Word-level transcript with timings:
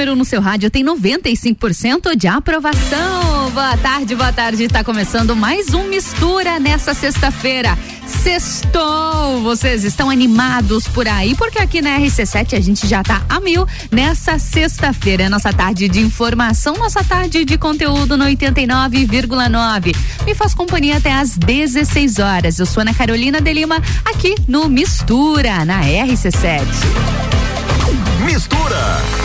número 0.00 0.16
no 0.16 0.24
seu 0.24 0.40
rádio 0.40 0.70
tem 0.70 0.82
95% 0.82 2.16
de 2.16 2.26
aprovação. 2.26 3.50
Boa 3.50 3.76
tarde, 3.76 4.14
boa 4.14 4.32
tarde. 4.32 4.64
Está 4.64 4.82
começando 4.82 5.36
mais 5.36 5.74
um 5.74 5.88
Mistura 5.88 6.58
nessa 6.58 6.94
sexta-feira. 6.94 7.76
Sextou! 8.06 9.42
Vocês 9.42 9.84
estão 9.84 10.08
animados 10.08 10.88
por 10.88 11.06
aí? 11.06 11.34
Porque 11.34 11.58
aqui 11.58 11.82
na 11.82 11.98
RC7 11.98 12.56
a 12.56 12.60
gente 12.60 12.86
já 12.86 13.02
tá 13.02 13.22
a 13.28 13.40
mil 13.40 13.66
nessa 13.90 14.38
sexta-feira. 14.38 15.24
É 15.24 15.28
nossa 15.28 15.52
tarde 15.52 15.86
de 15.86 16.00
informação, 16.00 16.78
nossa 16.78 17.04
tarde 17.04 17.44
de 17.44 17.58
conteúdo 17.58 18.16
no 18.16 18.24
89,9. 18.24 19.94
Me 20.24 20.34
faz 20.34 20.54
companhia 20.54 20.96
até 20.96 21.12
às 21.12 21.36
16 21.36 22.18
horas. 22.20 22.58
Eu 22.58 22.64
sou 22.64 22.80
Ana 22.80 22.94
Carolina 22.94 23.38
de 23.38 23.52
Lima, 23.52 23.76
aqui 24.06 24.34
no 24.48 24.66
Mistura, 24.66 25.62
na 25.66 25.82
RC7. 25.82 27.20
Mistura. 28.32 29.20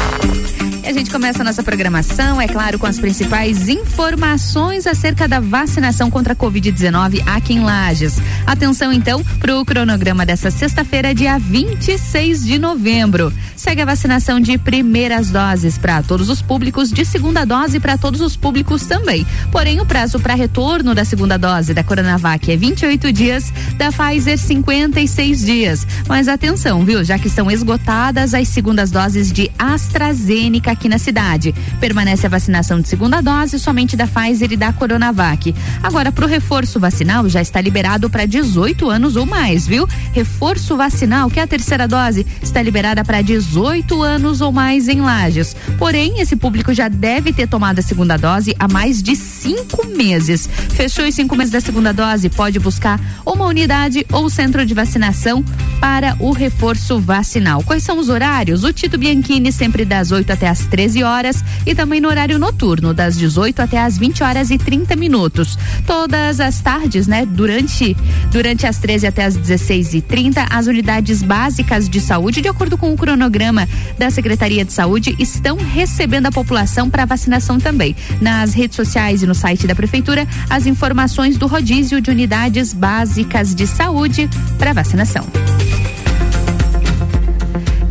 E 0.86 0.88
a 0.88 0.94
gente 0.94 1.10
começa 1.10 1.42
a 1.42 1.44
nossa 1.44 1.64
programação, 1.64 2.40
é 2.40 2.48
claro, 2.48 2.78
com 2.78 2.86
as 2.86 3.00
principais 3.00 3.68
informações 3.68 4.86
acerca 4.86 5.28
da 5.28 5.40
vacinação 5.40 6.12
contra 6.12 6.34
a 6.34 6.36
Covid-19 6.36 7.24
aqui 7.26 7.54
em 7.54 7.64
Lages. 7.64 8.20
Atenção 8.46 8.94
então 8.94 9.24
para 9.40 9.60
o 9.60 9.66
cronograma 9.66 10.28
dessa 10.28 10.52
sexta-feira, 10.52 11.14
dia 11.16 11.40
26 11.40 12.46
de 12.46 12.60
novembro. 12.60 13.34
Segue 13.56 13.82
a 13.82 13.86
vacinação 13.86 14.40
de 14.40 14.60
primeiras 14.60 15.32
doses 15.32 15.76
para 15.76 16.04
todos 16.04 16.30
os 16.30 16.40
públicos, 16.40 16.92
de 16.92 17.04
segunda 17.04 17.46
dose 17.46 17.80
para 17.80 17.98
todos 17.98 18.22
os 18.22 18.38
públicos 18.38 18.86
também. 18.86 19.26
Porém, 19.52 19.82
o 19.82 19.88
prazo 19.88 20.20
para 20.20 20.36
retorno 20.36 20.94
da 20.94 21.04
segunda 21.04 21.36
dose 21.36 21.74
da 21.74 21.84
Coronavac 21.84 22.52
é 22.52 22.56
28 22.56 23.12
dias, 23.12 23.52
da 23.76 23.92
Pfizer 23.92 24.38
56 24.38 25.46
dias. 25.46 25.88
Mas 26.08 26.28
atenção, 26.28 26.86
viu? 26.86 27.04
Já 27.04 27.18
que 27.18 27.28
estão 27.28 27.50
esgotadas 27.50 28.36
as 28.36 28.48
segundas 28.50 28.92
doses 28.96 29.30
de 29.30 29.52
AstraZeneca 29.60 30.72
aqui 30.72 30.88
na 30.88 30.98
cidade. 30.98 31.54
Permanece 31.82 32.26
a 32.26 32.30
vacinação 32.30 32.80
de 32.80 32.88
segunda 32.88 33.20
dose 33.20 33.60
somente 33.60 33.98
da 33.98 34.08
Pfizer 34.08 34.54
e 34.54 34.56
da 34.56 34.72
Coronavac. 34.72 35.54
Agora, 35.84 36.14
para 36.14 36.24
o 36.24 36.28
reforço 36.30 36.80
vacinal, 36.80 37.28
já 37.28 37.42
está 37.42 37.60
liberado 37.60 38.10
para 38.10 38.26
18 38.26 38.90
anos 38.90 39.18
ou 39.18 39.26
mais, 39.26 39.68
viu? 39.68 39.86
Reforço 40.14 40.78
vacinal, 40.78 41.30
que 41.30 41.42
é 41.42 41.44
a 41.44 41.48
terceira 41.48 41.90
dose, 41.90 42.26
está 42.42 42.62
liberada 42.62 43.04
para 43.04 43.22
18 43.22 44.02
anos 44.02 44.40
ou 44.40 44.54
mais 44.54 44.88
em 44.88 45.02
Lages. 45.02 45.58
Porém, 45.78 46.22
esse 46.22 46.38
público 46.38 46.74
já 46.74 46.88
deve 46.88 47.34
ter 47.34 47.50
tomado 47.50 47.80
a 47.80 47.82
segunda 47.82 48.16
dose 48.16 48.56
há 48.58 48.66
mais 48.66 49.04
de 49.04 49.14
cinco 49.18 49.86
meses. 49.88 50.48
Fechou 50.70 51.06
os 51.06 51.14
cinco 51.14 51.36
meses 51.36 51.52
da 51.52 51.60
segunda 51.60 51.92
dose, 51.92 52.30
pode 52.30 52.60
buscar 52.60 52.98
uma 53.26 53.46
unidade 53.46 54.06
ou 54.10 54.30
centro 54.30 54.66
de 54.66 54.74
vacinação 54.74 55.44
para 55.82 56.16
o 56.18 56.32
reforço 56.32 56.98
vacinal. 56.98 57.62
Quais 57.62 57.84
são 57.84 58.00
os 58.00 58.08
horários? 58.08 58.64
O 58.64 58.72
Tito 58.86 59.00
Bianchini 59.00 59.52
sempre 59.52 59.84
das 59.84 60.12
8 60.12 60.32
até 60.32 60.48
as 60.48 60.60
13 60.68 61.02
horas 61.02 61.44
e 61.66 61.74
também 61.74 62.00
no 62.00 62.08
horário 62.08 62.38
noturno, 62.38 62.94
das 62.94 63.18
18 63.18 63.60
até 63.60 63.80
as 63.80 63.98
20 63.98 64.22
horas 64.22 64.52
e 64.52 64.60
30 64.60 64.96
minutos. 64.96 65.58
Todas 65.88 66.40
as 66.40 66.62
tardes, 66.62 67.08
né? 67.08 67.26
Durante, 67.26 67.98
durante 68.32 68.68
as 68.68 68.78
13 68.78 69.08
até 69.08 69.26
as 69.26 69.36
16 69.36 69.96
e 69.96 70.02
30 70.02 70.46
as 70.52 70.68
unidades 70.68 71.24
básicas 71.24 71.90
de 71.90 72.00
saúde, 72.00 72.44
de 72.44 72.48
acordo 72.48 72.78
com 72.78 72.94
o 72.94 72.96
cronograma 72.96 73.68
da 73.98 74.12
Secretaria 74.12 74.64
de 74.64 74.72
Saúde, 74.72 75.16
estão 75.18 75.58
recebendo 75.58 76.28
a 76.28 76.32
população 76.32 76.88
para 76.88 77.06
vacinação 77.06 77.60
também. 77.60 77.96
Nas 78.22 78.54
redes 78.54 78.76
sociais 78.76 79.24
e 79.24 79.26
no 79.26 79.34
site 79.34 79.66
da 79.66 79.74
Prefeitura, 79.74 80.28
as 80.48 80.68
informações 80.68 81.40
do 81.40 81.48
rodízio 81.48 82.00
de 82.00 82.12
unidades 82.12 82.72
básicas 82.72 83.56
de 83.56 83.66
saúde 83.66 84.30
para 84.60 84.74
vacinação. 84.74 85.26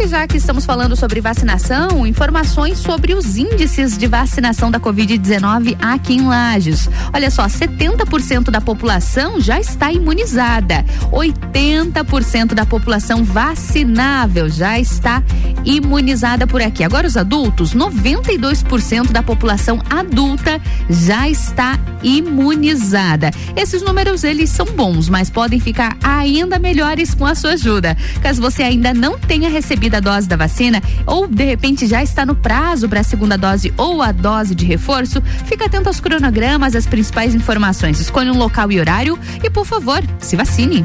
Já 0.09 0.27
que 0.27 0.37
estamos 0.37 0.67
falando 0.67 0.95
sobre 0.95 1.23
vacinação, 1.23 2.07
informações 2.07 2.77
sobre 2.77 3.15
os 3.15 3.39
índices 3.39 3.97
de 3.97 4.07
vacinação 4.07 4.71
da 4.71 4.79
Covid-19 4.79 5.79
aqui 5.81 6.15
em 6.15 6.27
Lages. 6.27 6.91
Olha 7.13 7.31
só, 7.31 7.47
70% 7.47 8.51
da 8.51 8.61
população 8.61 9.41
já 9.41 9.59
está 9.59 9.91
imunizada, 9.91 10.85
80% 11.11 12.53
da 12.53 12.67
população 12.67 13.25
vacinável 13.25 14.51
já 14.51 14.79
está 14.79 15.23
imunizada 15.65 16.47
por 16.47 16.61
aqui. 16.61 16.85
Agora, 16.85 17.07
os 17.07 17.17
adultos, 17.17 17.75
92% 17.75 19.11
da 19.11 19.23
população 19.23 19.81
adulta 19.89 20.61
já 20.91 21.29
está 21.31 21.79
imunizada. 22.03 23.31
Esses 23.57 23.81
números, 23.81 24.23
eles 24.23 24.51
são 24.51 24.67
bons, 24.67 25.09
mas 25.09 25.31
podem 25.31 25.59
ficar 25.59 25.97
ainda 26.03 26.59
melhores 26.59 27.15
com 27.15 27.25
a 27.25 27.35
sua 27.35 27.53
ajuda. 27.53 27.97
Caso 28.23 28.43
você 28.43 28.63
ainda 28.63 28.93
não 28.93 29.19
tenha 29.19 29.49
recebido 29.49 29.94
recebida 29.95 29.99
a 29.99 30.01
dose 30.01 30.29
da 30.29 30.37
vacina 30.37 30.83
ou 31.07 31.27
de 31.27 31.45
repente 31.45 31.87
já 31.87 32.03
está 32.03 32.27
no 32.27 32.35
prazo 32.35 32.89
para 32.89 33.01
a 33.01 33.05
segunda 33.05 33.39
dose 33.39 33.73
ou 33.77 34.03
a 34.03 34.13
dose 34.13 34.55
de 34.55 34.65
reforço, 34.65 35.23
fica 35.47 35.67
atento 35.67 35.89
aos 35.89 36.01
cronogramas, 36.01 36.75
às 36.75 36.87
principais 36.87 37.35
informações. 37.35 38.01
Escolha 38.01 38.33
um 38.33 38.39
local 38.39 38.71
e 38.73 38.81
horário 38.81 39.19
e, 39.43 39.51
por 39.51 39.65
favor, 39.65 40.03
se 40.19 40.37
vacine. 40.37 40.85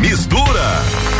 Mistura 0.00 1.15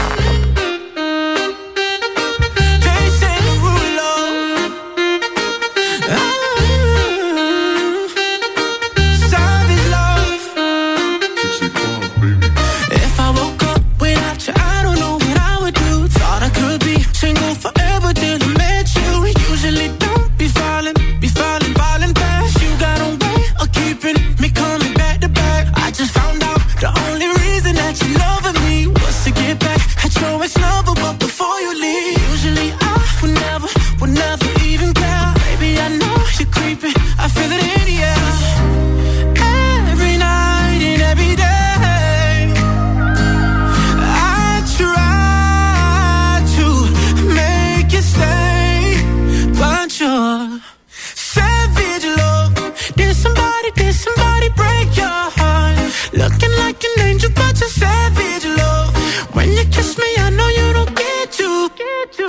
you 31.60 31.74
leave. 31.74 31.95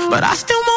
but 0.10 0.24
I 0.24 0.36
still 0.36 0.60
move. 0.60 0.77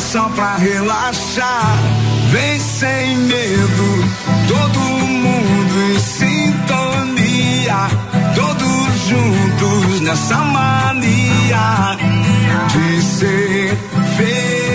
Só 0.00 0.28
pra 0.30 0.56
relaxar. 0.56 1.78
Vem 2.32 2.58
sem 2.58 3.16
medo, 3.18 4.04
todo 4.48 4.80
mundo 4.80 5.94
em 5.94 5.98
sintonia. 6.00 7.88
Todos 8.34 9.08
juntos 9.08 10.00
nessa 10.00 10.36
mania 10.36 11.96
de 12.72 13.02
ser 13.02 13.78
feliz. 14.16 14.69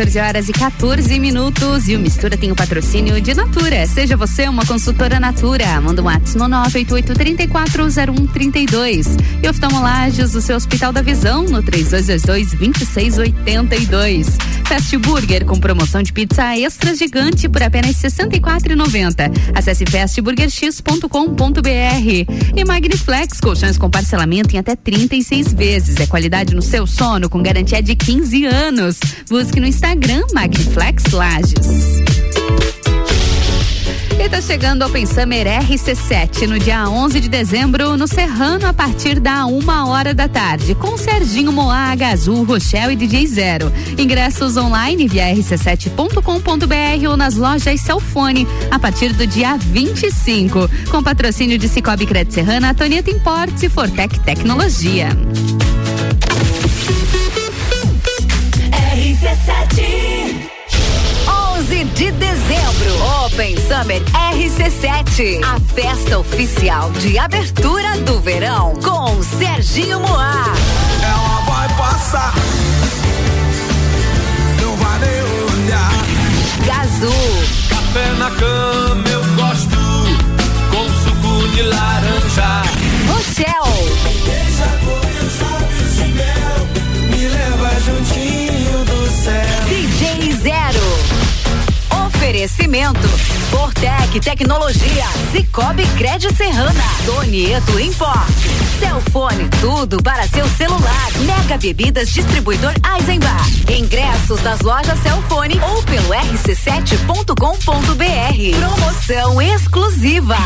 14 0.00 0.18
horas 0.18 0.48
e 0.48 0.52
14 0.52 1.18
minutos. 1.18 1.86
E 1.86 1.94
o 1.94 1.98
Mistura 1.98 2.34
tem 2.34 2.50
o 2.50 2.56
patrocínio 2.56 3.20
de 3.20 3.34
Natura. 3.34 3.86
Seja 3.86 4.16
você 4.16 4.48
uma 4.48 4.64
consultora 4.64 5.20
Natura. 5.20 5.78
Manda 5.78 6.00
um 6.00 6.06
WhatsApp 6.06 6.38
no 6.38 6.46
988-340132. 6.46 9.08
E 9.42 9.48
oftalmolagens 9.48 10.32
do 10.32 10.40
seu 10.40 10.56
Hospital 10.56 10.90
da 10.90 11.02
Visão 11.02 11.44
no 11.44 11.62
3222-2682. 11.62 14.59
Fast 14.70 14.96
Burger 14.98 15.44
com 15.46 15.58
promoção 15.58 16.00
de 16.00 16.12
pizza 16.12 16.56
extra 16.56 16.94
gigante 16.94 17.48
por 17.48 17.60
apenas 17.60 18.00
R$ 18.00 18.08
64,90. 18.08 19.32
Acesse 19.52 19.84
fastburgerx.com.br. 19.84 22.52
E 22.54 22.64
Magniflex, 22.64 23.40
colchões 23.40 23.76
com 23.76 23.90
parcelamento 23.90 24.54
em 24.54 24.60
até 24.60 24.76
36 24.76 25.54
vezes. 25.54 25.96
É 25.96 26.06
qualidade 26.06 26.54
no 26.54 26.62
seu 26.62 26.86
sono 26.86 27.28
com 27.28 27.42
garantia 27.42 27.82
de 27.82 27.96
15 27.96 28.44
anos. 28.44 29.00
Busque 29.28 29.58
no 29.58 29.66
Instagram 29.66 30.22
Magniflex 30.32 31.10
Lages. 31.10 31.99
E 34.30 34.32
tá 34.32 34.40
chegando 34.40 34.82
ao 34.82 34.88
Summer 34.88 35.44
RC7 35.44 36.46
no 36.46 36.56
dia 36.56 36.88
11 36.88 37.18
de 37.18 37.28
dezembro 37.28 37.96
no 37.96 38.06
Serrano 38.06 38.64
a 38.64 38.72
partir 38.72 39.18
da 39.18 39.44
uma 39.44 39.88
hora 39.88 40.14
da 40.14 40.28
tarde 40.28 40.72
com 40.76 40.96
Serginho 40.96 41.50
Moaga, 41.50 42.10
Azul, 42.10 42.44
Rochelle 42.44 42.92
e 42.92 42.96
DJ 42.96 43.26
Zero. 43.26 43.72
Ingressos 43.98 44.56
online 44.56 45.08
via 45.08 45.34
rc7.com.br 45.34 47.08
ou 47.08 47.16
nas 47.16 47.34
lojas 47.34 47.80
Celfone 47.80 48.46
a 48.70 48.78
partir 48.78 49.12
do 49.14 49.26
dia 49.26 49.56
25. 49.56 50.70
Com 50.88 51.02
patrocínio 51.02 51.58
de 51.58 51.68
Cicobi 51.68 52.06
Cred 52.06 52.32
Serrana, 52.32 52.72
Toneta 52.72 53.10
Importes 53.10 53.64
e 53.64 53.68
Fortec 53.68 54.20
Tecnologia. 54.20 55.08
Open 63.32 63.56
Summer 63.56 64.02
RC7, 64.34 65.40
a 65.44 65.60
festa 65.72 66.18
oficial 66.18 66.90
de 66.92 67.16
abertura 67.16 67.96
do 67.98 68.18
verão 68.20 68.74
com 68.82 69.22
Serginho 69.22 70.00
Moá. 70.00 70.44
Ela 71.02 71.40
vai 71.46 71.68
passar, 71.76 72.34
não 74.60 74.76
vai 74.76 74.98
nem 74.98 75.22
olhar. 75.64 75.92
Gazu, 76.66 77.12
Café 77.68 78.12
na 78.18 78.30
cama 78.30 79.08
eu 79.08 79.22
gosto, 79.36 79.78
com 80.70 80.84
suco 81.04 81.48
de 81.54 81.62
laranja. 81.62 82.62
Rochelle, 83.08 83.90
Deixa 84.24 84.66
correr 84.84 85.24
os 85.24 85.40
lábios 85.40 85.94
de 85.94 86.04
mel, 86.14 86.68
me 87.10 87.28
leva 87.28 87.70
juntinho 87.80 88.84
do 88.84 89.10
céu. 89.22 89.68
DJ 89.68 90.32
Zero. 90.32 91.19
Oferecimento 92.20 93.08
Fortec 93.50 94.20
Tecnologia, 94.20 95.06
Cicobi 95.32 95.86
Crédito 95.96 96.36
Serrana, 96.36 96.84
Donieto 97.06 97.80
Import, 97.80 98.28
Celfone, 98.78 99.48
tudo 99.58 100.02
para 100.02 100.28
seu 100.28 100.46
celular. 100.50 101.10
Mega 101.20 101.56
Bebidas 101.56 102.10
Distribuidor 102.10 102.74
Eisenbar. 102.94 103.48
Ingressos 103.74 104.38
das 104.42 104.60
lojas 104.60 104.98
Celfone 105.02 105.58
ou 105.62 105.82
pelo 105.84 106.10
rc7.com.br. 106.10 107.34
Promoção 108.58 109.40
exclusiva. 109.40 110.36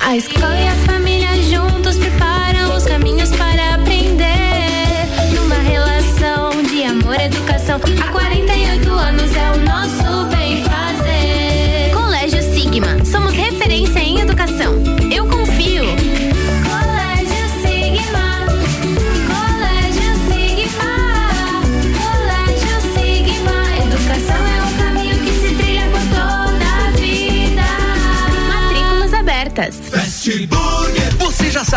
A 0.00 0.16
escola 0.16 0.56
e 0.56 0.66
a 0.66 0.74
família 0.84 1.40
juntos 1.44 1.96
preparam 1.96 2.76
os 2.76 2.84
caminhos 2.84 3.30
para 3.30 3.47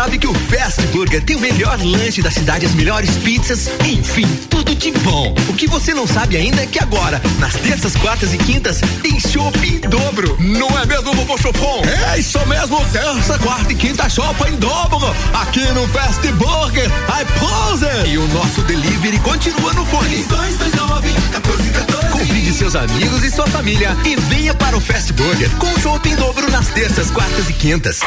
sabe 0.02 0.18
que 0.18 0.26
o 0.26 0.34
Fast 0.34 0.82
Burger 0.88 1.22
tem 1.22 1.36
o 1.36 1.38
melhor 1.38 1.78
lanche 1.80 2.22
da 2.22 2.30
cidade, 2.30 2.66
as 2.66 2.74
melhores 2.74 3.16
pizzas, 3.18 3.70
enfim, 3.86 4.26
tudo 4.50 4.74
de 4.74 4.90
bom. 4.90 5.32
O 5.48 5.54
que 5.54 5.68
você 5.68 5.94
não 5.94 6.08
sabe 6.08 6.36
ainda 6.36 6.60
é 6.60 6.66
que 6.66 6.82
agora, 6.82 7.22
nas 7.38 7.54
terças, 7.54 7.94
quartas 7.94 8.34
e 8.34 8.38
quintas, 8.38 8.80
tem 9.00 9.20
chopp 9.20 9.56
em 9.64 9.78
dobro. 9.88 10.36
Não 10.40 10.76
é 10.76 10.86
mesmo, 10.86 11.14
vovô 11.14 11.38
Chopon? 11.38 11.82
É 12.12 12.18
isso 12.18 12.44
mesmo, 12.48 12.84
terça, 12.86 13.38
quarta 13.38 13.72
e 13.72 13.76
quinta 13.76 14.08
chopp 14.08 14.42
em 14.50 14.56
dobro. 14.56 15.14
Aqui 15.34 15.64
no 15.72 15.86
Fast 15.86 16.26
Burger, 16.32 16.86
I 16.86 17.24
pose. 17.38 18.10
E 18.10 18.18
o 18.18 18.26
nosso 18.28 18.60
delivery 18.62 19.20
continua 19.20 19.72
no 19.72 19.86
fone. 19.86 20.24
229 20.24 21.12
1414. 21.12 22.10
Convide 22.10 22.52
seus 22.52 22.74
amigos 22.74 23.24
e 23.24 23.30
sua 23.30 23.46
família 23.46 23.96
e 24.04 24.16
venha 24.16 24.54
para 24.54 24.76
o 24.76 24.80
Fast 24.80 25.12
Burger 25.12 25.50
com 25.58 25.80
chopp 25.80 26.08
em 26.08 26.16
dobro 26.16 26.50
nas 26.50 26.68
terças, 26.70 27.10
quartas 27.10 27.48
e 27.48 27.52
quintas. 27.52 28.00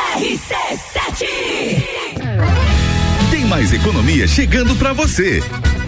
Mais 3.49 3.71
economia 3.71 4.27
chegando 4.27 4.75
para 4.75 4.91
você. 4.91 5.43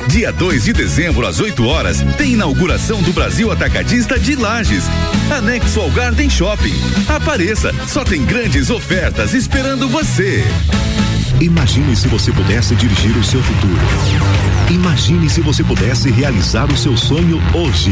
Dia 0.07 0.31
2 0.31 0.65
de 0.65 0.73
dezembro, 0.73 1.25
às 1.25 1.39
8 1.39 1.65
horas, 1.65 2.01
tem 2.17 2.33
inauguração 2.33 3.01
do 3.01 3.11
Brasil 3.11 3.51
Atacadista 3.51 4.19
de 4.19 4.35
Lages. 4.35 4.83
Anexo 5.31 5.81
ao 5.81 5.89
Garden 5.89 6.29
Shopping. 6.29 6.75
Apareça, 7.07 7.73
só 7.87 8.03
tem 8.03 8.23
grandes 8.23 8.69
ofertas 8.69 9.33
esperando 9.33 9.89
você. 9.89 10.43
Imagine 11.41 11.95
se 11.95 12.07
você 12.07 12.31
pudesse 12.31 12.75
dirigir 12.75 13.17
o 13.17 13.23
seu 13.23 13.41
futuro. 13.41 13.79
Imagine 14.69 15.29
se 15.29 15.41
você 15.41 15.63
pudesse 15.63 16.11
realizar 16.11 16.71
o 16.71 16.77
seu 16.77 16.95
sonho 16.95 17.41
hoje. 17.53 17.91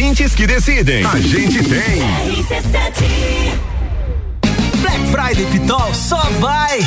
Ouvintes 0.00 0.34
que 0.34 0.46
decidem. 0.46 1.04
A 1.04 1.20
gente 1.20 1.62
tem. 1.62 2.00
Black 4.80 5.06
Friday 5.10 5.44
Pitol 5.52 5.92
só 5.92 6.22
vai. 6.40 6.78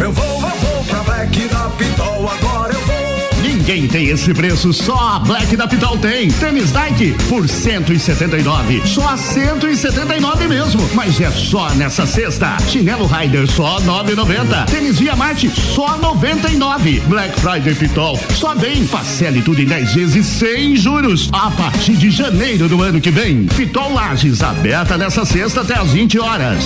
Eu 0.00 0.10
vou, 0.10 0.24
eu 0.24 0.40
vou 0.40 0.84
pra 0.88 1.04
Black 1.04 1.38
da 1.46 1.70
Pitol, 1.78 2.28
agora 2.28 2.74
eu 2.74 2.80
vou. 2.80 3.01
Ninguém 3.62 3.86
tem 3.86 4.08
esse 4.08 4.34
preço, 4.34 4.72
só 4.72 5.14
a 5.14 5.18
Black 5.20 5.56
da 5.56 5.68
Pitol 5.68 5.96
tem. 5.96 6.28
Tênis 6.32 6.72
Nike 6.72 7.14
por 7.28 7.48
179, 7.48 8.82
só 8.84 9.16
179 9.16 10.48
mesmo, 10.48 10.82
mas 10.94 11.20
é 11.20 11.30
só 11.30 11.70
nessa 11.74 12.04
sexta. 12.04 12.56
Chinelo 12.68 13.06
Rider 13.06 13.48
só 13.48 13.78
9,90. 13.82 14.64
Tênis 14.66 14.98
Via 14.98 15.14
Marte 15.14 15.48
só 15.48 15.96
99. 15.96 17.02
Black 17.06 17.38
Friday 17.38 17.72
Pitol 17.76 18.18
só 18.34 18.52
vem, 18.52 18.84
parcele 18.84 19.40
tudo 19.42 19.62
em 19.62 19.66
10 19.66 19.94
vezes 19.94 20.26
sem 20.26 20.74
juros 20.74 21.28
a 21.32 21.48
partir 21.52 21.92
de 21.92 22.10
janeiro 22.10 22.68
do 22.68 22.82
ano 22.82 23.00
que 23.00 23.12
vem. 23.12 23.46
Pitol 23.46 23.94
Lages 23.94 24.42
aberta 24.42 24.98
nessa 24.98 25.24
sexta 25.24 25.60
até 25.60 25.78
às 25.78 25.92
20 25.92 26.18
horas. 26.18 26.64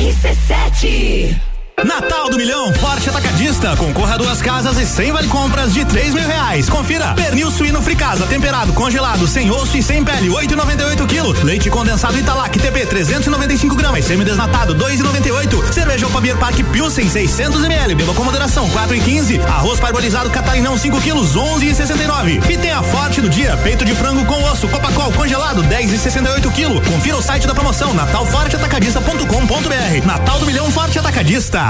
RC7 0.00 1.49
Natal 1.84 2.28
do 2.28 2.36
Milhão 2.36 2.72
Forte 2.74 3.08
Atacadista. 3.08 3.74
Concorra 3.76 4.14
a 4.14 4.18
duas 4.18 4.42
casas 4.42 4.78
e 4.78 4.84
cem 4.84 5.12
vale 5.12 5.28
compras 5.28 5.72
de 5.72 5.84
três 5.84 6.12
mil 6.12 6.26
reais. 6.26 6.68
Confira. 6.68 7.14
Pernil 7.14 7.50
suíno 7.50 7.80
fricasa, 7.80 8.26
temperado, 8.26 8.72
congelado, 8.72 9.26
sem 9.26 9.50
osso 9.50 9.76
e 9.76 9.82
sem 9.82 10.04
pele, 10.04 10.28
8,98 10.28 11.06
quilo. 11.06 11.32
Leite 11.42 11.70
condensado 11.70 12.18
Italac 12.18 12.58
TP 12.58 12.86
395 12.86 13.74
gramas, 13.74 14.04
semi-desnatado, 14.04 14.74
2,98. 14.74 15.72
Cerveja 15.72 16.06
Alpamir 16.06 16.36
Park 16.36 16.56
Pilsen 16.70 17.08
600 17.08 17.64
ml. 17.64 17.94
Beba 17.94 18.14
com 18.14 18.24
moderação, 18.24 18.68
4 18.68 18.96
e 18.96 19.00
15. 19.00 19.40
Arroz 19.40 19.80
parbolizado 19.80 20.30
Catarinão 20.30 20.76
5 20.76 21.00
quilos, 21.00 21.34
11 21.34 21.66
e 21.66 21.74
69. 21.74 22.40
Tem 22.60 22.72
a 22.72 22.82
forte 22.82 23.22
do 23.22 23.30
dia, 23.30 23.56
peito 23.58 23.84
de 23.86 23.94
frango 23.94 24.24
com 24.26 24.42
osso, 24.44 24.68
Copacol 24.68 25.12
congelado, 25.12 25.62
10 25.62 25.92
e 25.92 25.98
68 25.98 26.50
quilo. 26.50 26.80
Confira 26.82 27.16
o 27.16 27.22
site 27.22 27.46
da 27.46 27.54
promoção 27.54 27.94
natalforteatacadista.com.br. 27.94 30.06
Natal 30.06 30.38
do 30.38 30.46
Milhão 30.46 30.70
Forte 30.70 30.98
Atacadista. 30.98 31.69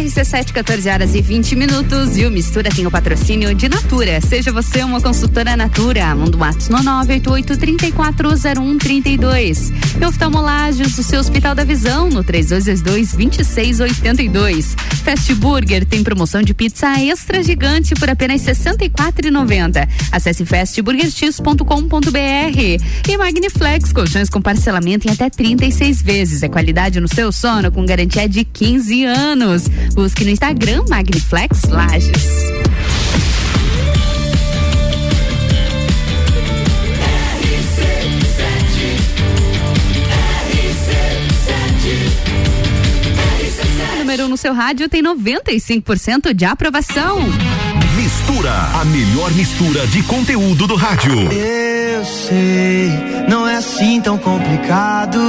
RC7, 0.00 0.52
14 0.52 0.88
horas 0.88 1.14
e 1.14 1.20
20 1.20 1.54
minutos. 1.56 2.16
E 2.16 2.24
o 2.24 2.30
Mistura 2.30 2.70
tem 2.70 2.86
o 2.86 2.90
patrocínio 2.90 3.54
de 3.54 3.68
Natura. 3.68 4.18
Seja 4.22 4.50
você 4.50 4.82
uma 4.82 4.98
consultora 5.00 5.54
Natura. 5.56 6.14
Mundo 6.14 6.38
Matos 6.38 6.70
no 6.70 6.78
988-340132. 6.78 9.72
E 10.00 10.04
oftalmolagens 10.04 10.96
do 10.96 11.02
seu 11.02 11.20
Hospital 11.20 11.54
da 11.54 11.64
Visão 11.64 12.08
no 12.08 12.24
3222-2682. 12.24 14.74
Fast 15.04 15.34
Burger 15.34 15.84
tem 15.84 16.02
promoção 16.02 16.40
de 16.42 16.54
pizza 16.54 16.98
extra 16.98 17.42
gigante 17.42 17.94
por 17.94 18.08
apenas 18.08 18.46
R$ 18.46 18.54
64,90. 18.54 19.86
Acesse 20.10 20.46
fastburgerx.com.br. 20.46 22.78
E 23.08 23.16
Magniflex, 23.18 23.92
colchões 23.92 24.30
com 24.30 24.40
parcelamento 24.40 25.06
em 25.06 25.10
até 25.10 25.28
36 25.28 26.00
vezes. 26.00 26.42
É 26.42 26.48
qualidade 26.48 26.98
no 27.00 27.08
seu 27.08 27.30
sono 27.30 27.70
com 27.70 27.84
garantia 27.84 28.26
de 28.26 28.44
15 28.44 29.04
anos. 29.04 29.68
Busque 29.94 30.24
no 30.24 30.30
Instagram 30.30 30.84
Magniflex 30.88 31.62
Lages. 31.64 32.50
Número 44.10 44.24
1 44.24 44.28
no 44.28 44.36
seu 44.36 44.52
rádio 44.52 44.88
tem 44.88 45.02
95% 45.02 46.34
de 46.34 46.44
aprovação. 46.44 47.18
Mistura, 47.96 48.52
a 48.52 48.84
melhor 48.86 49.30
mistura 49.32 49.86
de 49.86 50.02
conteúdo 50.02 50.66
do 50.66 50.74
rádio. 50.74 51.30
Eu 51.32 52.04
sei, 52.04 52.90
não 53.28 53.46
é 53.46 53.56
assim 53.56 54.00
tão 54.00 54.18
complicado. 54.18 55.20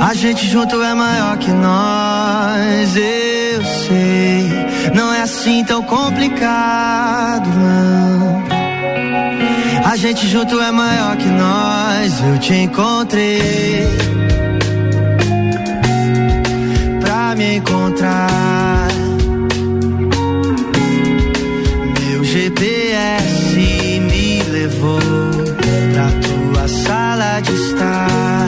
A 0.00 0.14
gente 0.14 0.46
junto 0.46 0.82
é 0.82 0.94
maior 0.94 1.36
que 1.36 1.50
nós. 1.52 2.96
Eu 2.96 3.64
sei, 3.86 4.50
não 4.94 5.12
é 5.12 5.20
assim 5.20 5.62
tão 5.64 5.82
complicado, 5.82 7.46
não. 7.48 8.42
A 9.84 9.96
gente 9.96 10.26
junto 10.26 10.58
é 10.58 10.72
maior 10.72 11.16
que 11.16 11.28
nós. 11.28 12.20
Eu 12.22 12.38
te 12.38 12.54
encontrei 12.54 13.86
pra 17.00 17.34
me 17.36 17.56
encontrar. 17.56 18.88
Meu 22.00 22.24
GPS 22.24 24.00
me 24.00 24.42
levou 24.44 24.98
pra 25.92 26.08
tua 26.22 26.68
sala 26.68 27.40
de 27.40 27.52
estar. 27.52 28.39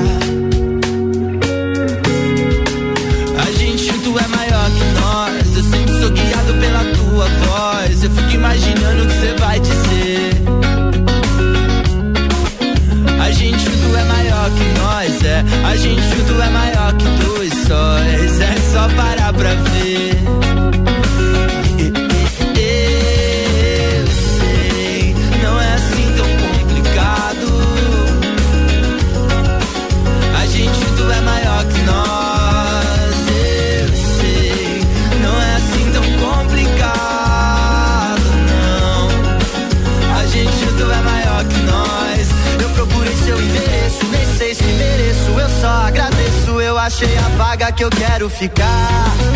Que 47.82 47.84
eu 47.84 47.90
quero 47.90 48.30
ficar. 48.30 49.31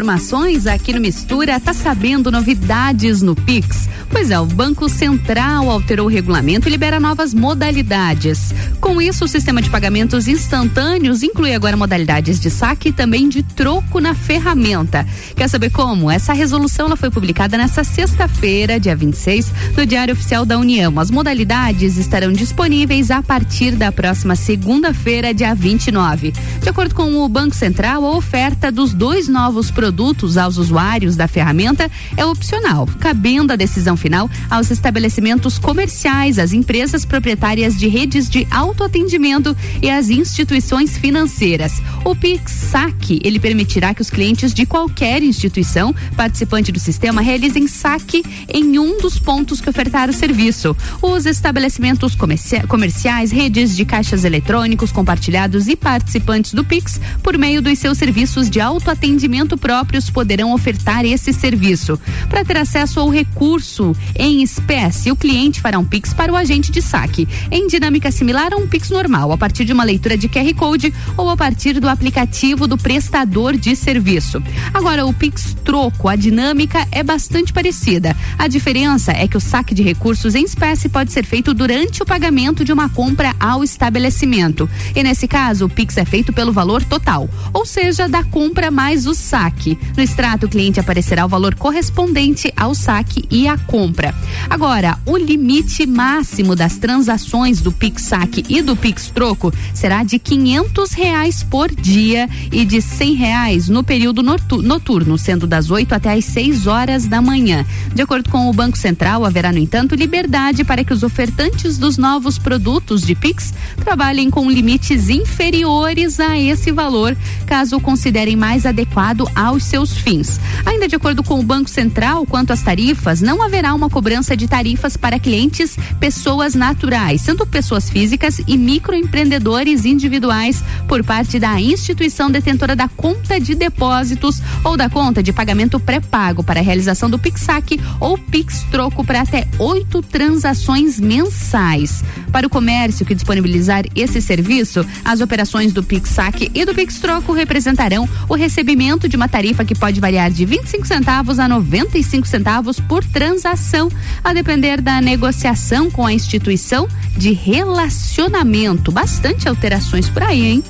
Informações 0.00 0.66
aqui 0.66 0.94
no 0.94 1.00
Mistura. 1.00 1.60
Tá 1.60 1.74
sabendo 1.74 2.30
novidades 2.30 3.20
no 3.20 3.36
Pix? 3.36 3.86
Pois 4.08 4.30
é, 4.30 4.40
o 4.40 4.46
Banco 4.46 4.88
Central 4.88 5.70
alterou 5.70 6.06
o 6.06 6.08
regulamento 6.08 6.66
e 6.66 6.70
libera 6.70 6.98
novas 6.98 7.34
modalidades. 7.34 8.54
Com 8.80 9.00
isso, 9.00 9.26
o 9.26 9.28
sistema 9.28 9.60
de 9.60 9.68
pagamentos 9.68 10.26
instantâneos 10.26 11.22
inclui 11.22 11.54
agora 11.54 11.76
modalidades 11.76 12.40
de 12.40 12.48
saque 12.48 12.88
e 12.88 12.92
também 12.92 13.28
de 13.28 13.42
troco 13.42 14.00
na 14.00 14.14
ferramenta. 14.14 15.06
Quer 15.36 15.48
saber 15.48 15.68
como? 15.68 16.10
Essa 16.10 16.32
resolução 16.32 16.86
ela 16.86 16.96
foi 16.96 17.10
publicada 17.10 17.58
nesta 17.58 17.84
sexta-feira, 17.84 18.80
dia 18.80 18.96
26, 18.96 19.52
no 19.76 19.84
Diário 19.84 20.14
Oficial 20.14 20.46
da 20.46 20.58
União. 20.58 20.98
As 20.98 21.10
modalidades 21.10 21.98
estarão 21.98 22.32
disponíveis 22.32 23.10
a 23.10 23.22
partir 23.22 23.72
da 23.72 23.92
próxima 23.92 24.34
segunda-feira, 24.34 25.34
dia 25.34 25.54
29. 25.54 26.32
De 26.60 26.68
acordo 26.68 26.94
com 26.94 27.24
o 27.24 27.28
Banco 27.28 27.56
Central, 27.56 28.04
a 28.04 28.16
oferta 28.16 28.70
dos 28.70 28.92
dois 28.92 29.26
novos 29.28 29.70
produtos 29.70 30.36
aos 30.36 30.58
usuários 30.58 31.16
da 31.16 31.26
ferramenta 31.26 31.90
é 32.16 32.24
opcional, 32.24 32.86
cabendo 33.00 33.52
a 33.52 33.56
decisão 33.56 33.96
final 33.96 34.28
aos 34.50 34.70
estabelecimentos 34.70 35.58
comerciais, 35.58 36.38
às 36.38 36.52
empresas 36.52 37.04
proprietárias 37.04 37.78
de 37.78 37.88
redes 37.88 38.28
de 38.28 38.46
autoatendimento 38.50 39.56
e 39.80 39.88
às 39.90 40.10
instituições 40.10 40.98
financeiras. 40.98 41.80
O 42.02 42.14
Pix 42.16 42.50
Saque, 42.52 43.20
ele 43.22 43.38
permitirá 43.38 43.92
que 43.92 44.00
os 44.00 44.08
clientes 44.08 44.54
de 44.54 44.64
qualquer 44.64 45.22
instituição 45.22 45.94
participante 46.16 46.72
do 46.72 46.78
sistema 46.80 47.20
realizem 47.20 47.66
saque 47.68 48.24
em 48.48 48.78
um 48.78 48.98
dos 48.98 49.18
pontos 49.18 49.60
que 49.60 49.68
ofertar 49.68 50.08
o 50.08 50.12
serviço. 50.12 50.74
Os 51.02 51.26
estabelecimentos 51.26 52.14
comercia- 52.14 52.66
comerciais, 52.66 53.30
redes 53.30 53.76
de 53.76 53.84
caixas 53.84 54.24
eletrônicos 54.24 54.90
compartilhados 54.90 55.68
e 55.68 55.76
participantes 55.76 56.54
do 56.54 56.64
Pix, 56.64 56.98
por 57.22 57.36
meio 57.36 57.60
dos 57.60 57.78
seus 57.78 57.98
serviços 57.98 58.48
de 58.48 58.60
autoatendimento 58.60 59.58
próprios, 59.58 60.08
poderão 60.08 60.54
ofertar 60.54 61.04
esse 61.04 61.32
serviço. 61.34 62.00
Para 62.30 62.44
ter 62.44 62.56
acesso 62.56 62.98
ao 62.98 63.10
recurso 63.10 63.94
em 64.18 64.42
espécie, 64.42 65.12
o 65.12 65.16
cliente 65.16 65.60
fará 65.60 65.78
um 65.78 65.84
Pix 65.84 66.14
para 66.14 66.32
o 66.32 66.36
agente 66.36 66.72
de 66.72 66.80
saque, 66.80 67.28
em 67.50 67.66
dinâmica 67.66 68.10
similar 68.10 68.54
a 68.54 68.56
um 68.56 68.66
Pix 68.66 68.88
normal, 68.90 69.32
a 69.32 69.38
partir 69.38 69.64
de 69.66 69.72
uma 69.72 69.84
leitura 69.84 70.16
de 70.16 70.28
QR 70.28 70.52
Code 70.54 70.92
ou 71.16 71.28
a 71.28 71.36
partir 71.36 71.78
do 71.78 71.89
aplicativo 71.90 72.66
do 72.66 72.78
prestador 72.78 73.56
de 73.56 73.74
serviço. 73.76 74.42
Agora, 74.72 75.06
o 75.06 75.12
Pix 75.12 75.56
troco, 75.64 76.08
a 76.08 76.16
dinâmica 76.16 76.86
é 76.90 77.02
bastante 77.02 77.52
parecida. 77.52 78.16
A 78.38 78.48
diferença 78.48 79.12
é 79.12 79.26
que 79.28 79.36
o 79.36 79.40
saque 79.40 79.74
de 79.74 79.82
recursos 79.82 80.34
em 80.34 80.44
espécie 80.44 80.88
pode 80.88 81.12
ser 81.12 81.24
feito 81.24 81.52
durante 81.52 82.02
o 82.02 82.06
pagamento 82.06 82.64
de 82.64 82.72
uma 82.72 82.88
compra 82.88 83.34
ao 83.38 83.62
estabelecimento. 83.62 84.68
E 84.94 85.02
nesse 85.02 85.28
caso, 85.28 85.66
o 85.66 85.68
Pix 85.68 85.96
é 85.96 86.04
feito 86.04 86.32
pelo 86.32 86.52
valor 86.52 86.82
total, 86.84 87.28
ou 87.52 87.66
seja, 87.66 88.08
da 88.08 88.22
compra 88.24 88.70
mais 88.70 89.06
o 89.06 89.14
saque. 89.14 89.78
No 89.96 90.02
extrato, 90.02 90.46
o 90.46 90.48
cliente 90.48 90.80
aparecerá 90.80 91.24
o 91.24 91.28
valor 91.28 91.54
correspondente 91.54 92.52
ao 92.56 92.74
saque 92.74 93.24
e 93.30 93.46
à 93.46 93.56
compra. 93.58 94.14
Agora, 94.48 94.98
o 95.06 95.16
limite 95.16 95.86
máximo 95.86 96.56
das 96.56 96.76
transações 96.78 97.60
do 97.60 97.72
Pix 97.72 98.02
Saque 98.02 98.44
e 98.48 98.62
do 98.62 98.76
Pix 98.76 99.10
Troco 99.10 99.52
será 99.74 100.02
de 100.02 100.18
quinhentos 100.18 100.92
reais 100.92 101.42
por 101.42 101.70
dia 101.80 102.28
e 102.50 102.64
de 102.64 102.80
cem 102.80 103.14
reais 103.14 103.68
no 103.68 103.84
período 103.84 104.22
noturno, 104.22 105.18
sendo 105.18 105.46
das 105.46 105.70
8 105.70 105.94
até 105.94 106.12
às 106.12 106.24
6 106.24 106.66
horas 106.66 107.06
da 107.06 107.20
manhã. 107.20 107.64
De 107.94 108.02
acordo 108.02 108.30
com 108.30 108.48
o 108.48 108.52
Banco 108.52 108.78
Central, 108.78 109.24
haverá, 109.24 109.52
no 109.52 109.58
entanto, 109.58 109.94
liberdade 109.94 110.64
para 110.64 110.84
que 110.84 110.92
os 110.92 111.02
ofertantes 111.02 111.78
dos 111.78 111.96
novos 111.96 112.38
produtos 112.38 113.02
de 113.02 113.14
Pix 113.14 113.52
trabalhem 113.84 114.30
com 114.30 114.50
limite 114.50 114.70
limites 114.70 115.08
inferiores 115.08 116.20
a 116.20 116.38
esse 116.38 116.70
valor, 116.70 117.16
caso 117.46 117.80
considerem 117.80 118.36
mais 118.36 118.64
adequado 118.64 119.28
aos 119.34 119.64
seus 119.64 119.96
fins. 119.96 120.40
Ainda 120.64 120.88
de 120.88 120.96
acordo 120.96 121.22
com 121.22 121.38
o 121.38 121.42
Banco 121.42 121.68
Central, 121.68 122.24
quanto 122.24 122.52
às 122.52 122.62
tarifas, 122.62 123.20
não 123.20 123.42
haverá 123.42 123.74
uma 123.74 123.90
cobrança 123.90 124.36
de 124.36 124.48
tarifas 124.48 124.96
para 124.96 125.18
clientes 125.18 125.76
pessoas 125.98 126.54
naturais, 126.54 127.20
sendo 127.20 127.46
pessoas 127.46 127.90
físicas 127.90 128.40
e 128.46 128.56
microempreendedores 128.56 129.84
individuais, 129.84 130.62
por 130.86 131.04
parte 131.04 131.38
da 131.38 131.60
instituição 131.72 132.30
detentora 132.30 132.74
da 132.74 132.88
conta 132.88 133.40
de 133.40 133.54
depósitos 133.54 134.40
ou 134.64 134.76
da 134.76 134.88
conta 134.88 135.22
de 135.22 135.32
pagamento 135.32 135.78
pré-pago 135.78 136.42
para 136.42 136.60
a 136.60 136.62
realização 136.62 137.08
do 137.08 137.18
PIX-SAC 137.18 137.80
ou 137.98 138.18
PIX-Troco 138.18 139.04
para 139.04 139.22
até 139.22 139.46
oito 139.58 140.02
transações 140.02 140.98
mensais. 141.00 142.02
Para 142.32 142.46
o 142.46 142.50
comércio 142.50 143.04
que 143.04 143.14
disponibilizar 143.14 143.84
esse 143.94 144.20
serviço, 144.20 144.84
as 145.04 145.20
operações 145.20 145.72
do 145.72 145.82
PIX-SAC 145.82 146.50
e 146.54 146.64
do 146.64 146.74
PIX-Troco 146.74 147.32
representarão 147.32 148.08
o 148.28 148.34
recebimento 148.34 149.08
de 149.08 149.16
uma 149.16 149.28
tarifa 149.28 149.64
que 149.64 149.74
pode 149.74 150.00
variar 150.00 150.30
de 150.30 150.44
25 150.44 150.86
centavos 150.86 151.38
a 151.38 151.48
95 151.48 152.26
centavos 152.26 152.80
por 152.80 153.04
transação, 153.04 153.90
a 154.22 154.32
depender 154.32 154.80
da 154.80 155.00
negociação 155.00 155.90
com 155.90 156.06
a 156.06 156.12
instituição 156.12 156.88
de 157.16 157.32
relacionamento. 157.32 158.92
Bastante 158.92 159.48
alterações 159.48 160.08
por 160.08 160.22
aí, 160.22 160.46
hein? 160.46 160.64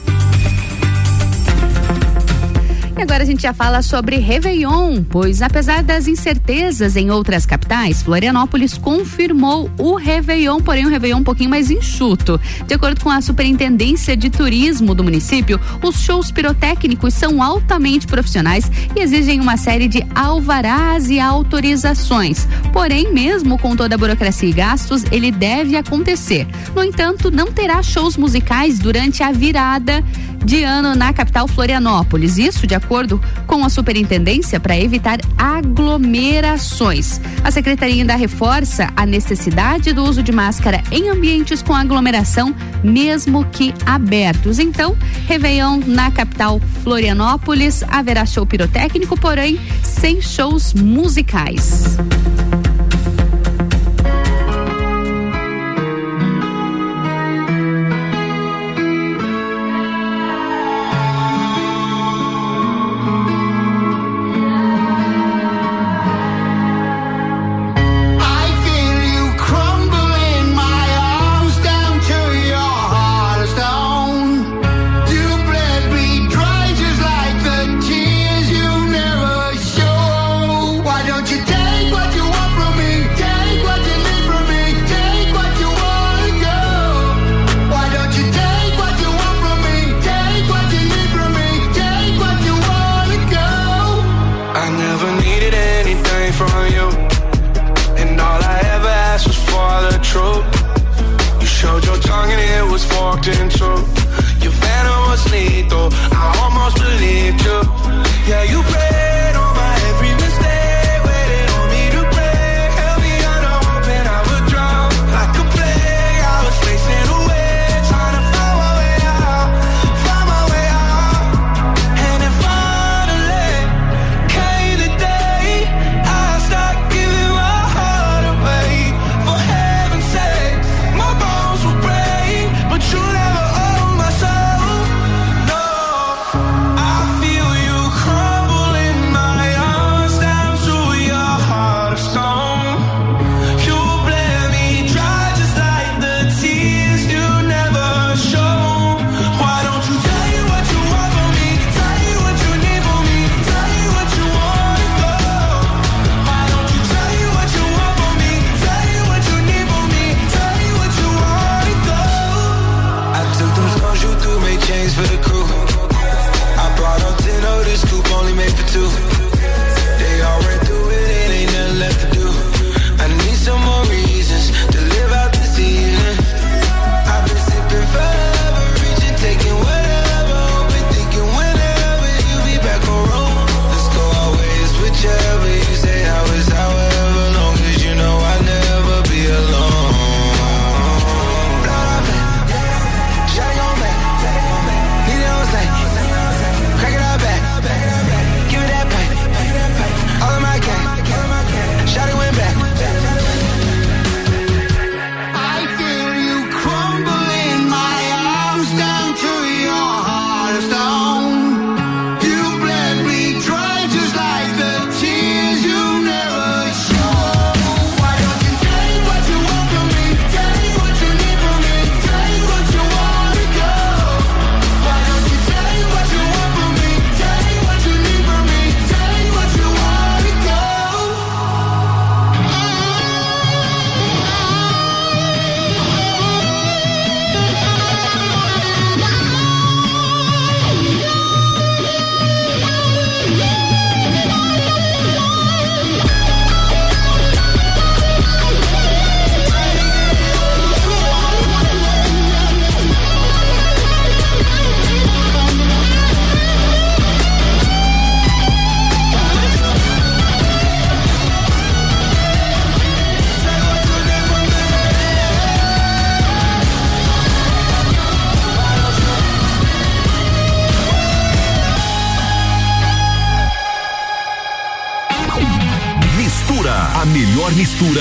E 3.00 3.02
agora 3.02 3.22
a 3.22 3.26
gente 3.26 3.40
já 3.40 3.54
fala 3.54 3.80
sobre 3.80 4.16
Réveillon, 4.16 5.02
pois 5.02 5.40
apesar 5.40 5.82
das 5.82 6.06
incertezas 6.06 6.96
em 6.96 7.10
outras 7.10 7.46
capitais, 7.46 8.02
Florianópolis 8.02 8.76
confirmou 8.76 9.70
o 9.78 9.94
Réveillon, 9.94 10.60
porém 10.60 10.84
um 10.84 10.90
Réveillon 10.90 11.20
um 11.20 11.24
pouquinho 11.24 11.48
mais 11.48 11.70
enxuto. 11.70 12.38
De 12.66 12.74
acordo 12.74 13.02
com 13.02 13.08
a 13.08 13.22
Superintendência 13.22 14.14
de 14.14 14.28
Turismo 14.28 14.94
do 14.94 15.02
município, 15.02 15.58
os 15.82 16.02
shows 16.02 16.30
pirotécnicos 16.30 17.14
são 17.14 17.42
altamente 17.42 18.06
profissionais 18.06 18.70
e 18.94 19.00
exigem 19.00 19.40
uma 19.40 19.56
série 19.56 19.88
de 19.88 20.04
alvarás 20.14 21.08
e 21.08 21.18
autorizações. 21.18 22.46
Porém, 22.70 23.10
mesmo 23.14 23.58
com 23.58 23.74
toda 23.74 23.94
a 23.94 23.98
burocracia 23.98 24.50
e 24.50 24.52
gastos, 24.52 25.04
ele 25.10 25.30
deve 25.30 25.74
acontecer. 25.74 26.46
No 26.76 26.84
entanto, 26.84 27.30
não 27.30 27.50
terá 27.50 27.82
shows 27.82 28.18
musicais 28.18 28.78
durante 28.78 29.22
a 29.22 29.32
virada 29.32 30.04
de 30.44 30.64
ano 30.64 30.94
na 30.94 31.12
capital 31.12 31.46
Florianópolis. 31.46 32.38
Isso 32.38 32.66
de 32.66 32.74
acordo 32.74 33.20
com 33.46 33.64
a 33.64 33.68
superintendência 33.68 34.58
para 34.58 34.78
evitar 34.78 35.18
aglomerações. 35.36 37.20
A 37.42 37.50
secretaria 37.50 37.96
ainda 37.96 38.16
reforça 38.16 38.90
a 38.96 39.04
necessidade 39.04 39.92
do 39.92 40.04
uso 40.04 40.22
de 40.22 40.32
máscara 40.32 40.82
em 40.90 41.08
ambientes 41.08 41.62
com 41.62 41.74
aglomeração, 41.74 42.54
mesmo 42.82 43.44
que 43.46 43.74
abertos. 43.86 44.58
Então, 44.58 44.96
Réveillon 45.26 45.80
na 45.86 46.10
capital 46.10 46.60
Florianópolis 46.82 47.82
haverá 47.88 48.24
show 48.24 48.46
pirotécnico, 48.46 49.18
porém 49.18 49.58
sem 49.82 50.20
shows 50.20 50.74
musicais. 50.74 51.96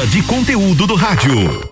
de 0.09 0.23
conteúdo 0.23 0.87
do 0.87 0.95
rádio. 0.95 1.71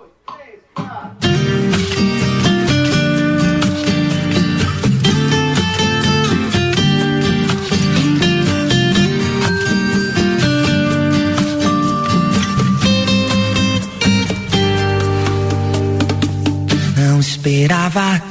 Não 16.95 17.19
esperava 17.19 18.21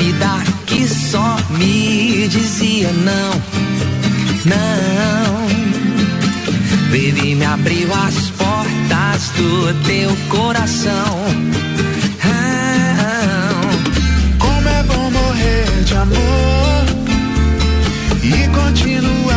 vida 0.00 0.42
que 0.66 0.88
só 0.88 1.36
me 1.50 2.26
dizia 2.28 2.90
não, 2.92 3.32
não. 4.46 5.50
Baby, 6.90 7.34
me 7.34 7.44
abriu 7.44 7.88
as 7.92 8.30
portas 8.30 9.30
do 9.36 9.74
teu 9.84 10.10
coração. 10.28 11.10
Como 14.38 14.68
é 14.68 14.82
bom 14.84 15.10
morrer 15.10 15.84
de 15.84 15.94
amor 15.94 16.84
e 18.22 18.48
continuar 18.48 19.29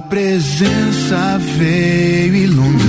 Presença 0.00 1.38
veio 1.56 2.34
iluminar 2.34 2.83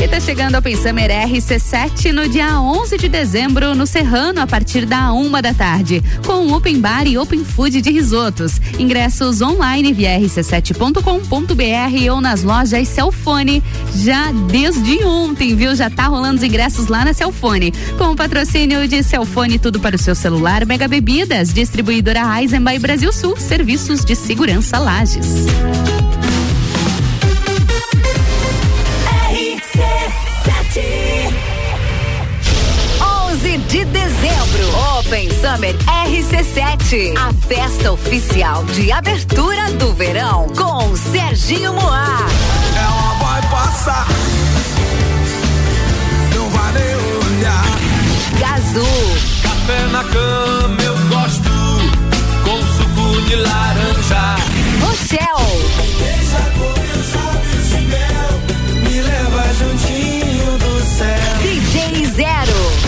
E 0.00 0.04
está 0.04 0.20
chegando 0.20 0.54
ao 0.54 0.62
Pensamer 0.62 1.10
RC7 1.10 2.12
no 2.12 2.28
dia 2.28 2.60
11 2.60 2.96
de 2.96 3.08
dezembro 3.08 3.74
no 3.74 3.84
Serrano 3.84 4.40
a 4.40 4.46
partir 4.46 4.86
da 4.86 5.12
uma 5.12 5.42
da 5.42 5.52
tarde, 5.52 6.00
com 6.24 6.52
open 6.52 6.80
bar 6.80 7.04
e 7.06 7.18
open 7.18 7.44
food 7.44 7.82
de 7.82 7.90
risotos. 7.90 8.60
Ingressos 8.78 9.42
online 9.42 9.92
via 9.92 10.16
rc7.com.br 10.20 12.12
ou 12.12 12.20
nas 12.20 12.44
lojas 12.44 12.86
Celfone 12.86 13.60
já 13.98 14.30
desde 14.32 15.04
ontem, 15.04 15.54
viu? 15.54 15.74
Já 15.74 15.90
tá 15.90 16.06
rolando 16.06 16.36
os 16.36 16.42
ingressos 16.42 16.88
lá 16.88 17.04
na 17.04 17.12
Celfone. 17.12 17.72
Com 17.96 18.12
o 18.12 18.16
patrocínio 18.16 18.86
de 18.86 19.02
Celfone, 19.02 19.58
tudo 19.58 19.80
para 19.80 19.96
o 19.96 19.98
seu 19.98 20.14
celular, 20.14 20.64
Mega 20.64 20.86
Bebidas, 20.86 21.52
distribuidora 21.52 22.20
Eisenbahn 22.40 22.78
Brasil 22.78 23.12
Sul, 23.12 23.36
serviços 23.36 24.04
de 24.04 24.14
segurança 24.14 24.78
Lages. 24.78 25.46
de 33.68 33.84
dezembro. 33.84 34.98
Open 34.98 35.28
Summer 35.30 35.76
RC7. 36.06 37.14
A 37.18 37.34
festa 37.46 37.92
oficial 37.92 38.64
de 38.64 38.90
abertura 38.90 39.70
do 39.72 39.92
verão 39.92 40.46
com 40.56 40.96
Serginho 40.96 41.74
Moá. 41.74 42.26
Vai 43.38 43.50
passar. 43.50 44.06
Não 46.34 46.50
vai 46.50 46.72
nem 46.72 46.96
olhar. 47.36 47.64
Gazul. 48.40 49.16
Café 49.42 49.86
na 49.92 50.02
cama 50.02 50.82
eu 50.82 50.96
gosto. 51.08 51.50
Com 52.42 52.58
suco 52.76 53.22
de 53.28 53.36
laranja. 53.36 54.34
Rochelle. 54.80 55.54
Deixa 55.98 56.40
comer 56.58 56.96
os 56.98 57.14
lábios 57.14 57.68
de 57.68 57.80
mel. 57.86 58.30
Me 58.82 59.02
leva 59.02 59.54
juntinho 59.54 60.58
do 60.58 60.84
céu. 60.84 61.38
DJ 61.40 62.06
Zero. 62.06 62.87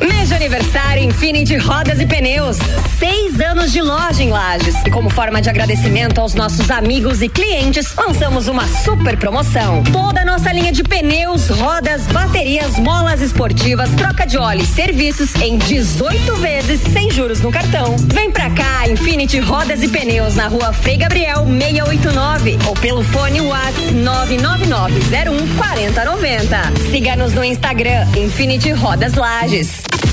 Mês 0.00 0.28
de 0.28 0.34
aniversário 0.34 1.02
Infinity 1.02 1.56
Rodas 1.56 2.00
e 2.00 2.06
Pneus. 2.06 2.56
Seis 2.98 3.38
anos 3.40 3.72
de 3.72 3.82
loja 3.82 4.22
em 4.22 4.30
Lages. 4.30 4.74
E 4.86 4.90
como 4.90 5.10
forma 5.10 5.42
de 5.42 5.50
agradecimento 5.50 6.20
aos 6.20 6.34
nossos 6.34 6.70
amigos 6.70 7.20
e 7.20 7.28
clientes, 7.28 7.94
lançamos 7.96 8.48
uma 8.48 8.66
super 8.66 9.16
promoção. 9.18 9.82
Toda 9.92 10.22
a 10.22 10.24
nossa 10.24 10.52
linha 10.52 10.72
de 10.72 10.82
pneus, 10.82 11.48
rodas, 11.50 12.06
baterias, 12.06 12.78
molas 12.78 13.20
esportivas, 13.20 13.90
troca 13.90 14.26
de 14.26 14.38
óleo 14.38 14.62
e 14.62 14.66
serviços 14.66 15.34
em 15.36 15.58
18 15.58 16.36
vezes 16.36 16.80
sem 16.92 17.10
juros 17.10 17.40
no 17.40 17.52
cartão. 17.52 17.96
Vem 17.98 18.30
pra 18.30 18.48
cá, 18.50 18.88
Infinity 18.88 19.38
Rodas 19.38 19.82
e 19.82 19.88
Pneus 19.88 20.34
na 20.34 20.48
rua 20.48 20.72
Frei 20.72 20.96
Gabriel 20.96 21.46
689 21.46 22.58
ou 22.66 22.74
pelo 22.74 23.04
fone 23.04 23.40
WhatsApp 23.42 23.92
99901 23.92 25.56
4090. 25.56 26.72
Siga-nos 26.90 27.34
no 27.34 27.44
Instagram 27.44 28.06
Infinity 28.16 28.72
Rodas 28.72 29.14
Lages. 29.14 29.89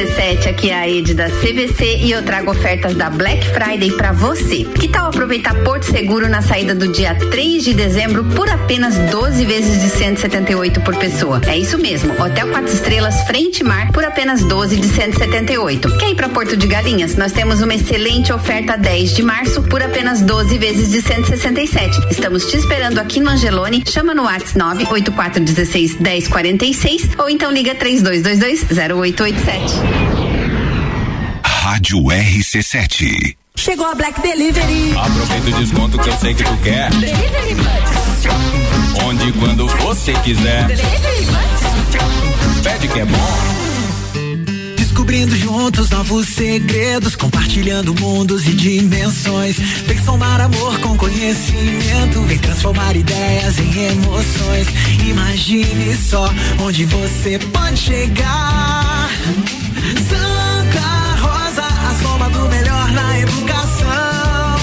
RC7, 0.00 0.48
aqui 0.48 0.70
é 0.70 0.78
a 0.78 0.88
Ed 0.88 1.12
da 1.12 1.28
CVC 1.28 1.98
e 2.00 2.10
eu 2.10 2.22
trago 2.22 2.50
ofertas 2.50 2.94
da 2.94 3.10
Black 3.10 3.46
Friday 3.48 3.90
pra 3.92 4.12
você. 4.12 4.64
Que 4.64 4.88
tal 4.88 5.08
aproveitar 5.08 5.54
Porto 5.62 5.82
Seguro 5.84 6.26
na 6.26 6.40
saída 6.40 6.74
do 6.74 6.88
dia 6.88 7.14
3 7.14 7.62
de 7.62 7.74
dezembro 7.74 8.24
por 8.24 8.48
apenas 8.48 8.96
12 9.10 9.44
vezes 9.44 9.82
de 9.82 9.90
178 9.90 10.80
por 10.80 10.96
pessoa? 10.96 11.42
É 11.46 11.58
isso 11.58 11.76
mesmo, 11.76 12.14
Hotel 12.14 12.48
4 12.48 12.72
Estrelas 12.72 13.20
Frente 13.26 13.62
Mar 13.62 13.92
por 13.92 14.02
apenas 14.02 14.42
12 14.42 14.76
de 14.76 14.88
178. 14.88 15.98
Quer 15.98 16.10
ir 16.10 16.14
pra 16.14 16.30
Porto 16.30 16.56
de 16.56 16.66
Galinhas? 16.66 17.16
Nós 17.16 17.32
temos 17.32 17.60
uma 17.60 17.74
excelente 17.74 18.32
oferta 18.32 18.78
10 18.78 19.14
de 19.14 19.22
março 19.22 19.62
por 19.64 19.82
apenas 19.82 20.22
12 20.22 20.56
vezes 20.56 20.90
de 20.90 21.02
167. 21.02 22.10
Estamos 22.10 22.46
te 22.46 22.56
esperando 22.56 22.98
aqui 22.98 23.20
no 23.20 23.28
Angelone. 23.28 23.84
Chama 23.86 24.14
no 24.14 24.22
WhatsApp 24.22 24.56
98416 24.56 26.00
1046 26.00 27.10
ou 27.18 27.28
então 27.28 27.52
liga 27.52 27.74
3222 27.74 28.64
0887. 28.70 29.89
Rádio 31.44 31.98
RC7. 32.04 33.36
Chegou 33.56 33.86
a 33.86 33.94
Black 33.94 34.20
Delivery. 34.22 34.94
Aproveita 34.96 35.50
o 35.50 35.52
desconto 35.60 35.98
que 35.98 36.08
eu 36.08 36.16
sei 36.16 36.34
que 36.34 36.42
tu 36.42 36.56
quer. 36.58 36.90
Delivery 36.90 37.54
Buds. 37.54 39.04
Onde 39.04 39.28
e 39.28 39.32
quando 39.32 39.66
você 39.66 40.12
quiser. 40.24 40.66
Delivery 40.66 41.26
Buds. 41.26 42.62
Pede 42.62 42.88
que 42.88 43.00
é 43.00 43.04
bom. 43.04 43.60
Descobrindo 44.76 45.36
juntos 45.36 45.90
novos 45.90 46.28
segredos, 46.28 47.16
compartilhando 47.16 47.94
mundos 48.00 48.46
e 48.46 48.52
dimensões. 48.52 49.58
Vem 49.58 49.98
somar 50.02 50.40
amor 50.40 50.78
com 50.80 50.96
conhecimento, 50.96 52.20
vem 52.26 52.38
transformar 52.38 52.96
ideias 52.96 53.58
em 53.58 53.84
emoções. 53.92 54.68
Imagine 55.08 55.96
só 55.96 56.32
onde 56.60 56.84
você 56.84 57.38
pode 57.52 57.78
chegar. 57.78 59.10
Santa 60.08 61.16
Rosa, 61.20 61.62
a 61.62 61.94
soma 62.02 62.28
do 62.30 62.48
melhor 62.48 62.90
na 62.92 63.18
educação. 63.18 64.56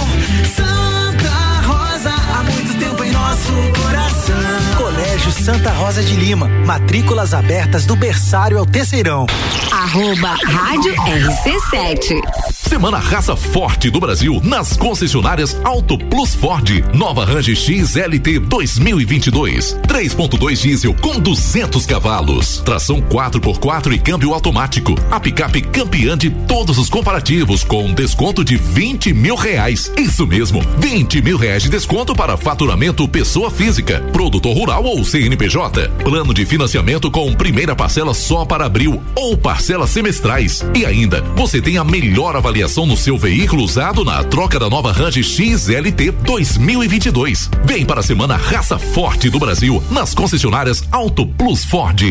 Santa 0.55 1.61
Rosa, 1.65 2.11
há 2.11 2.43
muito 2.43 2.79
tempo 2.79 3.03
em 3.03 3.11
nosso 3.11 3.53
coração. 3.81 4.35
Colégio 4.77 5.31
Santa 5.31 5.71
Rosa 5.71 6.03
de 6.03 6.15
Lima. 6.15 6.47
Matrículas 6.65 7.33
abertas 7.33 7.85
do 7.85 7.95
berçário 7.95 8.57
ao 8.59 8.65
terceirão. 8.65 9.25
Arroba 9.71 10.35
Rádio 10.45 10.93
RC7. 10.95 12.56
Semana 12.67 12.97
Raça 12.97 13.33
Forte 13.33 13.89
do 13.89 13.97
Brasil 13.97 14.41
nas 14.43 14.75
concessionárias 14.75 15.57
Auto 15.63 15.97
Plus 15.97 16.35
Ford. 16.35 16.69
Nova 16.93 17.23
Range 17.23 17.55
XLT 17.55 18.39
2022. 18.39 19.77
3.2 19.87 20.61
diesel 20.61 20.93
com 20.95 21.17
200 21.17 21.85
cavalos. 21.85 22.61
Tração 22.65 23.01
4x4 23.01 23.93
e 23.93 23.99
câmbio 23.99 24.33
automático. 24.33 24.95
A 25.09 25.17
picape 25.17 25.61
campeã 25.61 26.17
de 26.17 26.29
todos 26.29 26.77
os 26.77 26.89
comparativos 26.89 27.63
com 27.63 27.93
desconto 27.93 28.43
de 28.43 28.57
20 28.57 29.13
mil 29.13 29.35
reais. 29.35 29.89
Isso 29.97 30.27
mesmo, 30.27 30.61
20 30.79 31.21
mil 31.21 31.37
reais 31.37 31.63
de 31.63 31.69
desconto 31.69 32.13
para 32.13 32.35
faturamento 32.35 33.07
pessoa 33.07 33.49
física, 33.49 34.01
produtor 34.11 34.55
rural 34.55 34.83
ou 34.83 35.05
CNPJ. 35.05 35.87
Plano 36.03 36.33
de 36.33 36.45
financiamento 36.45 37.09
com 37.09 37.33
primeira 37.33 37.73
parcela 37.75 38.13
só 38.13 38.43
para 38.43 38.65
abril 38.65 39.01
ou 39.15 39.37
parcelas 39.37 39.89
semestrais. 39.89 40.65
E 40.75 40.85
ainda, 40.85 41.21
você 41.37 41.61
tem 41.61 41.77
a 41.77 41.83
melhor 41.85 42.35
avaliação 42.35 42.56
no 42.57 42.97
seu 42.97 43.19
veículo 43.19 43.63
usado 43.63 44.03
na 44.03 44.23
troca 44.23 44.57
da 44.57 44.67
nova 44.67 44.91
Range 44.91 45.23
XLT 45.23 46.09
2022. 46.23 47.51
Vem 47.63 47.85
para 47.85 47.99
a 47.99 48.03
semana 48.03 48.35
Raça 48.35 48.79
Forte 48.79 49.29
do 49.29 49.37
Brasil 49.37 49.81
nas 49.91 50.15
concessionárias 50.15 50.83
Auto 50.91 51.27
Plus 51.27 51.63
Ford. 51.63 52.01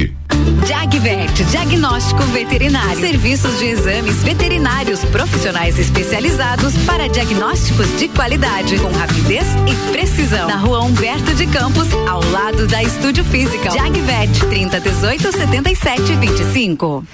Jagvet, 0.65 1.45
diagnóstico 1.51 2.23
veterinário. 2.27 3.01
Serviços 3.01 3.59
de 3.59 3.65
exames 3.65 4.23
veterinários 4.23 5.05
profissionais 5.07 5.81
especializados 5.81 6.77
para 6.87 7.09
diagnósticos 7.09 7.99
de 7.99 8.07
qualidade, 8.07 8.79
com 8.79 8.93
rapidez 8.93 9.45
e 9.67 9.91
precisão. 9.91 10.47
Na 10.47 10.59
rua 10.59 10.81
Humberto 10.85 11.35
de 11.35 11.49
Campos, 11.49 11.89
ao 12.09 12.23
lado 12.31 12.69
da 12.69 12.85
Estúdio 12.85 13.25
Física. 13.25 13.69
Jagvet, 13.73 14.47
30 14.49 14.81
18 14.81 15.33
77 15.33 16.15
25. 16.15 17.05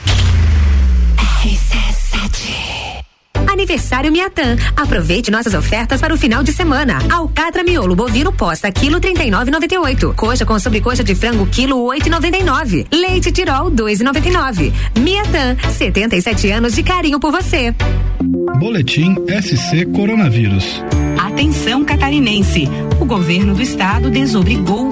Aniversário 3.53 4.11
Miatan. 4.11 4.57
Aproveite 4.77 5.31
nossas 5.31 5.55
ofertas 5.55 6.01
para 6.01 6.15
o 6.15 6.19
final 6.19 6.43
de 6.43 6.53
semana. 6.53 6.99
Alcatra 7.11 7.63
miolo 7.63 7.95
bovino 7.95 8.33
posta 8.33 8.71
quilo 8.73 9.01
39,98. 9.01 10.15
Coxa 10.15 10.45
com 10.45 10.59
sobrecoxa 10.59 11.05
de 11.05 11.15
frango 11.15 11.47
quilo 11.47 11.77
8,99. 11.87 12.87
Leite 12.93 13.31
Tirol 13.31 13.71
2,99. 13.71 14.73
Miatan, 14.99 15.57
77 15.71 16.51
anos 16.51 16.75
de 16.75 16.83
carinho 16.83 17.21
por 17.21 17.31
você. 17.31 17.75
Boletim 18.59 19.15
SC 19.29 19.87
Coronavírus. 19.95 20.83
Atenção 21.19 21.85
catarinense. 21.85 22.69
O 23.01 23.05
governo 23.05 23.55
do 23.55 23.63
estado 23.63 24.11
desobrigou 24.11 24.92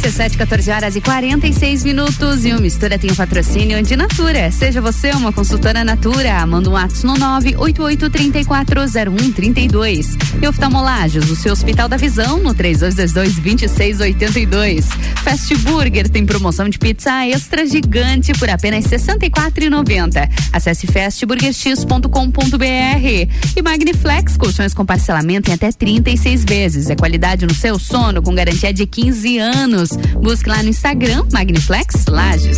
RC7, 0.00 0.38
14 0.38 0.70
horas 0.70 0.96
e 0.96 1.00
46 1.02 1.84
minutos. 1.84 2.46
E 2.46 2.54
o 2.54 2.60
Mistura 2.60 2.98
tem 2.98 3.10
o 3.10 3.14
patrocínio 3.14 3.82
de 3.82 3.94
Natura. 3.96 4.50
Seja 4.50 4.80
você 4.80 5.10
uma 5.10 5.30
consultora 5.30 5.84
Natura. 5.84 6.46
Manda 6.46 6.70
um 6.70 6.76
ato 6.76 7.06
no 7.06 7.12
988340132. 7.14 10.06
E 10.42 10.48
oftalmolagens, 10.48 11.30
o 11.30 11.36
seu 11.36 11.52
Hospital 11.52 11.86
da 11.86 11.98
Visão, 11.98 12.38
no 12.38 12.54
3222-2682. 12.54 14.86
Fast 15.22 15.54
Burger 15.56 16.08
tem 16.08 16.24
promoção 16.24 16.66
de 16.66 16.78
pizza 16.78 17.26
extra 17.26 17.66
gigante 17.66 18.32
por 18.32 18.48
apenas 18.48 18.86
R$ 18.86 18.96
64,90. 18.96 20.30
Acesse 20.50 20.86
fastburgerx.com.br. 20.86 23.28
E 23.54 23.62
Magniflex, 23.62 24.38
colchões 24.38 24.72
com 24.72 24.86
parcelamento 24.86 25.50
em 25.50 25.54
até 25.54 25.70
36 25.70 26.42
vezes. 26.44 26.88
É 26.88 26.96
qualidade 26.96 27.44
no 27.44 27.54
seu 27.54 27.78
sono 27.78 28.22
com 28.22 28.34
garantia 28.34 28.72
de 28.72 28.86
15 28.86 29.36
anos. 29.38 29.89
Busque 30.20 30.48
lá 30.48 30.62
no 30.62 30.68
Instagram, 30.68 31.24
Magniflex 31.32 32.06
Lages. 32.08 32.56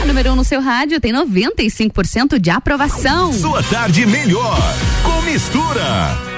A 0.00 0.06
número 0.06 0.30
1 0.30 0.32
um 0.32 0.36
no 0.36 0.44
seu 0.44 0.60
rádio 0.60 1.00
tem 1.00 1.12
95% 1.12 2.38
de 2.38 2.50
aprovação. 2.50 3.32
Sua 3.32 3.62
tarde 3.62 4.06
melhor 4.06 4.58
com 5.04 5.22
mistura. 5.22 6.31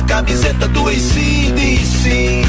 Aquela 0.00 0.02
camiseta 0.02 0.68
do 0.68 0.88
ACDC? 0.88 2.42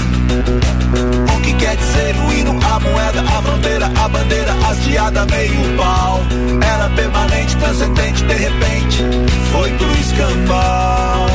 O 1.36 1.41
que 1.41 1.54
quer 1.54 1.76
dizer 1.76 2.16
o 2.16 2.34
hino, 2.34 2.60
a 2.64 2.80
moeda, 2.80 3.22
a 3.22 3.41
fronteira, 3.41 3.86
a 3.88 4.08
bandeira, 4.08 4.54
hasteada, 4.68 5.26
meio 5.26 5.78
pau? 5.78 6.22
Era 6.62 6.89
permanente, 6.89 7.56
transcendente, 7.58 8.24
de 8.24 8.34
repente 8.34 9.04
foi 9.52 9.72
pro 9.74 9.91
escambau. 9.99 11.28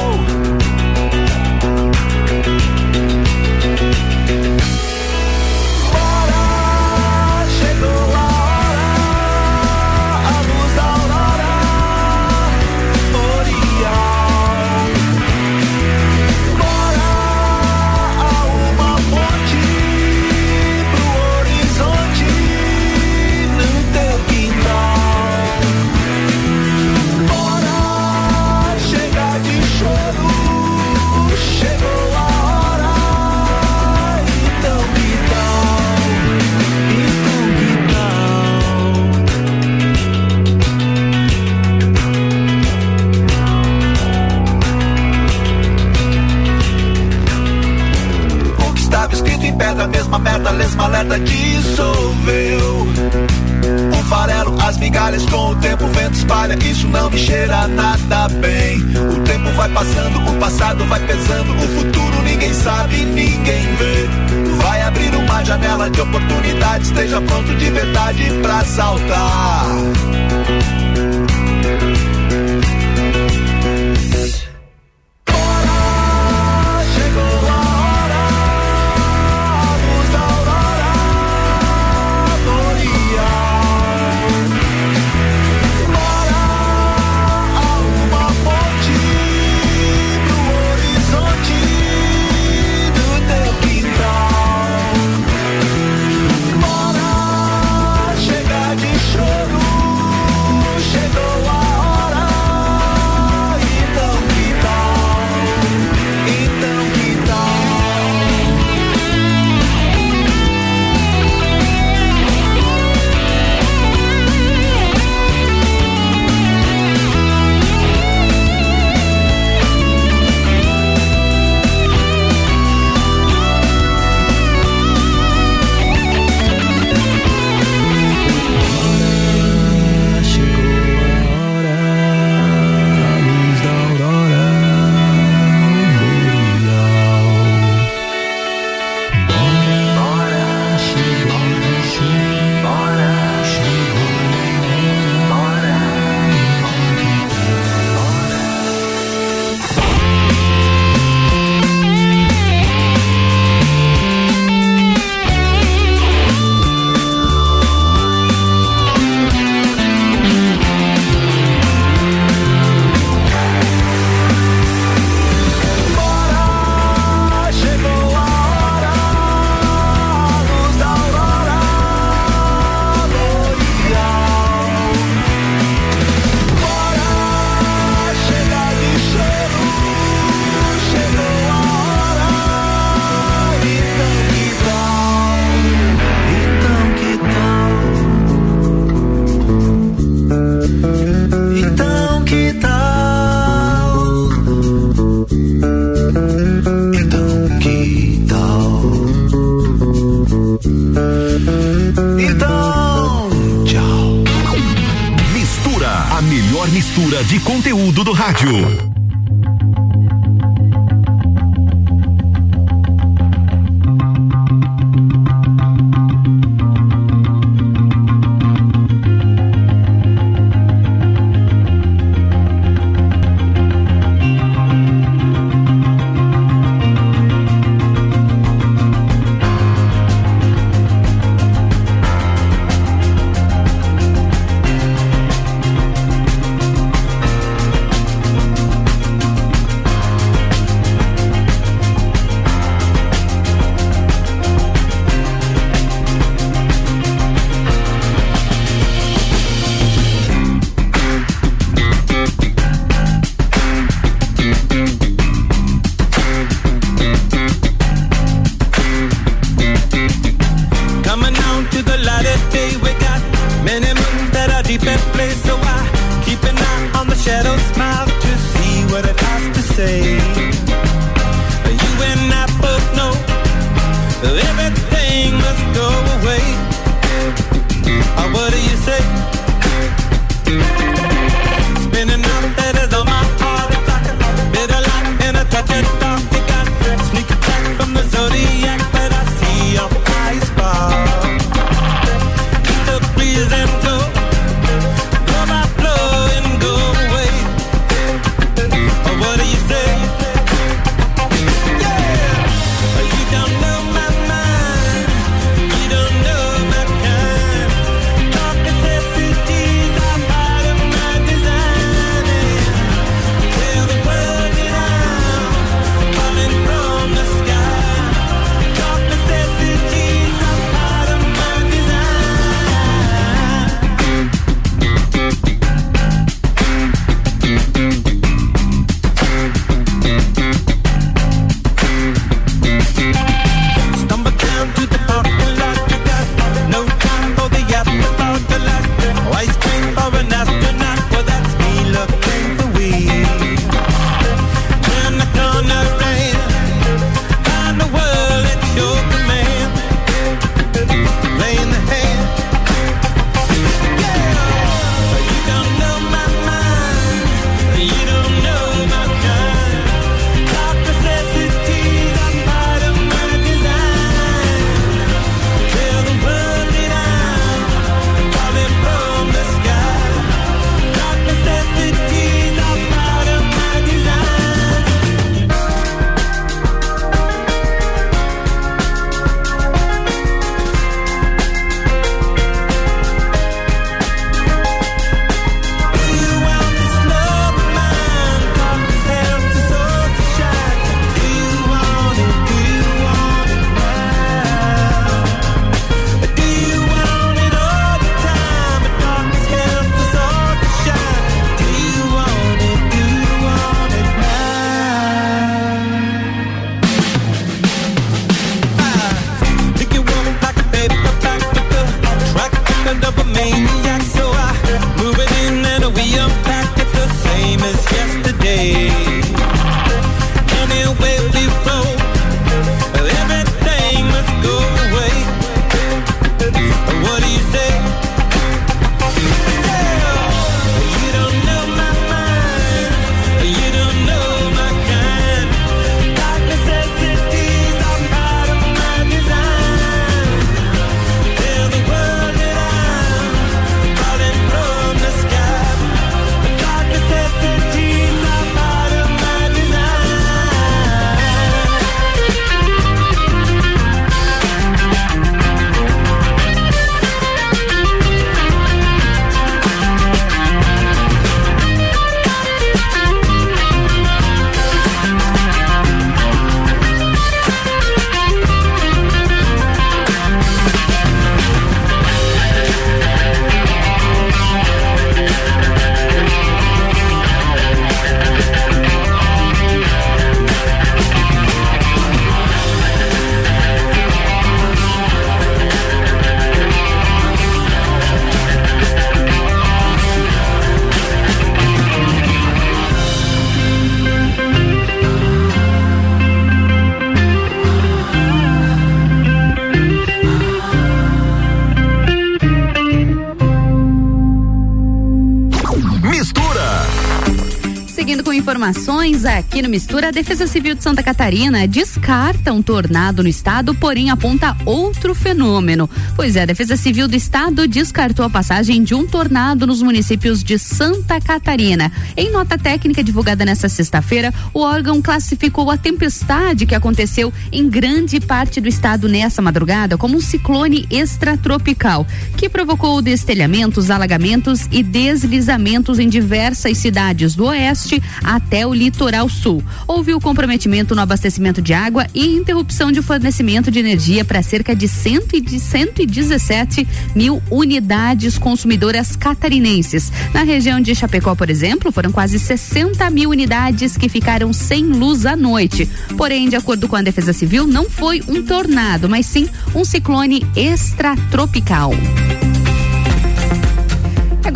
Informações 509.17 509.45
aqui 509.57 509.62
no 509.62 509.70
Mistura. 509.70 510.09
A 510.09 510.11
Defesa 510.11 510.46
Civil 510.46 510.74
de 510.74 510.82
Santa 510.82 511.02
Catarina 511.02 511.66
descarta 511.66 512.52
um 512.52 512.61
tornado 512.61 513.22
no 513.22 513.28
estado, 513.28 513.74
porém 513.74 514.11
aponta 514.11 514.54
outro 514.66 515.14
fenômeno. 515.14 515.88
Pois 516.14 516.36
é, 516.36 516.42
a 516.42 516.46
Defesa 516.46 516.76
Civil 516.76 517.09
do 517.09 517.16
estado 517.16 517.66
descartou 517.66 518.26
a 518.26 518.28
passagem 518.28 518.82
de 518.82 518.94
um 518.94 519.07
tornado 519.07 519.66
nos 519.66 519.80
municípios 519.80 520.44
de 520.44 520.59
Santa 520.59 521.18
Catarina. 521.22 521.90
Em 522.14 522.30
nota 522.30 522.59
técnica 522.59 523.02
divulgada 523.02 523.46
nesta 523.46 523.66
sexta-feira, 523.66 524.34
o 524.52 524.61
órgão 524.61 525.00
classificou 525.00 525.70
a 525.70 525.78
tempestade 525.78 526.66
que 526.66 526.74
aconteceu 526.74 527.32
em 527.50 527.66
grande 527.66 528.20
parte 528.20 528.61
do 528.61 528.68
estado 528.68 529.09
nessa 529.09 529.40
madrugada 529.40 529.96
como 529.96 530.18
um 530.18 530.20
ciclone 530.20 530.86
extratropical, 530.90 532.07
que 532.36 532.50
provocou 532.50 533.00
destelhamentos, 533.00 533.90
alagamentos 533.90 534.66
e 534.70 534.82
deslizamentos 534.82 535.98
em 535.98 536.11
diversas 536.11 536.76
cidades 536.76 537.34
do 537.34 537.46
oeste 537.46 538.02
até 538.22 538.66
o 538.66 538.74
litoral 538.74 539.30
sul. 539.30 539.45
Houve 539.86 540.12
o 540.12 540.20
comprometimento 540.20 540.94
no 540.94 541.01
abastecimento 541.01 541.62
de 541.62 541.72
água 541.72 542.07
e 542.12 542.26
interrupção 542.34 542.90
de 542.90 543.01
fornecimento 543.01 543.70
de 543.70 543.78
energia 543.78 544.24
para 544.24 544.42
cerca 544.42 544.74
de, 544.74 544.88
cento 544.88 545.36
e 545.36 545.40
de 545.40 545.61
117 545.61 546.86
mil 547.14 547.40
unidades 547.51 548.38
consumidoras 548.38 549.14
catarinenses. 549.14 550.11
Na 550.34 550.42
região 550.42 550.80
de 550.80 550.94
Chapecó, 550.94 551.34
por 551.34 551.49
exemplo, 551.49 551.92
foram 551.92 552.11
quase 552.11 552.38
60 552.38 553.09
mil 553.11 553.30
unidades 553.30 553.97
que 553.97 554.09
ficaram 554.09 554.53
sem 554.53 554.84
luz 554.84 555.24
à 555.24 555.36
noite. 555.36 555.88
Porém, 556.16 556.49
de 556.49 556.57
acordo 556.57 556.88
com 556.88 556.97
a 556.97 557.03
Defesa 557.03 557.32
Civil, 557.32 557.66
não 557.66 557.88
foi 557.88 558.22
um 558.26 558.42
tornado, 558.42 559.09
mas 559.09 559.26
sim 559.26 559.49
um 559.74 559.84
ciclone 559.84 560.44
extratropical. 560.57 561.92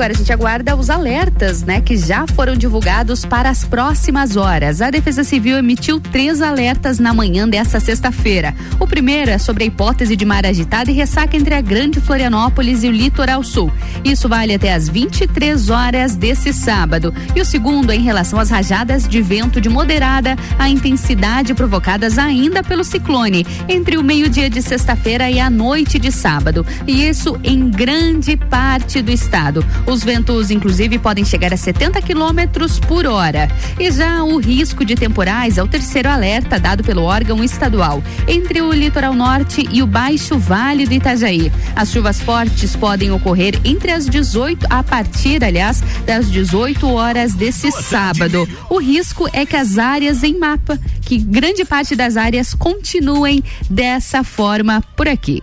Agora 0.00 0.14
a 0.14 0.16
gente 0.16 0.32
aguarda 0.32 0.74
os 0.74 0.88
alertas, 0.88 1.62
né, 1.62 1.82
que 1.82 1.94
já 1.94 2.26
foram 2.26 2.56
divulgados 2.56 3.26
para 3.26 3.50
as 3.50 3.66
próximas 3.66 4.34
horas. 4.34 4.80
A 4.80 4.88
Defesa 4.88 5.22
Civil 5.22 5.58
emitiu 5.58 6.00
três 6.00 6.40
alertas 6.40 6.98
na 6.98 7.12
manhã 7.12 7.46
desta 7.46 7.78
sexta-feira. 7.78 8.54
O 8.78 8.86
primeiro 8.86 9.30
é 9.30 9.36
sobre 9.36 9.64
a 9.64 9.66
hipótese 9.66 10.16
de 10.16 10.24
mar 10.24 10.46
agitado 10.46 10.90
e 10.90 10.94
ressaca 10.94 11.36
entre 11.36 11.54
a 11.54 11.60
Grande 11.60 12.00
Florianópolis 12.00 12.82
e 12.82 12.88
o 12.88 12.90
Litoral 12.90 13.44
Sul. 13.44 13.70
Isso 14.02 14.26
vale 14.26 14.54
até 14.54 14.72
as 14.72 14.88
23 14.88 15.68
horas 15.68 16.16
desse 16.16 16.50
sábado. 16.50 17.12
E 17.36 17.40
o 17.42 17.44
segundo 17.44 17.92
é 17.92 17.96
em 17.96 18.02
relação 18.02 18.40
às 18.40 18.48
rajadas 18.48 19.06
de 19.06 19.20
vento 19.20 19.60
de 19.60 19.68
moderada 19.68 20.34
a 20.58 20.70
intensidade 20.70 21.52
provocadas 21.52 22.16
ainda 22.16 22.62
pelo 22.62 22.84
ciclone 22.84 23.46
entre 23.68 23.98
o 23.98 24.02
meio-dia 24.02 24.48
de 24.48 24.62
sexta-feira 24.62 25.30
e 25.30 25.38
a 25.38 25.50
noite 25.50 25.98
de 25.98 26.10
sábado. 26.10 26.64
E 26.86 27.06
isso 27.06 27.38
em 27.44 27.68
grande 27.68 28.34
parte 28.34 29.02
do 29.02 29.10
estado. 29.10 29.62
Os 29.90 30.04
ventos, 30.04 30.52
inclusive, 30.52 31.00
podem 31.00 31.24
chegar 31.24 31.52
a 31.52 31.56
70 31.56 32.00
quilômetros 32.00 32.78
por 32.78 33.06
hora. 33.06 33.50
E 33.76 33.90
já 33.90 34.22
o 34.22 34.38
risco 34.38 34.84
de 34.84 34.94
temporais 34.94 35.58
é 35.58 35.62
o 35.64 35.66
terceiro 35.66 36.08
alerta 36.08 36.60
dado 36.60 36.84
pelo 36.84 37.02
órgão 37.02 37.42
estadual 37.42 38.00
entre 38.28 38.62
o 38.62 38.72
litoral 38.72 39.12
norte 39.14 39.68
e 39.68 39.82
o 39.82 39.88
baixo 39.88 40.38
vale 40.38 40.86
do 40.86 40.94
Itajaí. 40.94 41.50
As 41.74 41.90
chuvas 41.90 42.20
fortes 42.20 42.76
podem 42.76 43.10
ocorrer 43.10 43.58
entre 43.64 43.90
as 43.90 44.06
18 44.06 44.64
a 44.70 44.80
partir, 44.84 45.42
aliás, 45.42 45.82
das 46.06 46.30
18 46.30 46.88
horas 46.88 47.34
desse 47.34 47.72
sábado. 47.72 48.48
O 48.70 48.78
risco 48.78 49.28
é 49.32 49.44
que 49.44 49.56
as 49.56 49.76
áreas 49.76 50.22
em 50.22 50.38
mapa, 50.38 50.78
que 51.02 51.18
grande 51.18 51.64
parte 51.64 51.96
das 51.96 52.16
áreas 52.16 52.54
continuem 52.54 53.42
dessa 53.68 54.22
forma 54.22 54.80
por 54.94 55.08
aqui. 55.08 55.42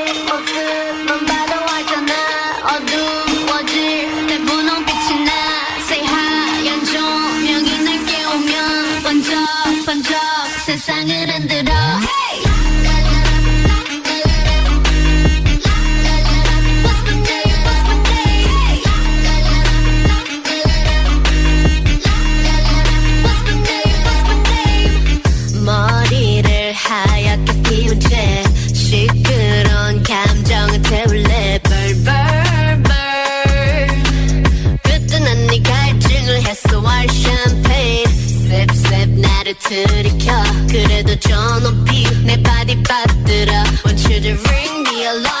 들이켜 39.71 40.33
그래도 40.69 41.15
저 41.17 41.59
높이 41.59 42.03
내 42.25 42.35
바디 42.43 42.83
빠뜨려 42.83 43.53
Want 43.85 44.05
you 44.11 44.19
to 44.21 44.31
ring 44.49 44.83
the 44.83 45.03
alarm 45.05 45.40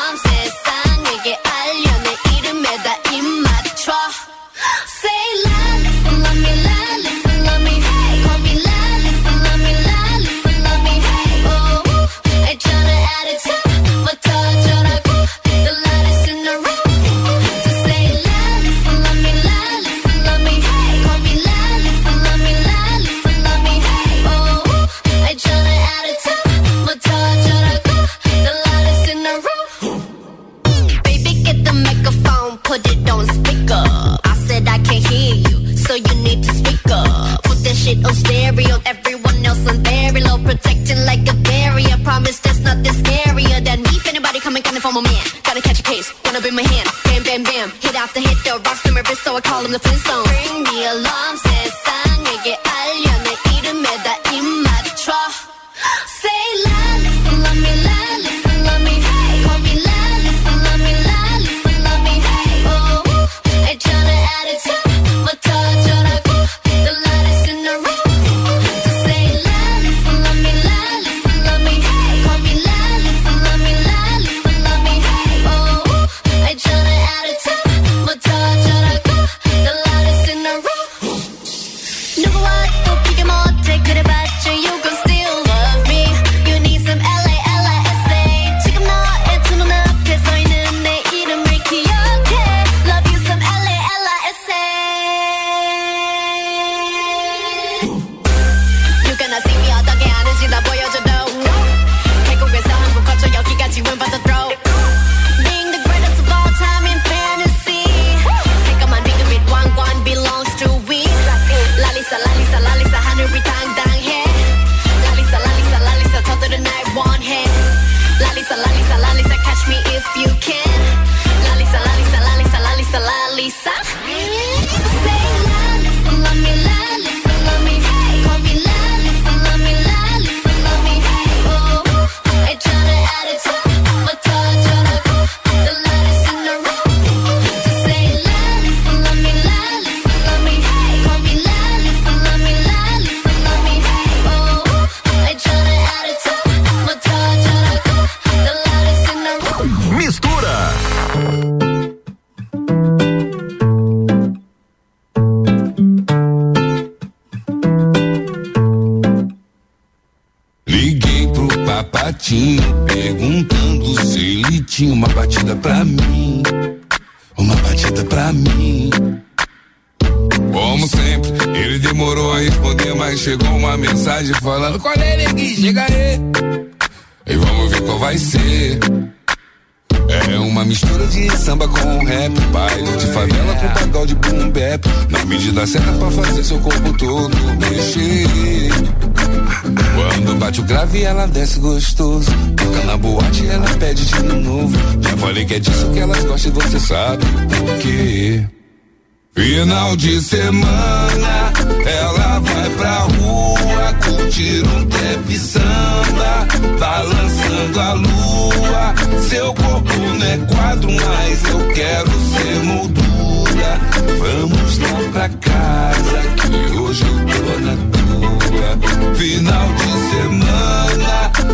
moldura. 212.63 213.79
Vamos 214.19 214.77
lá 214.79 214.89
pra 215.11 215.29
casa, 215.29 216.21
que 216.37 216.77
hoje 216.77 217.03
eu 217.03 217.17
tô 217.25 217.59
na 217.59 217.75
tua. 217.91 218.69
Final 219.15 219.67
de 219.73 219.91
semana, 220.11 221.13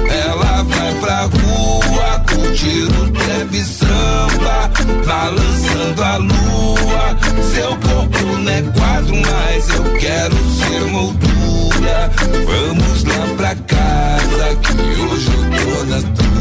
ela 0.09 0.63
vai 0.63 0.93
pra 0.95 1.21
rua 1.23 2.23
curtir 2.27 2.83
um 2.83 3.11
trap 3.11 3.53
samba, 3.63 4.69
balançando 5.05 6.03
a 6.03 6.17
lua. 6.17 7.17
Seu 7.53 7.75
corpo 7.77 8.25
não 8.37 8.51
é 8.51 8.61
quadro, 8.61 9.15
mas 9.15 9.69
eu 9.69 9.83
quero 9.99 10.35
ser 10.53 10.81
moldura. 10.91 12.11
Vamos 12.45 13.03
lá 13.03 13.27
pra 13.35 13.55
casa, 13.55 14.55
que 14.61 14.73
hoje 15.01 15.29
eu 15.31 15.43
tô 15.65 15.85
na 15.85 16.01
tua. 16.01 16.37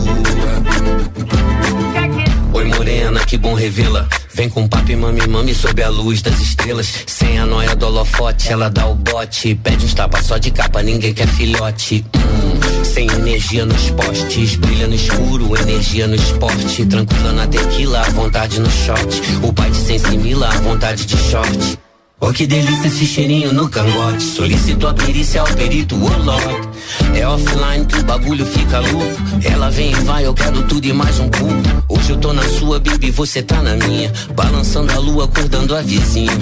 Oi 2.52 2.64
morena, 2.64 3.20
que 3.20 3.36
bom 3.36 3.54
revê-la. 3.54 4.08
Vem 4.36 4.50
com 4.50 4.68
papo 4.68 4.92
e 4.92 4.96
mami, 4.96 5.26
mami 5.26 5.54
sob 5.54 5.82
a 5.82 5.88
luz 5.88 6.20
das 6.20 6.38
estrelas. 6.38 6.92
Sem 7.06 7.38
a 7.38 7.46
noia 7.46 7.74
do 7.74 7.86
holofote, 7.86 8.52
ela 8.52 8.68
dá 8.68 8.86
o 8.86 8.94
bote. 8.94 9.54
Pede 9.54 9.86
uns 9.86 9.94
tapas 9.94 10.26
só 10.26 10.36
de 10.36 10.50
capa, 10.50 10.82
ninguém 10.82 11.14
quer 11.14 11.26
filhote. 11.26 12.04
Hum, 12.14 12.84
sem 12.84 13.10
energia 13.12 13.64
nos 13.64 13.88
postes, 13.92 14.56
brilha 14.56 14.88
no 14.88 14.94
escuro, 14.94 15.56
energia 15.56 16.06
no 16.06 16.14
esporte. 16.14 16.84
Tranquila 16.84 17.32
na 17.32 17.46
tequila, 17.46 18.00
à 18.02 18.10
vontade 18.10 18.60
no 18.60 18.70
shot. 18.70 19.22
O 19.42 19.50
pai 19.54 19.70
de 19.70 19.78
sem 19.78 19.98
simila, 19.98 20.48
à 20.48 20.58
vontade 20.58 21.06
de 21.06 21.16
short. 21.16 21.78
Oh, 22.20 22.30
que 22.30 22.46
delícia 22.46 22.88
esse 22.88 23.06
cheirinho 23.06 23.54
no 23.54 23.70
cangote. 23.70 24.22
Solicito 24.22 24.86
a 24.86 24.92
perícia 24.92 25.40
ao 25.40 25.46
perito, 25.48 25.96
Lord. 25.96 26.68
É 27.14 27.26
offline 27.26 27.86
que 27.86 27.98
o 28.00 28.04
bagulho 28.04 28.44
fica 28.44 28.80
louco. 28.80 29.16
Ela 29.50 29.70
vem 29.70 29.92
e 29.92 29.94
vai, 29.94 30.26
eu 30.26 30.34
quero 30.34 30.62
tudo 30.64 30.84
e 30.86 30.92
mais 30.92 31.18
um 31.20 31.28
pouco. 31.30 31.85
Hoje 31.96 32.10
eu 32.10 32.16
tô 32.18 32.32
na 32.32 32.42
sua, 32.42 32.78
baby, 32.78 33.10
você 33.10 33.42
tá 33.42 33.62
na 33.62 33.74
minha. 33.76 34.12
Balançando 34.34 34.92
a 34.92 34.98
lua, 34.98 35.24
acordando 35.24 35.74
a 35.74 35.82
vizinha. 35.82 36.32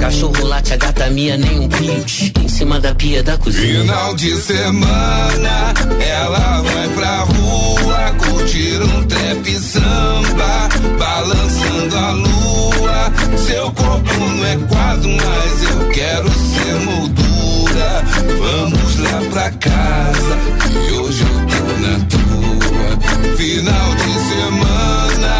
Cachorro 0.00 0.44
late, 0.46 0.72
a 0.72 0.76
gata 0.76 1.10
minha, 1.10 1.36
nem 1.36 1.60
um 1.60 1.68
pinte. 1.68 2.32
Em 2.40 2.48
cima 2.48 2.80
da 2.80 2.94
pia 2.94 3.22
da 3.22 3.36
cozinha. 3.36 3.82
Final 3.82 4.14
de 4.14 4.36
semana, 4.40 5.74
ela 6.00 6.62
vai 6.62 6.88
pra 6.88 7.20
rua 7.20 8.14
curtir 8.18 8.82
um 8.82 9.04
trap 9.04 9.58
samba, 9.58 10.68
balançando 10.98 11.96
a 11.96 12.10
lua. 12.12 13.12
Seu 13.46 13.70
corpo 13.72 14.14
não 14.18 14.44
é 14.46 14.56
quadro, 14.68 15.10
mas 15.10 15.70
eu 15.70 15.88
quero 15.90 16.30
ser 16.30 16.74
moldura. 16.84 18.04
Vamos 18.38 18.98
lá 18.98 19.20
pra 19.30 19.50
casa, 19.52 20.38
que 20.70 20.92
hoje 20.92 21.22
eu 21.22 21.46
tô 21.46 21.80
na 21.80 22.04
tua. 22.06 22.23
Final 23.36 23.94
de 23.96 24.12
semana, 24.28 25.32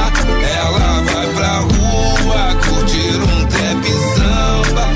ela 0.59 1.03
vai 1.03 1.27
pra 1.35 1.59
rua 1.59 2.55
curtir 2.65 3.17
um 3.17 3.47
trap 3.47 3.85
samba, 4.15 4.87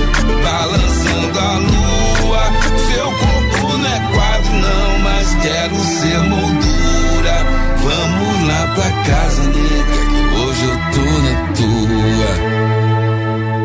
balançando 0.43 1.39
a 1.39 1.59
lua. 1.59 2.45
Seu 2.87 3.07
corpo 3.07 3.79
não 3.79 3.89
é 3.89 3.99
quadro, 4.13 4.53
não, 4.55 4.99
mas 5.05 5.27
quero 5.43 5.77
ser 5.77 6.19
moldura. 6.21 7.37
Vamos 7.83 8.49
lá 8.49 8.63
pra 8.75 8.91
casa, 9.05 9.43
nega, 9.45 10.01
que 10.11 10.21
hoje 10.37 10.65
eu 10.65 10.77
tô 10.95 11.07
na 11.23 11.35
tua. 11.55 12.31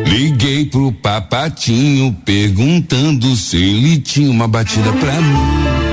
Liguei 0.05 0.65
pro 0.65 0.91
papatinho 0.91 2.15
perguntando 2.23 3.35
se 3.35 3.57
ele 3.57 3.97
tinha 3.97 4.29
uma 4.29 4.47
batida 4.47 4.91
pra 4.93 5.13
mim. 5.13 5.92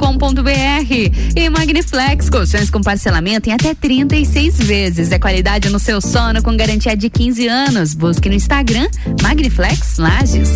E 1.36 1.50
Magniflex, 1.50 2.30
colchões 2.30 2.70
com 2.70 2.82
parcelamento 2.82 3.50
em 3.50 3.54
até 3.54 3.74
36 3.74 4.58
vezes. 4.58 5.10
É 5.12 5.20
qualidade 5.20 5.70
no 5.70 5.80
seu 5.80 6.02
sono 6.02 6.44
com 6.44 6.58
garantia 6.58 6.98
de 6.98 7.10
15 7.10 7.48
anos. 7.48 7.94
Busque 7.94 8.28
no 8.28 8.36
Instagram 8.36 8.90
Magniflex 9.32 9.98
Lages. 9.98 10.50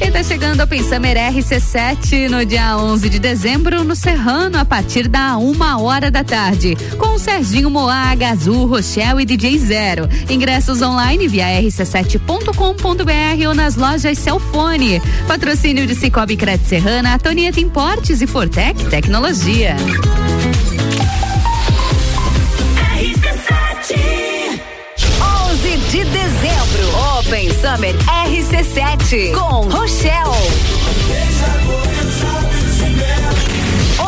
E 0.00 0.10
tá 0.10 0.20
chegando 0.24 0.62
a 0.62 0.66
Pensamer 0.66 1.16
RC7 1.16 2.28
no 2.28 2.44
dia 2.44 2.76
11 2.76 3.08
de 3.08 3.20
dezembro 3.20 3.84
no 3.84 3.94
Serrano 3.94 4.58
a 4.58 4.64
partir 4.64 5.06
da 5.06 5.36
uma 5.36 5.80
hora 5.80 6.10
da 6.10 6.24
tarde 6.24 6.76
com 6.98 7.16
Serginho 7.20 7.70
Moá, 7.70 8.12
Gazul, 8.16 8.66
Rochelle 8.66 9.22
e 9.22 9.24
DJ 9.24 9.58
Zero. 9.60 10.08
Ingressos 10.28 10.82
online 10.82 11.28
via 11.28 11.46
rc7.com.br 11.62 13.46
ou 13.46 13.54
nas 13.54 13.76
lojas 13.76 14.18
Celfone. 14.18 15.00
Patrocínio 15.28 15.86
de 15.86 15.94
Cicobi 15.94 16.36
Cred 16.36 16.66
Serrana, 16.66 17.16
Tonieta 17.16 17.60
Importes 17.60 18.20
e 18.20 18.26
Fortec 18.26 18.86
Tecnologia. 18.86 19.76
Summer 27.64 27.94
RC7 28.26 29.32
com 29.32 29.66
Rochelle. 29.70 30.28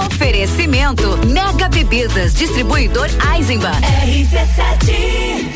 Oferecimento 0.04 1.18
Mega 1.26 1.66
Bebidas, 1.70 2.34
distribuidor 2.34 3.08
Eisenbahn. 3.34 3.80
RC7 3.80 5.55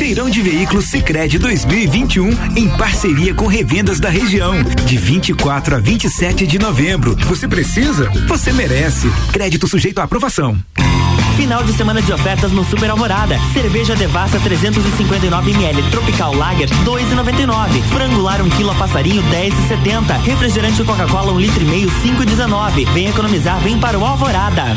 Feirão 0.00 0.30
de 0.30 0.40
Veículos 0.40 0.86
Sicredi 0.86 1.38
2021 1.38 2.30
em 2.56 2.68
parceria 2.70 3.34
com 3.34 3.46
revendas 3.46 4.00
da 4.00 4.08
região, 4.08 4.54
de 4.86 4.96
24 4.96 5.76
a 5.76 5.78
27 5.78 6.46
de 6.46 6.58
novembro. 6.58 7.14
Você 7.26 7.46
precisa? 7.46 8.10
Você 8.26 8.52
merece. 8.52 9.10
Crédito 9.32 9.68
sujeito 9.68 9.98
à 9.98 10.04
aprovação. 10.04 10.58
Final 11.36 11.62
de 11.62 11.72
semana 11.72 12.02
de 12.02 12.12
ofertas 12.12 12.50
no 12.52 12.64
Super 12.64 12.90
Alvorada. 12.90 13.38
Cerveja 13.52 13.94
Devassa 13.94 14.38
359 14.40 15.50
ml 15.52 15.82
Tropical 15.90 16.34
Lager 16.34 16.68
2,99. 16.84 17.82
Frango 17.90 18.20
lar 18.20 18.42
1 18.42 18.50
kg 18.50 18.70
a 18.70 18.74
passarinho 18.74 19.22
10,70. 19.22 20.20
Refrigerante 20.22 20.82
Coca-Cola 20.82 21.32
1 21.32 21.38
litro 21.38 21.62
e 21.62 21.66
meio 21.66 21.88
5,19. 21.88 22.92
Vem 22.92 23.08
economizar, 23.08 23.58
vem 23.60 23.78
para 23.78 23.98
o 23.98 24.04
Alvorada. 24.04 24.76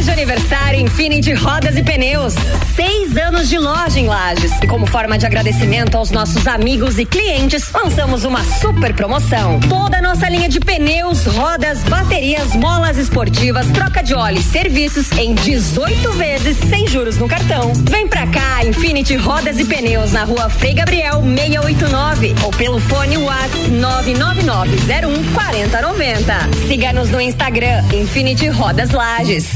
De 0.00 0.10
aniversário 0.10 0.80
Infinity 0.80 1.34
Rodas 1.34 1.76
e 1.76 1.82
Pneus. 1.82 2.32
Seis 2.74 3.18
anos 3.18 3.50
de 3.50 3.58
loja 3.58 4.00
em 4.00 4.06
Lages. 4.06 4.50
E 4.62 4.66
como 4.66 4.86
forma 4.86 5.18
de 5.18 5.26
agradecimento 5.26 5.94
aos 5.94 6.10
nossos 6.10 6.46
amigos 6.46 6.98
e 6.98 7.04
clientes, 7.04 7.70
lançamos 7.70 8.24
uma 8.24 8.42
super 8.42 8.94
promoção. 8.94 9.60
Toda 9.68 9.98
a 9.98 10.02
nossa 10.02 10.26
linha 10.30 10.48
de 10.48 10.58
pneus, 10.58 11.26
rodas, 11.26 11.82
baterias, 11.84 12.56
molas 12.56 12.96
esportivas, 12.96 13.66
troca 13.66 14.02
de 14.02 14.14
óleo 14.14 14.38
e 14.38 14.42
serviços 14.42 15.12
em 15.12 15.34
18 15.34 16.12
vezes 16.12 16.56
sem 16.70 16.88
juros 16.88 17.18
no 17.18 17.28
cartão. 17.28 17.70
Vem 17.90 18.08
pra 18.08 18.26
cá, 18.26 18.64
Infinity 18.64 19.16
Rodas 19.16 19.58
e 19.58 19.66
Pneus 19.66 20.12
na 20.12 20.24
rua 20.24 20.48
Frei 20.48 20.72
Gabriel 20.72 21.22
689 21.22 22.34
ou 22.42 22.50
pelo 22.52 22.80
fone 22.80 23.18
WhatsApp 23.18 23.68
99901 23.68 25.32
4090. 25.34 26.34
Siga-nos 26.66 27.10
no 27.10 27.20
Instagram 27.20 27.84
Infinity 27.92 28.48
Rodas 28.48 28.90
Lages. 28.92 29.50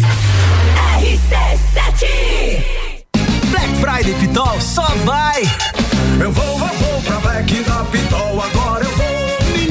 RC7 1.01 2.64
Black 3.51 3.74
Friday 3.80 4.14
Pitol 4.20 4.61
só 4.61 4.86
vai. 5.05 5.42
Eu 6.20 6.32
vou, 6.32 6.45
eu 6.45 6.59
vou 6.59 7.03
pra 7.03 7.20
Black 7.20 7.62
da 7.64 7.84
Pitol, 7.84 8.42
agora 8.42 8.84
eu 8.84 8.90
vou. 8.97 9.03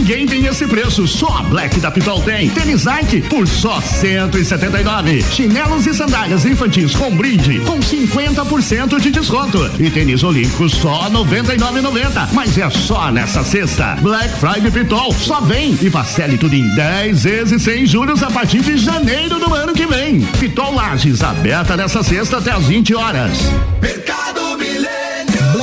Ninguém 0.04 0.26
tem 0.26 0.46
esse 0.48 0.68
preço, 0.68 1.08
só 1.08 1.38
a 1.38 1.44
Black 1.44 1.80
da 1.80 1.90
Pitol 1.90 2.22
tem. 2.24 2.50
Tênis 2.50 2.84
Nike 2.84 3.22
por 3.22 3.48
só 3.48 3.80
179. 3.80 5.22
Chinelos 5.32 5.88
e 5.88 5.94
sandálias 5.94 6.44
infantis 6.46 6.94
com 6.94 7.16
brinde 7.16 7.62
com 7.62 7.80
50% 7.80 9.00
de 9.00 9.12
desconto. 9.12 9.72
E 9.80 9.90
tênis 9.90 10.22
olímpicos 10.22 10.74
só 10.74 11.10
99,90. 11.10 12.34
Mas 12.34 12.58
é 12.58 12.70
só 12.70 13.10
nessa 13.12 13.46
sexta. 13.46 13.96
Black 14.02 14.28
Friday 14.40 14.72
Pitol 14.72 15.14
só 15.14 15.40
vem 15.40 15.78
e 15.82 15.90
parcele 15.90 16.38
tudo 16.38 16.54
em 16.54 16.68
10 16.76 17.24
vezes 17.24 17.62
sem 17.62 17.86
juros 17.86 18.22
a 18.24 18.30
partir 18.30 18.60
de 18.60 18.78
janeiro 18.78 19.40
do 19.40 19.54
ano 19.54 19.72
que 19.72 19.86
vem. 19.86 20.20
Pitol 20.38 20.76
Lages 20.76 21.24
aberta 21.24 21.78
nessa 21.78 22.04
sexta 22.04 22.40
até 22.40 22.52
às 22.52 22.66
20 22.66 22.94
horas. 22.94 23.38
Mercado. 23.82 24.34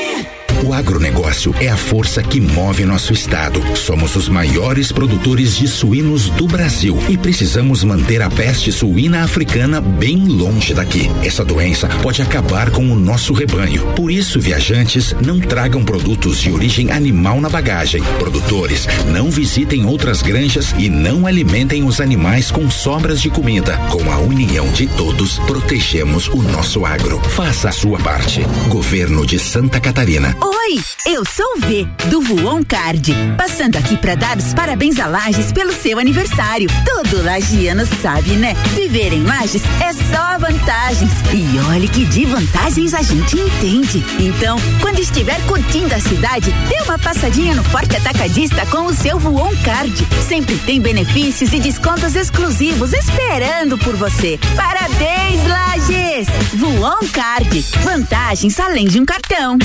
o 0.64 0.74
agronegócio 0.74 1.54
é 1.60 1.68
a 1.68 1.76
força 1.76 2.24
que 2.24 2.40
move 2.40 2.86
nosso 2.86 3.12
estado. 3.12 3.62
Somos 3.76 4.16
os 4.16 4.30
maiores 4.30 4.92
produtores 4.92 5.58
de 5.58 5.68
suínos 5.68 6.30
do 6.30 6.48
Brasil 6.48 6.98
e 7.10 7.18
precisamos 7.18 7.84
manter 7.84 8.22
a 8.22 8.30
peste 8.30 8.72
suína 8.72 9.24
africana 9.24 9.82
bem 9.82 10.26
longe 10.26 10.74
daqui. 10.74 11.12
Essa 11.24 11.44
doença 11.44 11.88
pode 12.02 12.22
acabar 12.22 12.72
com 12.72 12.90
o 12.92 12.96
nosso 12.96 13.34
rebanho. 13.34 13.86
Por 13.94 14.10
isso, 14.10 14.40
viajantes, 14.40 15.14
não 15.26 15.40
tragam 15.40 15.84
produtos 15.84 16.40
de 16.40 16.50
origem 16.50 16.92
animal 16.92 17.42
na 17.42 17.50
bagagem. 17.50 18.02
Produtores, 18.18 18.88
não 19.12 19.30
visitem 19.30 19.86
outras 19.86 20.22
granjas 20.22 20.74
e 20.78 20.90
não 20.90 21.28
alimentem 21.28 21.84
os 21.84 22.00
animais 22.00 22.50
com 22.50 22.70
sobras 22.70 23.22
de 23.22 23.30
comida. 23.30 23.78
Com 23.90 24.10
a 24.12 24.18
união 24.20 24.68
de 24.72 24.88
todos, 24.88 25.40
protegemos 25.40 26.30
o 26.30 26.42
nosso 26.42 26.86
agro. 26.86 27.20
Faça 27.32 27.70
a 27.70 27.72
sua 27.72 28.00
parte. 28.00 28.42
Governo 28.70 29.26
de 29.26 29.38
Santa 29.38 29.80
Catarina. 29.80 30.36
Oi, 30.56 30.80
eu 31.08 31.26
sou 31.26 31.58
o 31.58 31.62
V, 31.62 31.88
do 32.12 32.22
Voon 32.22 32.64
Card. 32.64 33.12
Passando 33.36 33.76
aqui 33.76 33.98
para 33.98 34.14
dar 34.14 34.38
os 34.38 34.54
parabéns 34.54 35.00
a 35.00 35.08
Lages 35.08 35.52
pelo 35.52 35.74
seu 35.74 35.98
aniversário. 35.98 36.70
Todo 36.86 37.24
lagiano 37.24 37.88
sabe, 38.02 38.34
né? 38.34 38.54
Viver 38.76 39.12
em 39.14 39.24
Lages 39.24 39.64
é 39.82 39.92
só 39.94 40.38
vantagens. 40.38 41.12
E 41.34 41.60
olhe 41.72 41.88
que 41.88 42.06
de 42.06 42.26
vantagens 42.26 42.94
a 42.94 43.02
gente 43.02 43.36
entende. 43.36 44.06
Então, 44.20 44.56
quando 44.80 45.00
estiver 45.00 45.42
curtindo 45.48 45.96
a 45.96 46.00
cidade, 46.00 46.52
dê 46.70 46.84
uma 46.84 47.00
passadinha 47.00 47.56
no 47.56 47.64
Forte 47.64 47.98
Atacadista 47.98 48.64
com 48.68 48.86
o 48.86 48.94
seu 48.94 49.18
Voon 49.18 49.56
Card. 49.66 50.08
Sempre 50.28 50.56
tem 50.60 50.80
benefícios 50.80 51.52
e 51.52 51.60
descontos 51.60 52.16
exclusivos 52.16 52.94
esperando 52.94 53.76
por 53.80 53.96
você. 53.96 54.40
Parabéns, 54.56 55.42
Lages! 55.48 56.28
Voon 56.54 57.10
Card. 57.12 57.66
Vantagens 57.84 58.60
além 58.60 58.86
de 58.86 59.00
um 59.00 59.06
cartão. 59.06 59.58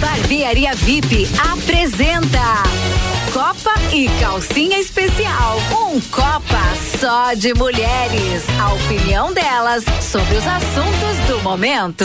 Barbearia 0.00 0.74
VIP 0.74 1.28
apresenta 1.52 2.62
Copa 3.34 3.74
e 3.92 4.08
Calcinha 4.20 4.78
Especial. 4.78 5.58
Um 5.72 6.00
Copa 6.02 6.62
só 7.00 7.34
de 7.34 7.52
mulheres. 7.52 8.44
A 8.60 8.72
opinião 8.74 9.32
delas 9.32 9.82
sobre 10.00 10.36
os 10.36 10.46
assuntos 10.46 11.26
do 11.26 11.42
momento. 11.42 12.04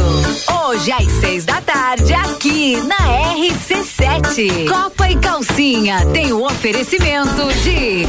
Hoje 0.66 0.92
às 0.92 1.06
seis 1.20 1.46
da 1.46 1.62
tarde, 1.62 2.12
aqui 2.16 2.78
na 2.78 2.98
RC7. 3.36 4.68
Copa 4.68 5.08
e 5.08 5.16
Calcinha 5.18 6.04
tem 6.08 6.34
o 6.34 6.44
oferecimento 6.44 7.54
de 7.62 8.08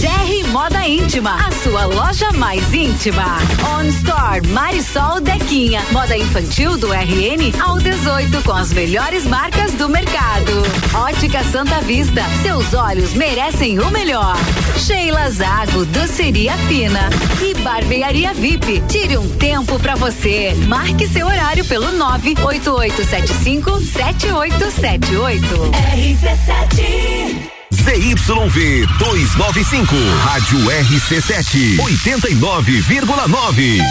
GR 0.00 0.48
Moda 0.50 0.86
Íntima, 0.86 1.34
a 1.46 1.50
sua 1.52 1.84
loja 1.86 2.30
mais 2.32 2.74
íntima. 2.74 3.38
On 3.76 3.84
Store 3.88 4.46
Marisol 4.48 5.20
Dequinha, 5.20 5.80
moda 5.92 6.16
infantil 6.16 6.76
do 6.76 6.92
RN 6.92 7.52
ao 7.60 7.78
18 7.78 8.42
com 8.42 8.52
as 8.52 8.72
melhores 8.72 9.24
marcas 9.24 9.72
do 9.72 9.88
mercado. 9.88 10.52
Ótica 10.94 11.42
Santa 11.44 11.80
Vista, 11.82 12.22
seus 12.52 12.74
olhos 12.74 13.14
merecem 13.14 13.78
o 13.78 13.90
melhor. 13.90 14.36
Sheila 14.76 15.30
Zago, 15.30 15.86
doceria 15.86 16.52
fina 16.68 17.08
e 17.40 17.54
barbearia 17.62 18.34
VIP. 18.34 18.82
Tire 18.88 19.16
um 19.16 19.26
tempo 19.36 19.78
para 19.78 19.94
você. 19.94 20.52
Marque 20.66 21.08
seu 21.08 21.26
horário 21.26 21.64
pelo 21.64 21.90
98875 21.92 23.80
7878. 23.80 25.46
RC7 25.94 27.50
ZYV 27.72 28.86
295, 28.98 29.96
Rádio 30.22 30.58
RC7, 30.58 31.78
89,9. 31.78 33.82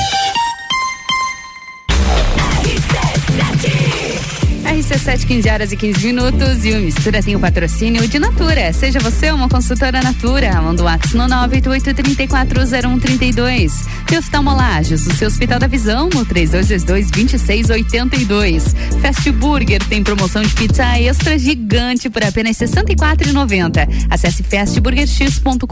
RC7, 4.72 5.26
15 5.26 5.50
horas 5.50 5.72
e 5.74 5.76
15 5.76 6.06
minutos. 6.06 6.64
E 6.64 6.72
o 6.72 6.80
Mistura 6.80 7.22
tem 7.22 7.36
o 7.36 7.40
patrocínio 7.40 8.08
de 8.08 8.18
Natura. 8.18 8.72
Seja 8.72 9.00
você 9.00 9.30
uma 9.32 9.50
consultora 9.50 10.02
Natura. 10.02 10.62
Manda 10.62 10.82
o 10.82 10.86
WhatsApp 10.86 11.18
no 11.18 11.26
988-340132. 11.26 13.74
E 14.10 14.18
oftalmolagens, 14.18 15.06
o 15.08 15.14
seu 15.14 15.28
Hospital 15.28 15.60
da 15.60 15.68
Visão, 15.68 16.08
no 16.14 16.26
3222-2682. 16.26 18.74
Fast 19.02 19.30
Burger 19.32 19.84
tem 19.88 20.02
promoção 20.04 20.42
de 20.42 20.56
pizza 20.56 20.98
extra 20.98 21.38
gigante 21.38 22.10
por 22.10 22.24
apenas 22.24 22.58
R$ 22.58 22.68
64,90. 22.68 23.90
Acesse 24.10 24.42
fastburgerx.com.br. 24.42 25.68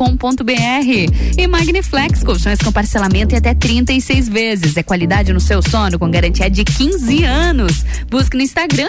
E 1.38 1.48
Magniflex, 1.48 2.22
colchões 2.22 2.60
com 2.60 2.70
parcelamento 2.72 3.34
em 3.34 3.38
até 3.38 3.54
36 3.54 4.28
vezes. 4.28 4.76
É 4.76 4.84
qualidade 4.84 5.32
no 5.32 5.40
seu 5.40 5.62
sono 5.62 5.98
com 5.98 6.12
garantia 6.12 6.50
de 6.50 6.66
15 6.66 7.24
anos. 7.24 7.86
Busque 8.10 8.36
no 8.36 8.44
Instagram 8.44 8.89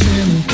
Russian 0.00 0.49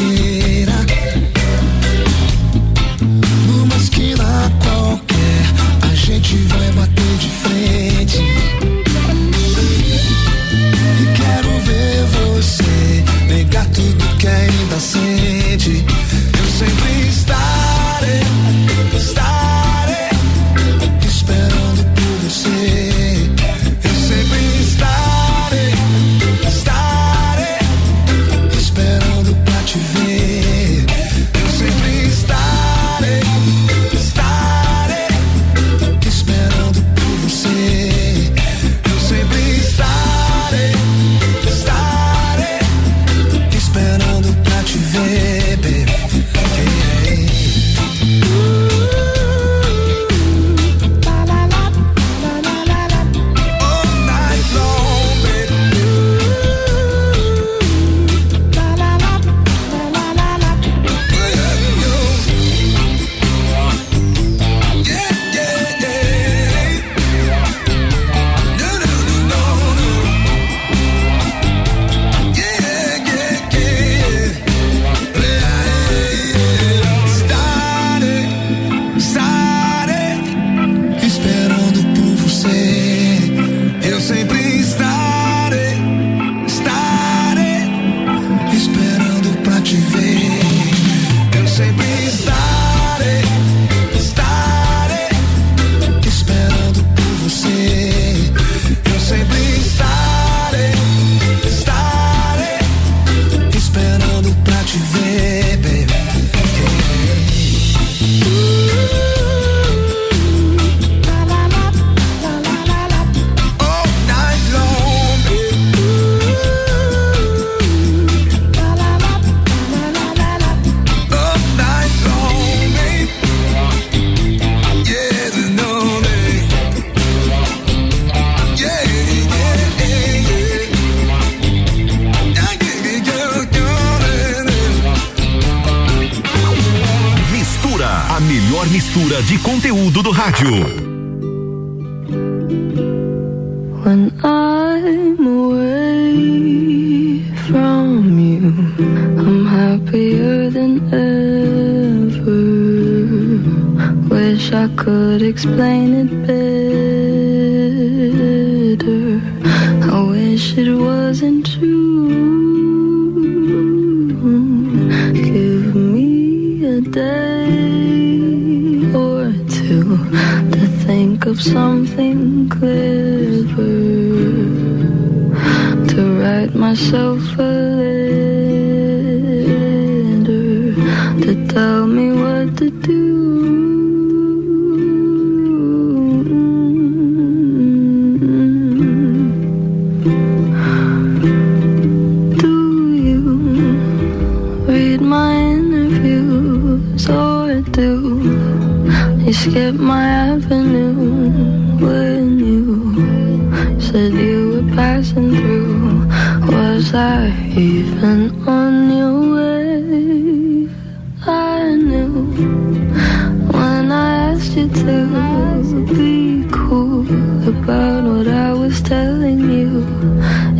realize 215.06 215.72
or 215.72 215.80
be 215.94 216.44
cool 216.50 217.06
about 217.48 218.04
what 218.04 218.28
I 218.28 218.52
was 218.52 218.80
telling 218.80 219.40
you. 219.40 219.84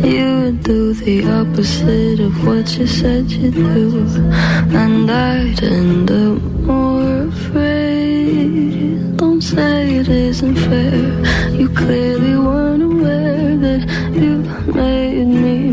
You 0.07 0.39
would 0.41 0.63
do 0.63 0.93
the 0.93 1.27
opposite 1.39 2.19
of 2.19 2.45
what 2.45 2.77
you 2.77 2.87
said 2.87 3.31
you'd 3.31 3.55
do, 3.55 4.05
and 4.81 5.09
I'd 5.09 5.63
end 5.63 6.11
up 6.11 6.41
more 6.41 7.27
afraid. 7.27 9.17
Don't 9.17 9.41
say 9.41 9.95
it 9.95 10.07
isn't 10.07 10.55
fair. 10.55 11.51
You 11.53 11.69
clearly 11.69 12.37
weren't 12.37 12.83
aware 12.83 13.57
that 13.57 13.81
you 14.13 14.37
made 14.73 15.25
me 15.25 15.66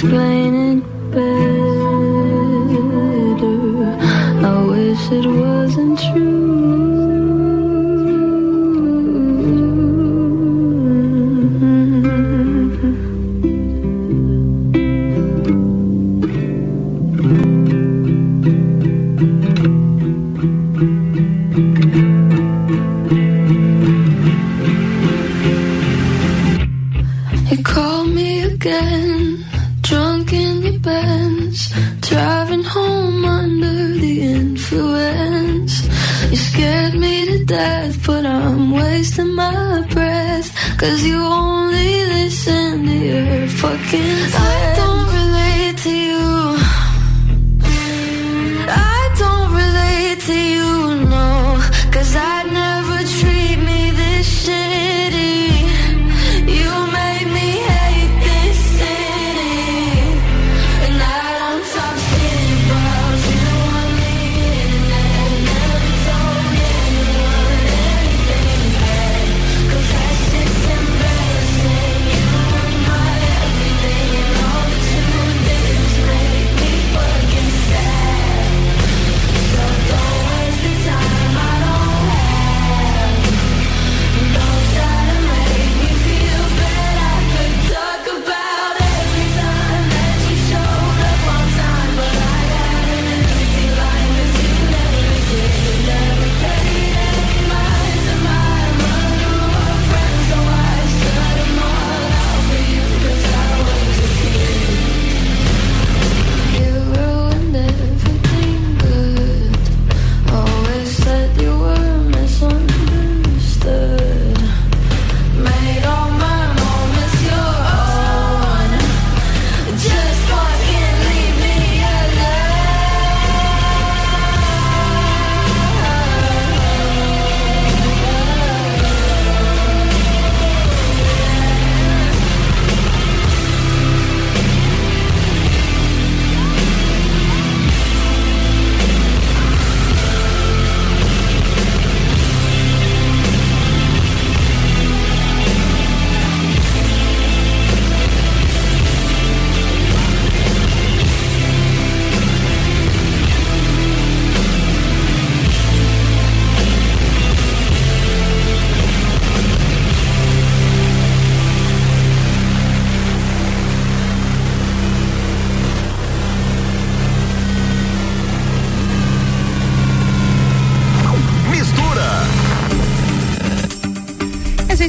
explain 0.00 0.54
it. 0.54 0.87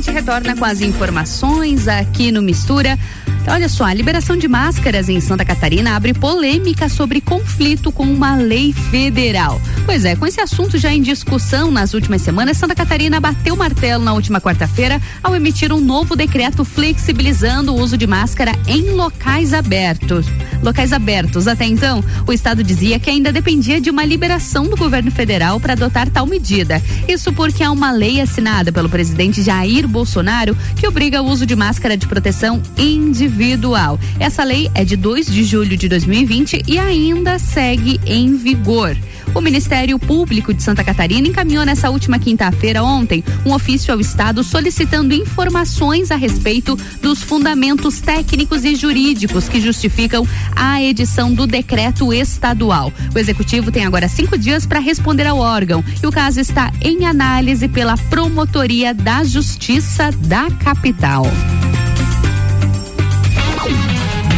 gente 0.02 0.12
retorna 0.12 0.56
com 0.56 0.64
as 0.64 0.80
informações 0.80 1.90
aqui 1.90 2.32
no 2.32 2.42
Mistura. 2.42 2.98
Então, 3.42 3.54
olha 3.54 3.68
só, 3.68 3.84
a 3.84 3.94
liberação 3.94 4.38
de 4.38 4.48
máscaras 4.48 5.10
em 5.10 5.20
Santa 5.20 5.44
Catarina 5.44 5.94
abre 5.94 6.14
polêmica 6.14 6.88
sobre 6.88 7.20
conflito 7.20 7.92
com 7.92 8.04
uma 8.04 8.38
lei 8.38 8.72
federal. 8.72 9.62
Pois 9.86 10.06
é, 10.06 10.16
com 10.16 10.26
esse 10.26 10.40
assunto 10.40 10.78
já 10.78 10.94
em 10.94 11.02
discussão 11.02 11.70
nas 11.70 11.94
últimas 11.94 12.22
semanas, 12.22 12.56
Santa 12.56 12.76
Catarina 12.76 13.20
bateu 13.20 13.58
martelo 13.58 14.02
na 14.02 14.14
última 14.14 14.40
quarta-feira 14.40 15.02
ao 15.22 15.36
emitir 15.36 15.74
um 15.74 15.82
novo 15.82 16.16
decreto 16.16 16.64
flexibilizando 16.64 17.74
o 17.74 17.78
uso 17.78 17.98
de 17.98 18.08
máscara 18.08 18.54
em 18.68 18.92
locais 18.92 19.54
abertos 19.54 20.28
locais 20.62 20.94
abertos. 20.94 21.48
Até 21.48 21.66
então, 21.66 22.04
o 22.28 22.34
Estado 22.34 22.64
dizia 22.64 23.00
que 23.00 23.10
ainda 23.10 23.32
dependia 23.32 23.80
de 23.80 23.90
uma 23.90 24.06
liberação 24.06 24.68
do 24.68 24.76
governo 24.76 25.12
federal 25.12 25.60
para 25.60 25.74
adotar 25.74 26.10
tal 26.10 26.26
medida. 26.26 26.82
Isso 27.08 27.32
porque 27.34 27.64
há 27.64 27.72
uma 27.72 27.92
lei 27.92 28.22
assinada 28.22 28.72
pelo 28.72 28.90
presidente 28.90 29.42
Jair 29.42 29.88
Bolsonaro 29.88 30.56
que 30.76 30.88
obriga 30.88 31.22
o 31.22 31.28
uso 31.28 31.46
de 31.46 31.56
máscara 31.56 31.96
de 31.96 32.08
proteção 32.08 32.62
individual. 32.78 34.00
Essa 34.20 34.44
lei 34.44 34.70
é 34.74 34.84
de 34.84 34.96
2 34.96 35.28
de 35.28 35.44
julho 35.44 35.78
de 35.78 35.88
2020 35.88 36.64
e 36.68 36.78
ainda 36.78 37.40
segue 37.40 38.00
em 38.06 38.36
vigor. 38.36 38.96
O 39.34 39.42
Ministério 39.42 39.98
Público 40.00 40.54
de 40.54 40.62
Santa 40.62 40.84
Catarina 40.84 41.28
encaminhou 41.28 41.66
nessa 41.66 41.90
última 41.90 42.18
quinta-feira, 42.20 42.84
ontem, 42.84 43.24
um 43.46 43.54
ofício 43.54 43.94
ao 43.94 44.00
Estado 44.00 44.44
solicitando 44.44 45.14
informações 45.14 46.12
a 46.12 46.16
respeito 46.16 46.78
dos 47.02 47.22
fundamentos 47.22 48.02
técnicos 48.02 48.66
e 48.66 48.76
jurídicos 48.76 49.48
que 49.48 49.62
justificam 49.62 50.28
a 50.56 50.82
edição 50.82 51.34
do 51.34 51.46
decreto 51.46 52.14
estadual. 52.14 52.92
O 53.14 53.20
Executivo 53.20 53.72
tem 53.72 53.86
agora 53.86 54.08
cinco 54.08 54.38
dias 54.38 54.66
para 54.66 54.80
responder 54.80 55.28
ao 55.28 55.38
órgão 55.38 55.84
e 56.02 56.08
o 56.08 56.12
caso 56.12 56.40
está 56.40 56.72
em 56.82 57.06
análise 57.06 57.68
pela 57.68 57.96
Promotoria 57.98 58.94
da 58.94 59.24
Justiça 59.24 60.12
da 60.12 60.50
Capital. 60.52 61.26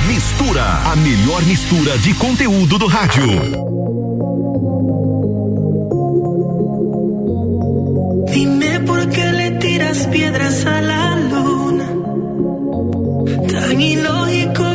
Mistura, 0.08 0.64
a 0.64 0.96
melhor 0.98 1.42
mistura 1.44 1.98
de 1.98 2.14
conteúdo 2.14 2.78
do 2.78 2.88
rádio. 2.88 3.91
Dime 8.34 8.80
por 8.86 9.10
qué 9.10 9.32
le 9.32 9.52
tiras 9.52 10.08
piedras 10.08 10.66
a 10.68 10.82
la 10.82 11.16
luna, 11.32 11.88
tan 13.48 13.82
ilógico. 13.82 14.71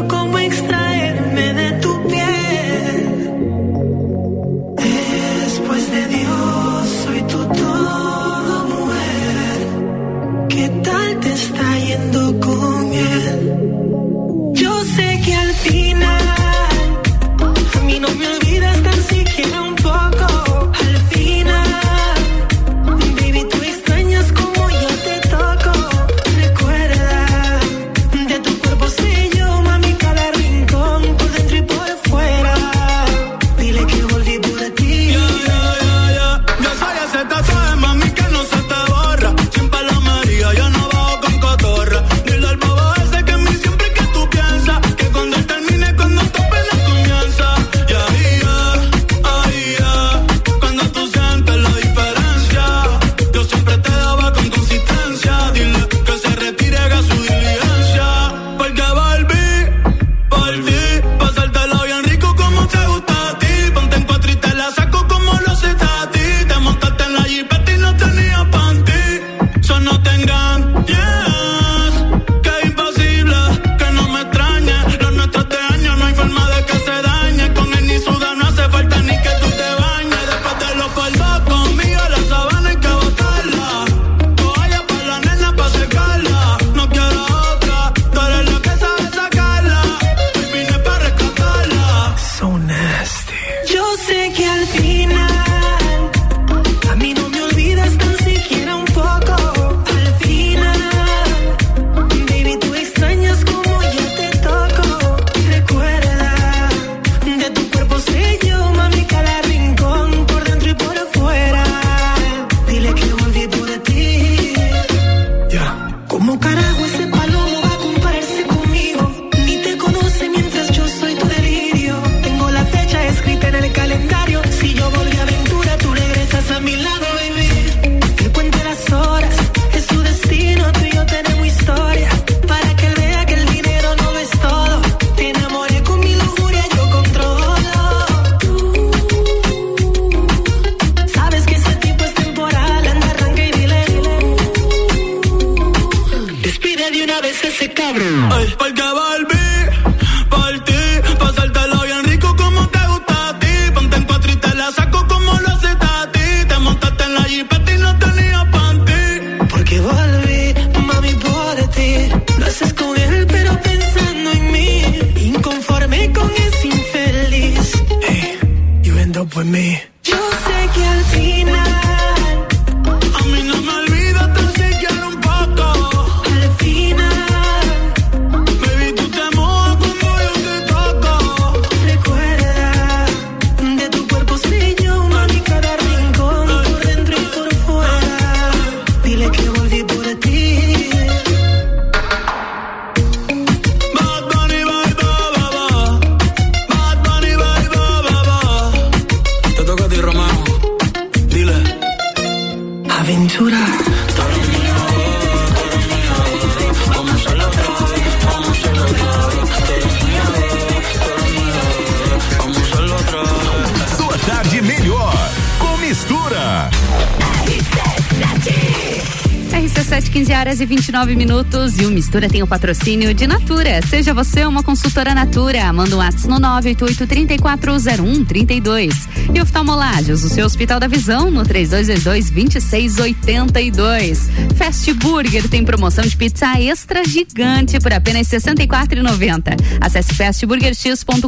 29 220.87 221.17
minutos. 221.17 221.81
E 221.81 221.85
o 221.85 221.91
Mistura 221.91 222.29
tem 222.29 222.45
o 222.45 222.47
patrocínio 222.47 223.13
de 223.13 223.27
Natura. 223.27 223.85
Seja 223.89 224.15
você 224.15 224.45
uma 224.45 224.63
consultora 224.63 225.13
Natura. 225.15 225.73
Manda 225.73 225.97
um 225.97 225.99
WhatsApp 225.99 226.29
no 226.29 226.37
988-340132. 226.37 228.95
E 229.35 229.41
oftalmolagens, 229.41 230.23
o 230.23 230.29
seu 230.29 230.47
Hospital 230.47 230.79
da 230.79 230.87
Visão, 230.87 231.29
no 231.29 231.43
3222-2682. 231.43 234.29
Fast 234.55 234.95
Burger 234.95 235.49
tem 235.49 235.65
promoção 235.65 236.05
de 236.05 236.17
pizza 236.17 236.57
extra 236.61 237.05
gigante 237.05 237.81
por 237.81 237.93
apenas 237.93 238.31
R$ 238.31 238.39
64,90. 238.39 239.57
Acesse 239.81 240.15
fastburgerx.com.br. 240.15 241.27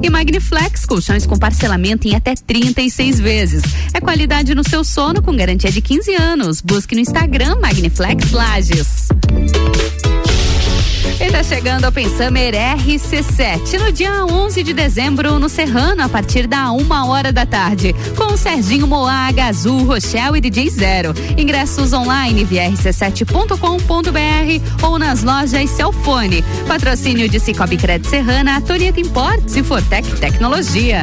E 0.00 0.08
Magniflex, 0.08 0.86
colchões 0.86 1.26
com 1.26 1.36
parcelamento 1.36 2.06
em 2.06 2.14
até 2.14 2.36
36 2.36 3.18
vezes. 3.18 3.64
Qualidade 4.00 4.54
no 4.54 4.68
seu 4.68 4.82
sono 4.82 5.22
com 5.22 5.34
garantia 5.34 5.70
de 5.70 5.80
15 5.80 6.14
anos. 6.14 6.60
Busque 6.60 6.94
no 6.94 7.00
Instagram 7.00 7.56
Magniflex 7.56 8.32
Lages. 8.32 9.08
E 11.20 11.30
tá 11.30 11.42
chegando 11.42 11.84
ao 11.84 11.92
Pensamer 11.92 12.54
RC7 12.54 13.78
no 13.78 13.92
dia 13.92 14.24
11 14.24 14.62
de 14.62 14.72
dezembro 14.72 15.38
no 15.38 15.50
Serrano 15.50 16.02
a 16.02 16.08
partir 16.08 16.46
da 16.46 16.72
uma 16.72 17.06
hora 17.06 17.30
da 17.30 17.44
tarde 17.44 17.94
com 18.16 18.38
Serginho 18.38 18.86
Moá, 18.86 19.30
Gazul, 19.30 19.84
Rochelle 19.84 20.38
e 20.38 20.40
DJ 20.40 20.70
Zero. 20.70 21.12
Ingressos 21.36 21.92
online 21.92 22.42
via 22.44 22.70
rc7.com.br 22.70 24.82
ou 24.82 24.98
nas 24.98 25.22
lojas 25.22 25.68
Celfone. 25.68 26.42
Patrocínio 26.66 27.28
de 27.28 27.38
Cicobi 27.38 27.76
Cred 27.76 28.08
Serrana, 28.08 28.58
Torieta 28.62 28.98
Importes 28.98 29.56
e 29.56 29.62
Fortec 29.62 30.08
Tecnologia. 30.20 31.02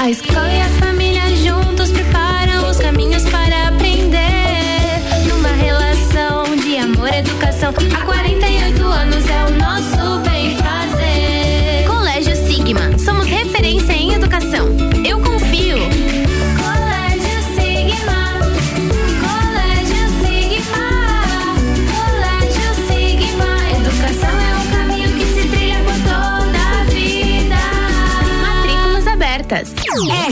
A 0.00 0.08
escola 0.08 0.50
e 0.50 0.62
a 0.62 0.68
família 0.80 1.36
juntos 1.36 1.92
preparam 1.92 2.70
os 2.70 2.78
caminhos 2.78 3.22
para 3.24 3.68
aprender. 3.68 5.28
Numa 5.28 5.50
relação 5.50 6.56
de 6.56 6.78
amor 6.78 7.12
educação, 7.12 7.74
há 7.94 8.06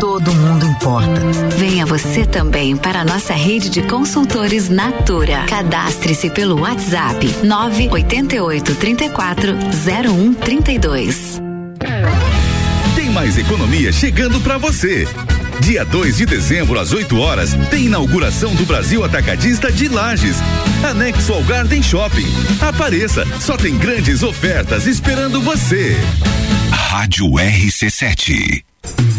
Todo 0.00 0.34
mundo 0.34 0.66
importa. 0.66 1.20
Venha 1.56 1.86
você 1.86 2.26
também 2.26 2.76
para 2.76 3.00
a 3.00 3.04
nossa 3.04 3.32
rede 3.32 3.70
de 3.70 3.82
consultores 3.82 4.68
Natura. 4.68 5.44
Cadastre-se 5.48 6.30
pelo 6.30 6.60
WhatsApp 6.60 7.26
988 7.42 8.74
34 8.74 9.52
0132. 9.84 11.40
Tem 12.94 13.10
mais 13.10 13.38
economia 13.38 13.92
chegando 13.92 14.40
para 14.40 14.58
você. 14.58 15.08
Dia 15.60 15.84
2 15.84 16.18
de 16.18 16.26
dezembro, 16.26 16.78
às 16.78 16.92
8 16.92 17.18
horas, 17.18 17.54
tem 17.70 17.86
inauguração 17.86 18.54
do 18.54 18.66
Brasil 18.66 19.04
Atacadista 19.04 19.72
de 19.72 19.88
Lages. 19.88 20.36
Anexo 20.84 21.32
ao 21.32 21.42
Garden 21.44 21.82
Shopping. 21.82 22.28
Apareça, 22.60 23.24
só 23.40 23.56
tem 23.56 23.76
grandes 23.76 24.22
ofertas 24.22 24.86
esperando 24.86 25.40
você. 25.40 25.96
Rádio 26.70 27.26
RC7. 27.30 28.62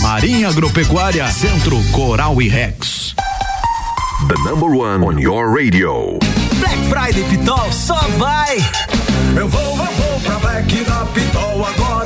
Marinha 0.00 0.48
Agropecuária, 0.48 1.26
Centro 1.30 1.80
Coral 1.92 2.40
e 2.40 2.48
Rex. 2.48 3.14
The 4.28 4.34
number 4.48 4.70
one 4.70 5.04
on 5.04 5.18
your 5.18 5.54
radio. 5.54 6.18
Black 6.58 6.78
Friday 6.88 7.24
Pitol 7.28 7.70
só 7.70 7.98
vai 8.16 8.56
Eu 9.36 9.48
vou, 9.48 9.60
eu 9.60 9.76
vou 9.76 10.20
pra 10.24 10.38
Black 10.38 10.84
da 10.84 11.06
Pitol, 11.06 11.66
agora 11.66 12.05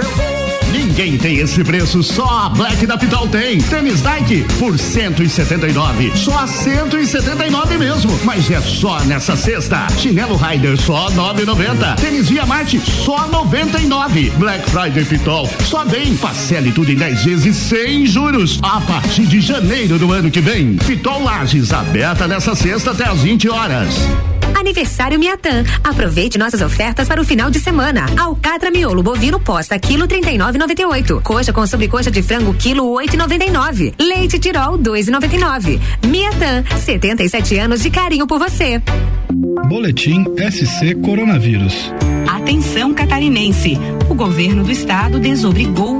Ninguém 1.00 1.16
tem 1.16 1.38
esse 1.38 1.64
preço, 1.64 2.02
só 2.02 2.26
a 2.26 2.48
Black 2.50 2.86
da 2.86 2.98
Pitol 2.98 3.26
tem. 3.26 3.56
Tênis 3.56 4.02
Nike 4.02 4.44
por 4.58 4.78
179, 4.78 6.12
só 6.14 6.46
179 6.46 7.78
mesmo, 7.78 8.20
mas 8.22 8.50
é 8.50 8.60
só 8.60 9.00
nessa 9.04 9.34
sexta. 9.34 9.86
Chinelo 9.96 10.36
Rider 10.36 10.78
só 10.78 11.08
9,90. 11.12 11.94
Tênis 11.96 12.28
Via 12.28 12.44
Marte 12.44 12.78
só 12.80 13.26
99. 13.28 14.30
Black 14.36 14.68
Friday 14.68 15.06
Pitol 15.06 15.48
só 15.64 15.86
vem, 15.86 16.14
parcele 16.18 16.70
tudo 16.70 16.92
em 16.92 16.96
10 16.96 17.24
vezes 17.24 17.56
sem 17.56 18.04
juros 18.04 18.58
a 18.60 18.78
partir 18.82 19.24
de 19.24 19.40
janeiro 19.40 19.98
do 19.98 20.12
ano 20.12 20.30
que 20.30 20.42
vem. 20.42 20.76
Pitol 20.76 21.22
Lages 21.22 21.72
aberta 21.72 22.28
nessa 22.28 22.54
sexta 22.54 22.90
até 22.90 23.08
às 23.08 23.22
20 23.22 23.48
horas. 23.48 23.94
Aniversário 24.58 25.18
Miatan. 25.18 25.64
Aproveite 25.84 26.38
nossas 26.38 26.60
ofertas 26.60 27.06
para 27.06 27.20
o 27.20 27.24
final 27.24 27.50
de 27.50 27.60
semana. 27.60 28.06
Alcatra 28.18 28.70
miolo 28.70 29.02
bovino 29.02 29.38
posta 29.38 29.78
quilo 29.78 30.08
39,98. 30.08 31.22
Coxa 31.22 31.52
com 31.52 31.66
sobrecoxa 31.66 32.10
de 32.10 32.22
frango 32.22 32.52
quilo 32.54 32.84
8,99. 32.94 33.94
Leite 33.98 34.38
Tirol 34.38 34.78
2,99. 34.78 35.80
Miatan, 36.06 36.64
77 36.84 37.58
anos 37.58 37.82
de 37.82 37.90
carinho 37.90 38.26
por 38.26 38.38
você. 38.38 38.82
Boletim 39.68 40.24
SC 40.50 40.96
Coronavírus. 41.04 41.92
Atenção 42.28 42.92
catarinense. 42.92 43.78
O 44.08 44.14
governo 44.14 44.64
do 44.64 44.72
estado 44.72 45.20
desobrigou 45.20 45.99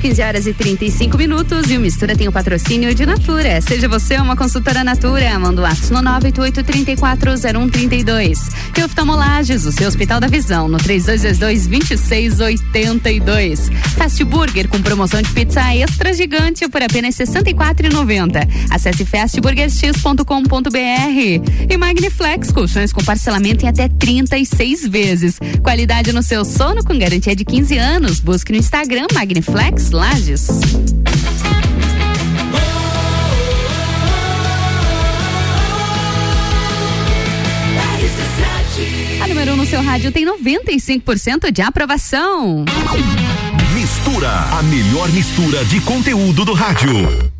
15 0.00 0.22
horas 0.22 0.46
e 0.46 0.54
35 0.54 1.18
minutos. 1.18 1.68
E 1.70 1.76
o 1.76 1.80
Mistura 1.80 2.14
tem 2.14 2.28
o 2.28 2.32
patrocínio 2.32 2.94
de 2.94 3.04
Natura. 3.04 3.60
Seja 3.60 3.88
você 3.88 4.16
uma 4.16 4.36
consultora 4.36 4.84
Natura. 4.84 5.36
Manda 5.38 5.62
o 5.62 5.66
ato 5.66 5.92
no 5.92 6.00
988-340132. 6.20 8.38
E 8.78 8.84
oftalmolages, 8.84 9.66
o 9.66 9.72
seu 9.72 9.88
Hospital 9.88 10.20
da 10.20 10.28
Visão, 10.28 10.68
no 10.68 10.78
3222-2682. 10.78 13.72
Fast 13.96 14.22
Burger 14.24 14.68
com 14.68 14.80
promoção 14.80 15.20
de 15.20 15.32
pizza 15.32 15.74
extra 15.74 16.14
gigante 16.14 16.68
por 16.68 16.80
apenas 16.80 17.18
R$ 17.18 17.26
64,90. 17.26 18.48
Acesse 18.70 19.04
fastburgerx.com.br. 19.04 20.22
E 21.68 21.76
Magniflex, 21.76 22.52
colchões 22.52 22.92
com 22.92 23.02
parcelamento 23.02 23.64
em 23.64 23.68
até 23.68 23.88
36 23.88 24.86
vezes. 24.86 25.40
Qualidade 25.62 26.12
no 26.12 26.22
seu 26.22 26.44
sono 26.44 26.84
com 26.84 26.96
garantia 26.96 27.34
de 27.34 27.44
15 27.44 27.76
anos. 27.76 28.20
Busque 28.20 28.52
no 28.52 28.58
Instagram 28.58 29.08
Magniflex 29.12 29.47
Lages. 29.92 30.48
A 39.20 39.26
número 39.26 39.52
1 39.52 39.54
um 39.54 39.56
no 39.56 39.66
seu 39.66 39.82
rádio 39.82 40.12
tem 40.12 40.26
95% 40.26 41.50
de 41.50 41.62
aprovação. 41.62 42.64
Mistura, 43.74 44.30
a 44.30 44.62
melhor 44.64 45.08
mistura 45.10 45.64
de 45.64 45.80
conteúdo 45.80 46.44
do 46.44 46.52
rádio. 46.52 47.37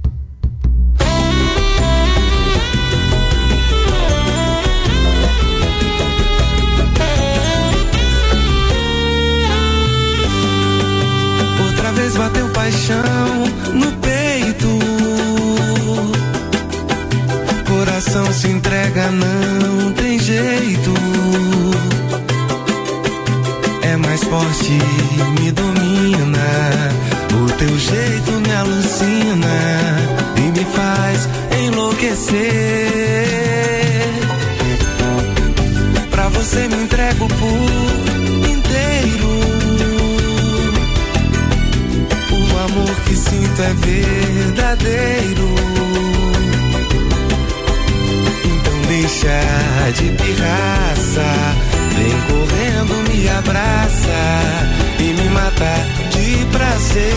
Bateu 12.19 12.49
paixão 12.49 13.45
no 13.75 13.93
peito. 13.93 14.79
Coração 17.69 18.33
se 18.33 18.49
entrega, 18.49 19.09
não 19.13 19.93
tem 19.93 20.19
jeito. 20.19 20.93
É 23.83 23.97
mais 23.97 24.23
forte, 24.25 24.73
me 25.41 25.53
domina. 25.53 26.49
O 27.41 27.53
teu 27.53 27.79
jeito 27.79 28.33
me 28.33 28.53
alucina 28.53 29.57
e 30.37 30.59
me 30.59 30.65
faz 30.75 31.29
enlouquecer. 31.63 32.89
Pra 36.11 36.29
você 36.31 36.67
me 36.67 36.83
entrego 36.83 37.29
por 37.29 38.08
sinto 43.29 43.63
é 43.63 43.75
verdadeiro. 43.75 45.49
Então 48.45 48.81
deixa 48.89 49.41
de 49.97 50.11
pirraça. 50.13 51.29
Vem 51.97 52.17
correndo, 52.29 52.95
me 53.11 53.29
abraça 53.29 54.21
e 54.99 55.13
me 55.15 55.29
mata 55.31 55.75
de 56.11 56.47
prazer. 56.47 57.09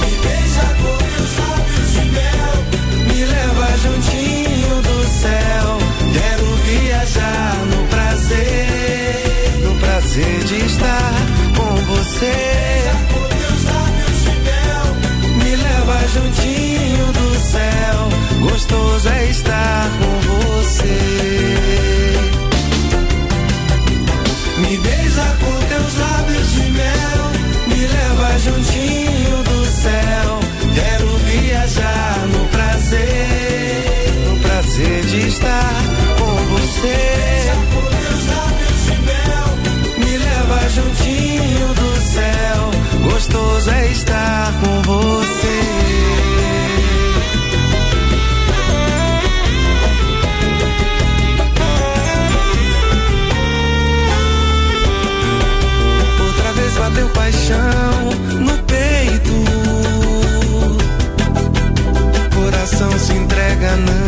Me 0.00 0.10
beija 0.22 0.66
com 0.80 0.94
meus 1.04 1.32
lábios 1.38 1.88
de 1.92 2.04
mel. 2.10 2.54
Me 3.08 3.20
leva 3.24 3.66
juntinho 3.78 4.82
do 4.82 4.98
céu. 5.20 5.78
Quero 6.12 6.46
viajar 6.66 7.56
no 7.66 7.80
prazer. 7.86 9.14
No 9.62 9.72
prazer 9.76 10.38
de 10.44 10.56
estar 10.66 11.12
com 11.56 11.76
você. 11.94 12.61
Estar 19.42 19.90
com 19.98 20.14
você. 20.30 20.98
Me 24.58 24.76
beija 24.78 25.26
com 25.42 25.54
teus 25.66 25.98
lábios 25.98 26.52
de 26.52 26.70
mel. 26.70 27.22
Me 27.66 27.86
leva 27.86 28.38
juntinho 28.38 29.42
do 29.42 29.66
céu. 29.66 30.40
Quero 30.74 31.08
viajar 31.30 32.28
no 32.32 32.46
prazer. 32.48 34.12
No 34.28 34.40
prazer 34.40 35.04
de 35.06 35.28
estar 35.28 35.82
com 36.18 36.34
você. 36.54 37.00
Me 39.98 40.18
leva 40.18 40.68
juntinho 40.68 41.68
do 41.74 42.00
céu. 42.14 43.10
Gostoso 43.10 43.70
é 43.70 43.86
estar 43.88 44.52
com 44.60 44.82
você. 44.82 45.21
Se 63.02 63.14
entrega, 63.14 63.76
não 63.76 64.01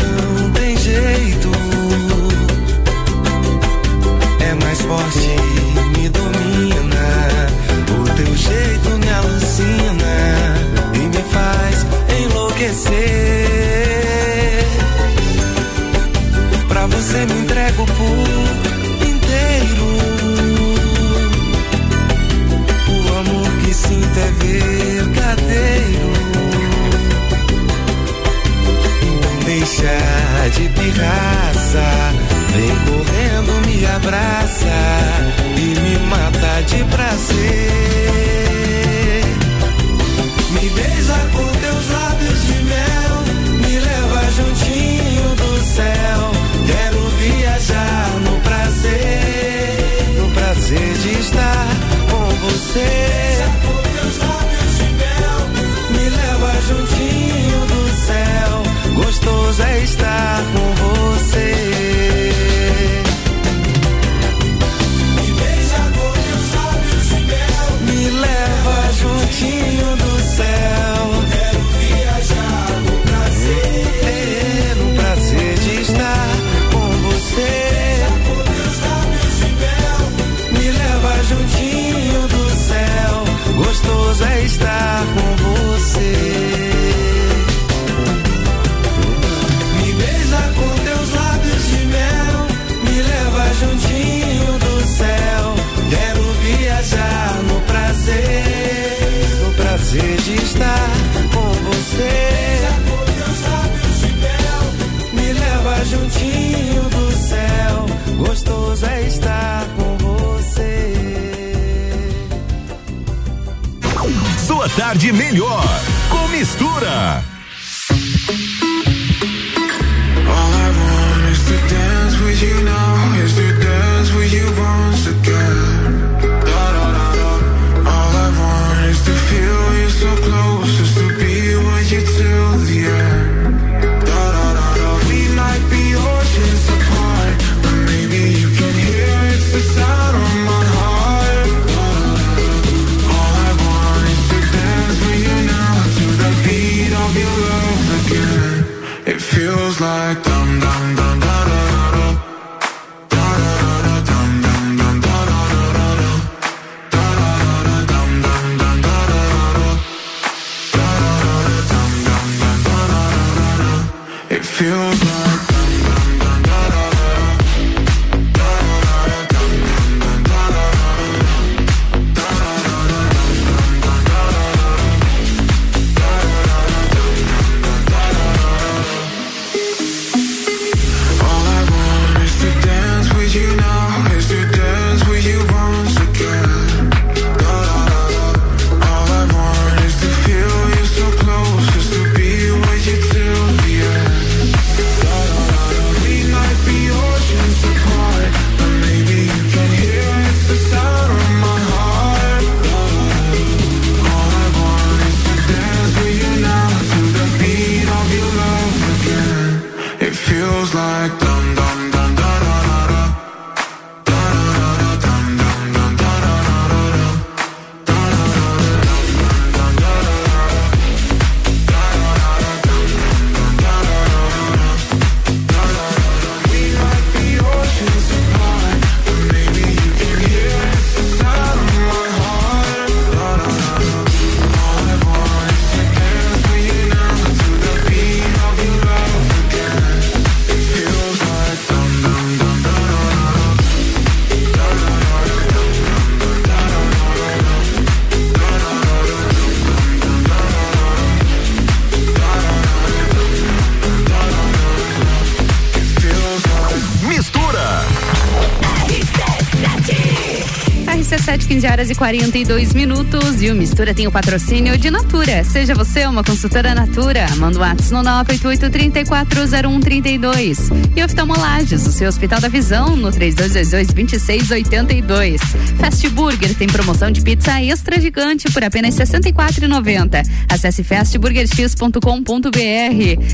horas 261.84 261.90
e 261.90 261.94
42 261.94 262.72
minutos. 262.72 263.42
E 263.42 263.50
o 263.50 263.54
Mistura 263.54 263.92
tem 263.94 264.06
o 264.06 264.12
patrocínio 264.12 264.78
de 264.78 264.90
Natura. 264.90 265.44
Seja 265.44 265.74
você 265.74 266.06
uma 266.06 266.24
consultora 266.24 266.74
Natura. 266.74 267.26
Manda 267.36 267.58
o 267.58 267.60
WhatsApp 267.60 267.92
no 267.92 268.00
988-340132. 268.24 270.72
E 270.96 271.04
Oftalmolages, 271.04 271.86
o 271.86 271.92
seu 271.92 272.08
Hospital 272.08 272.40
da 272.40 272.48
Visão, 272.48 272.96
no 272.96 273.10
3222-2682. 273.10 275.40
Fast 275.78 276.08
Burger 276.10 276.54
tem 276.54 276.68
promoção 276.68 277.10
de 277.10 277.20
pizza 277.20 277.60
extra 277.62 278.00
gigante 278.00 278.50
por 278.50 278.64
apenas 278.64 278.96
R$ 278.96 279.04
64,90. 279.04 280.26
Acesse 280.48 280.82
fastburgerx.com.br. 280.82 282.00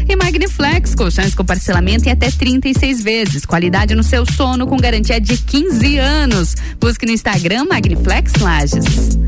E 0.09 0.17
Magniflex, 0.17 0.93
colchões 0.95 1.35
com 1.35 1.45
parcelamento 1.45 2.09
em 2.09 2.13
até 2.13 2.31
36 2.31 3.03
vezes. 3.03 3.45
Qualidade 3.45 3.95
no 3.95 4.03
seu 4.03 4.25
sono 4.27 4.67
com 4.67 4.77
garantia 4.77 5.21
de 5.21 5.37
15 5.37 5.99
anos. 5.99 6.57
Busque 6.81 7.05
no 7.07 7.13
Instagram 7.13 7.67
Magniflex 7.67 8.33
Lages. 8.41 9.19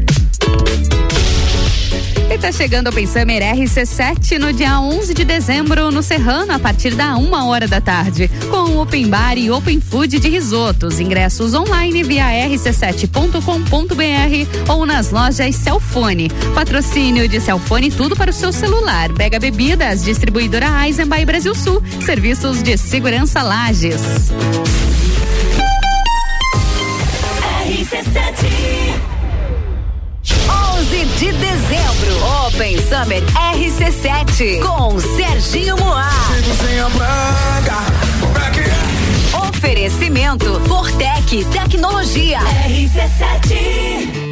E 2.33 2.39
tá 2.39 2.51
chegando 2.51 2.89
o 2.89 3.07
Summer 3.07 3.43
RC7 3.43 4.39
no 4.39 4.55
dia 4.55 4.81
11 4.81 5.13
de 5.13 5.23
dezembro 5.23 5.91
no 5.91 6.03
Serrano, 6.03 6.53
a 6.53 6.59
partir 6.59 6.95
da 6.95 7.15
uma 7.19 7.45
hora 7.45 7.69
da 7.69 7.79
tarde, 7.79 8.31
com 8.51 8.79
Open 8.79 9.07
Bar 9.09 9.37
e 9.37 9.51
Open 9.51 9.79
Food 9.81 10.19
de 10.19 10.31
risotos. 10.31 10.99
Ingressos 10.99 11.53
online 11.53 12.03
via 12.03 12.25
rc7.com.br 12.49 14.73
ou 14.73 14.87
nas 14.87 15.11
lojas 15.11 15.57
Celfone. 15.57 16.31
Patrocínio 16.55 17.29
de 17.29 17.39
Celfone, 17.39 17.91
tudo 17.91 18.17
para 18.17 18.31
o 18.31 18.35
seu 18.35 18.51
celular. 18.51 19.13
Pega 19.13 19.39
Bebidas, 19.39 20.03
distribuidora 20.03 20.87
Eisenbahn 20.87 21.27
Brasil 21.27 21.55
Sul. 21.55 21.83
Serviços 22.01 22.63
de 22.63 22.79
segurança 22.79 23.43
Lages. 23.43 24.01
11 30.83 31.05
de 31.19 31.33
dezembro, 31.33 32.47
Open 32.47 32.77
Summer 32.79 33.23
RC7 33.55 34.61
com 34.61 34.99
Serginho 34.99 35.77
Moá. 35.77 36.11
Oferecimento 39.49 40.61
Fortec 40.67 41.45
Tecnologia. 41.45 42.41
RC7 42.67 44.32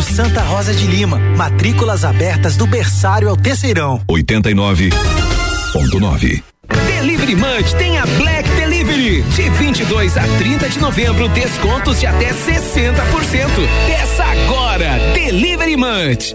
Colégio 0.00 0.16
Santa 0.16 0.42
Rosa 0.42 0.72
de 0.72 0.86
Lima, 0.86 1.18
matrículas 1.36 2.04
abertas 2.04 2.56
do 2.56 2.64
berçário 2.66 3.28
ao 3.28 3.36
terceirão. 3.36 4.00
89.9. 4.10 6.42
Delivery 6.86 7.36
Munch 7.36 7.74
tem 7.76 7.98
a 7.98 8.06
Black 8.06 8.48
Delivery. 8.50 9.20
De 9.22 9.50
22 9.50 10.16
a 10.16 10.22
30 10.38 10.70
de 10.70 10.78
novembro, 10.78 11.28
descontos 11.28 12.00
de 12.00 12.06
até 12.06 12.30
60%. 12.30 12.94
Peça 13.86 14.24
agora. 14.24 14.98
Delivery 15.12 15.76
Munch 15.76 16.34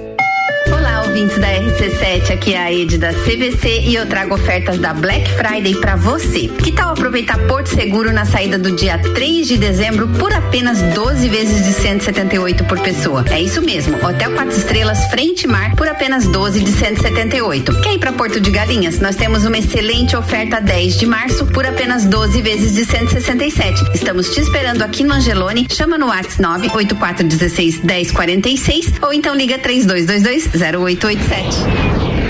ouvintes 1.16 1.38
da 1.38 1.48
RC7, 1.48 2.34
aqui 2.34 2.54
é 2.56 2.58
a 2.58 2.74
Ed 2.74 2.98
da 2.98 3.14
CVC 3.14 3.84
e 3.86 3.96
eu 3.96 4.06
trago 4.06 4.34
ofertas 4.34 4.78
da 4.80 4.94
Black 4.94 5.32
Friday 5.32 5.74
para 5.76 5.96
você. 5.96 6.50
Que 6.50 6.74
tal 6.74 6.90
aproveitar 6.90 7.40
Porto 7.48 7.68
Seguro 7.68 8.12
na 8.12 8.26
saída 8.26 8.60
do 8.60 8.76
dia 8.76 8.98
3 8.98 9.48
de 9.48 9.58
dezembro 9.58 10.10
por 10.10 10.34
apenas 10.34 10.82
12 10.94 11.30
vezes 11.30 11.64
de 11.64 11.72
178 11.72 12.66
por 12.66 12.82
pessoa? 12.82 13.24
É 13.32 13.42
isso 13.42 13.62
mesmo, 13.62 13.96
Hotel 14.06 14.30
4 14.34 14.58
Estrelas 14.58 15.06
Frente 15.06 15.48
Mar 15.48 15.74
por 15.78 15.88
apenas 15.88 16.28
12 16.28 16.60
de 16.60 16.72
178. 16.74 17.80
Quer 17.80 17.94
ir 17.94 18.00
para 18.00 18.12
Porto 18.12 18.42
de 18.42 18.52
Galinhas? 18.52 19.00
Nós 19.00 19.16
temos 19.16 19.46
uma 19.46 19.58
excelente 19.58 20.18
oferta 20.18 20.60
10 20.60 21.00
de 21.00 21.06
março 21.06 21.46
por 21.46 21.66
apenas 21.66 22.06
12 22.06 22.42
vezes 22.42 22.76
de 22.76 22.84
167. 22.84 23.82
Estamos 23.94 24.32
te 24.32 24.42
esperando 24.42 24.82
aqui 24.82 25.02
no 25.02 25.14
Angelone. 25.14 25.66
Chama 25.72 25.98
no 25.98 26.08
WhatsApp 26.08 26.42
98416 26.42 27.84
1046 27.84 28.94
ou 29.02 29.14
então 29.14 29.34
liga 29.34 29.58
3222 29.58 30.50
08 30.76 31.05
887 31.06 32.26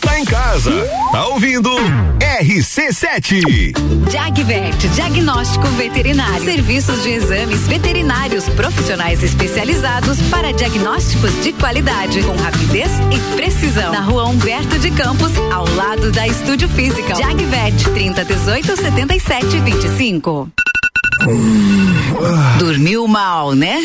tá 0.00 0.18
em 0.18 0.24
casa, 0.24 0.72
tá 1.12 1.26
ouvindo 1.28 1.70
RC7. 2.42 3.72
Jagvet, 4.10 4.88
diagnóstico 4.88 5.68
veterinário. 5.68 6.44
Serviços 6.44 7.04
de 7.04 7.10
exames 7.10 7.68
veterinários 7.68 8.48
profissionais 8.48 9.22
especializados 9.22 10.20
para 10.22 10.52
diagnósticos 10.52 11.30
de 11.44 11.52
qualidade, 11.52 12.20
com 12.22 12.34
rapidez 12.36 12.90
e 13.12 13.36
precisão. 13.36 13.92
Na 13.92 14.00
rua 14.00 14.26
Humberto 14.26 14.78
de 14.80 14.90
Campos, 14.90 15.30
ao 15.52 15.68
lado 15.76 16.10
da 16.10 16.26
Estúdio 16.26 16.68
Física. 16.68 17.14
Jagvet, 17.14 17.84
30 17.94 18.24
18 18.24 18.76
77 18.76 19.60
25. 19.60 20.50
Dormiu 22.58 23.06
mal, 23.06 23.54
né? 23.54 23.84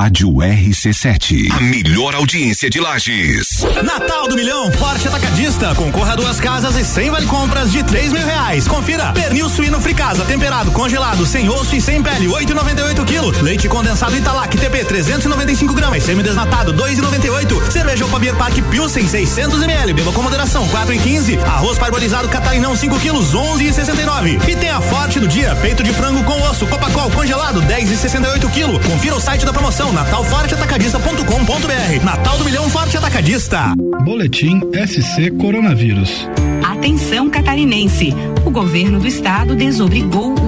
Rádio 0.00 0.30
RC7. 0.30 1.50
A 1.50 1.60
melhor 1.60 2.14
audiência 2.14 2.70
de 2.70 2.78
Lages. 2.78 3.66
Natal 3.82 4.28
do 4.28 4.36
Milhão 4.36 4.70
Forte 4.70 5.08
Atacadista. 5.08 5.74
Concorra 5.74 6.12
a 6.12 6.14
duas 6.14 6.38
casas 6.38 6.76
e 6.76 6.84
cem 6.84 7.10
vale 7.10 7.26
compras 7.26 7.72
de 7.72 7.82
três 7.82 8.12
mil 8.12 8.24
reais. 8.24 8.68
Confira. 8.68 9.12
Pernil 9.12 9.48
suíno 9.48 9.80
fricasa, 9.80 10.24
temperado, 10.24 10.70
congelado, 10.70 11.26
sem 11.26 11.48
osso 11.48 11.74
e 11.74 11.80
sem 11.80 12.00
pele, 12.00 12.28
8,98 12.28 13.04
quilo. 13.04 13.42
Leite 13.42 13.68
condensado 13.68 14.16
Italac 14.16 14.56
TP 14.56 14.84
395 14.84 15.74
gramas, 15.74 16.04
semi-desnatado, 16.04 16.72
2,98. 16.74 17.68
Cerveja 17.68 18.04
Opa 18.04 18.20
Beer 18.20 18.36
Park 18.36 18.56
Pilsen 18.70 19.08
600 19.08 19.64
ml. 19.64 19.94
Beba 19.94 20.12
com 20.12 20.22
moderação, 20.22 20.68
4 20.68 20.94
e 20.94 20.98
15. 21.00 21.38
Arroz 21.38 21.76
parbolizado 21.76 22.28
Catarinão 22.28 22.76
5 22.76 23.00
quilos, 23.00 23.34
11 23.34 23.64
e 23.64 23.72
69. 23.72 24.38
E 24.46 24.54
tem 24.54 24.70
a 24.70 24.80
forte 24.80 25.18
do 25.18 25.26
dia, 25.26 25.56
peito 25.56 25.82
de 25.82 25.92
frango 25.92 26.22
com 26.22 26.40
osso, 26.42 26.68
Copacol 26.68 27.10
congelado, 27.10 27.60
10 27.62 27.90
e 27.90 27.96
68 27.96 28.48
quilo. 28.50 28.78
Confira 28.78 29.16
o 29.16 29.20
site 29.20 29.44
da 29.44 29.52
promoção 29.52 29.87
natalforteatacadista.com.br. 29.92 32.04
Natal 32.04 32.38
do 32.38 32.44
Milhão 32.44 32.70
Forte 32.70 32.96
Atacadista. 32.96 33.74
Boletim 34.04 34.60
SC 34.86 35.32
Coronavírus. 35.40 36.28
Atenção 36.64 37.28
catarinense. 37.30 38.12
O 38.44 38.50
governo 38.50 38.98
do 39.00 39.06
estado 39.06 39.54
desobrigou 39.54 40.34
o 40.34 40.47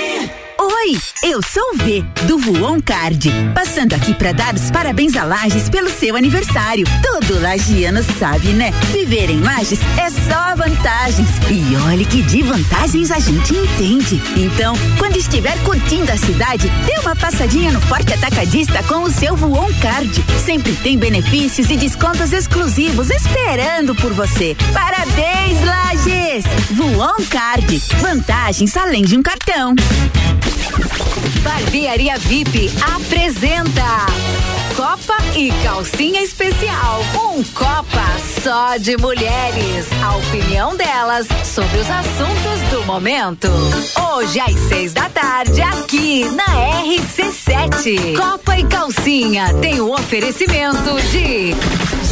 Oi, 0.86 0.98
eu 1.24 1.40
sou 1.42 1.64
o 1.74 1.78
V, 1.78 2.04
do 2.28 2.38
Voon 2.38 2.82
Card. 2.82 3.32
Passando 3.56 3.94
aqui 3.94 4.14
para 4.14 4.34
dar 4.34 4.54
os 4.54 4.70
parabéns 4.70 5.16
a 5.16 5.24
Lages 5.24 5.70
pelo 5.70 5.90
seu 5.90 6.14
aniversário. 6.14 6.86
Todo 7.02 7.40
lagiano 7.40 8.04
sabe, 8.20 8.50
né? 8.50 8.70
Viver 8.92 9.30
em 9.30 9.40
Lages 9.40 9.80
é 9.98 10.10
só 10.10 10.54
vantagens. 10.58 11.30
E 11.50 11.74
olhe 11.88 12.04
que 12.04 12.22
de 12.24 12.42
vantagens 12.42 13.12
a 13.12 13.20
gente 13.20 13.56
entende. 13.56 14.22
Então, 14.36 14.76
quando 15.00 15.16
estiver 15.16 15.58
curtindo 15.64 16.12
a 16.12 16.18
cidade, 16.18 16.68
dê 16.86 17.00
uma 17.00 17.16
passadinha 17.16 17.72
no 17.72 17.80
Forte 17.80 18.14
Atacadista 18.14 18.84
com 18.84 19.04
o 19.04 19.12
seu 19.12 19.38
Voon 19.38 19.72
Card. 19.82 20.22
Sempre 20.46 20.74
tem 20.84 20.98
benefícios 20.98 21.70
e 21.70 21.78
descontos 21.78 22.34
exclusivos 22.34 23.10
esperando 23.10 23.96
por 23.96 24.12
você. 24.12 24.54
Parabéns, 24.74 25.64
Lages! 25.64 26.44
Voon 26.72 27.26
Card. 27.30 27.82
Vantagens 28.02 28.76
além 28.76 29.04
de 29.04 29.18
um 29.18 29.24
cartão. 29.24 29.74
Barbearia 31.44 32.18
VIP 32.18 32.72
apresenta 32.96 34.06
Copa 34.76 35.16
e 35.36 35.52
Calcinha 35.64 36.22
Especial. 36.22 37.02
Um 37.14 37.44
Copa 37.54 38.04
só 38.42 38.78
de 38.78 38.98
mulheres. 38.98 39.88
A 40.04 40.16
opinião 40.16 40.76
delas 40.76 41.28
sobre 41.44 41.78
os 41.80 41.90
assuntos 41.90 42.62
do 42.72 42.84
momento. 42.86 43.48
Hoje 44.16 44.40
às 44.40 44.60
seis 44.68 44.94
da 44.94 45.10
tarde, 45.10 45.62
aqui 45.62 46.26
na 46.32 46.46
RC7. 46.84 48.18
Copa 48.18 48.58
e 48.58 48.64
Calcinha 48.66 49.54
tem 49.56 49.80
o 49.80 49.94
oferecimento 49.94 51.02
de 51.12 51.54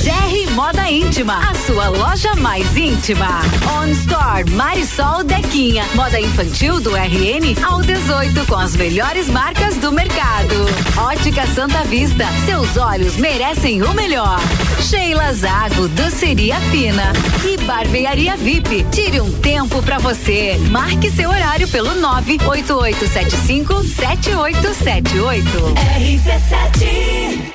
GR 0.04 0.52
Moda 0.54 0.90
Íntima, 0.90 1.38
a 1.50 1.54
sua 1.56 1.90
loja 1.90 2.36
mais 2.36 2.76
íntima. 2.76 3.42
On 3.80 3.88
Store 3.88 4.50
Marisol 4.52 5.24
Dequinha, 5.24 5.86
moda 5.96 6.20
infantil 6.20 6.80
do 6.80 6.96
RN 6.96 7.56
ao 7.64 7.82
18 7.82 8.41
com 8.46 8.56
as 8.56 8.76
melhores 8.76 9.28
marcas 9.28 9.76
do 9.78 9.92
mercado. 9.92 10.56
Ótica 10.98 11.46
Santa 11.48 11.84
Vista, 11.84 12.26
seus 12.46 12.78
olhos 12.78 13.18
merecem 13.18 13.82
o 13.84 13.94
melhor. 13.94 14.40
Sheila 14.82 15.34
Zago, 15.34 15.88
doceria 15.90 16.56
fina 16.72 17.14
e 17.46 17.58
barbearia 17.64 18.36
VIP. 18.38 18.86
Tire 18.92 19.22
um 19.22 19.32
tempo 19.32 19.82
pra 19.84 20.00
você. 20.00 20.58
Marque 20.70 21.12
seu 21.12 21.30
horário 21.30 21.68
pelo 21.68 21.94
98875 21.96 23.84
7878. 23.84 25.50
RC7 25.98 27.52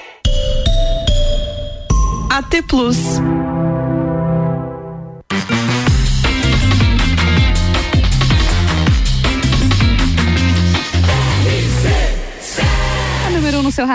AT 2.30 2.62
Plus. 2.68 3.20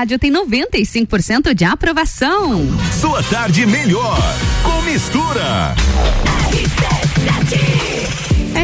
Rádio 0.02 0.18
tem 0.18 0.34
95% 0.34 1.54
de 1.54 1.64
aprovação. 1.64 2.66
Sua 3.00 3.22
tarde 3.22 3.68
melhor 3.68 4.18
com 4.64 4.82
mistura. 4.82 5.76
RC7, 6.50 7.91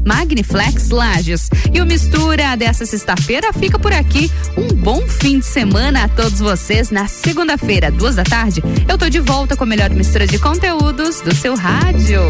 Magniflex 0.05 0.89
Lages. 0.89 1.49
E 1.73 1.81
o 1.81 1.85
Mistura 1.85 2.55
dessa 2.55 2.85
sexta-feira 2.85 3.51
fica 3.51 3.80
por 3.80 3.91
aqui. 3.91 4.31
Um 4.55 4.68
bom 4.76 5.01
fim 5.07 5.39
de 5.39 5.45
semana 5.45 6.03
a 6.03 6.07
todos 6.07 6.39
vocês. 6.39 6.91
Na 6.91 7.07
segunda-feira, 7.07 7.91
duas 7.91 8.15
da 8.15 8.23
tarde, 8.23 8.61
eu 8.88 8.97
tô 8.97 9.09
de 9.09 9.19
volta 9.19 9.55
com 9.57 9.63
a 9.63 9.68
melhor 9.68 9.89
mistura 9.89 10.27
de 10.27 10.38
conteúdos 10.38 11.22
do 11.22 11.34
seu 11.34 11.55
rádio. 11.55 12.22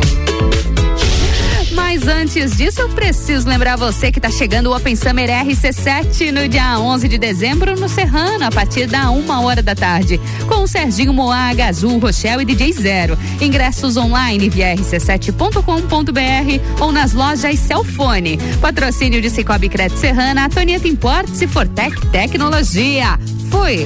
Mas 1.93 2.07
antes 2.07 2.55
disso, 2.55 2.79
eu 2.79 2.87
preciso 2.87 3.49
lembrar 3.49 3.75
você 3.75 4.13
que 4.13 4.17
está 4.17 4.31
chegando 4.31 4.67
o 4.67 4.77
Open 4.77 4.95
Summer 4.95 5.29
RC7 5.29 6.31
no 6.31 6.47
dia 6.47 6.79
11 6.79 7.05
de 7.05 7.17
dezembro 7.17 7.77
no 7.77 7.89
Serrano, 7.89 8.45
a 8.45 8.49
partir 8.49 8.87
da 8.87 9.11
uma 9.11 9.41
hora 9.41 9.61
da 9.61 9.75
tarde, 9.75 10.17
com 10.47 10.63
o 10.63 10.67
Serginho 10.67 11.11
Moaga, 11.11 11.65
Azul, 11.65 11.99
Rochelle 11.99 12.43
e 12.43 12.45
DJ 12.45 12.71
Zero. 12.71 13.19
Ingressos 13.41 13.97
online 13.97 14.49
via 14.49 14.73
rc7.com.br 14.73 16.81
ou 16.81 16.93
nas 16.93 17.11
lojas 17.11 17.59
Celfone. 17.59 18.39
Patrocínio 18.61 19.21
de 19.21 19.29
Cicobi 19.29 19.67
Crédito 19.67 19.99
Serrana, 19.99 20.45
Antonieta 20.45 20.87
Importes 20.87 21.41
e 21.41 21.47
Fortec 21.47 22.07
Tecnologia. 22.07 23.19
Fui! 23.49 23.85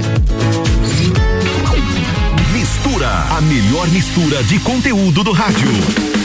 Mistura, 2.53 3.09
a 3.35 3.41
melhor 3.41 3.87
mistura 3.87 4.43
de 4.43 4.59
conteúdo 4.59 5.23
do 5.23 5.31
rádio. 5.31 6.24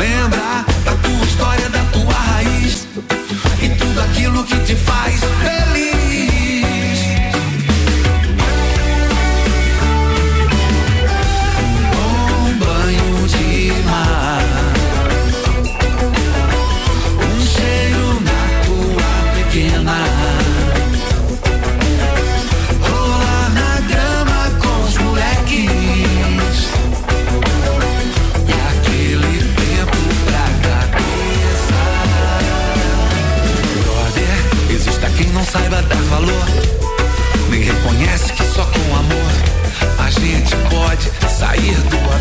Lembra 0.00 0.64
da 0.82 0.92
tua 0.96 1.26
história, 1.26 1.68
da 1.68 1.84
tua 1.92 2.14
raiz 2.14 2.88
e 3.60 3.68
tudo 3.68 4.00
aquilo 4.00 4.42
que 4.44 4.58
te 4.60 4.74
faz. 4.74 5.20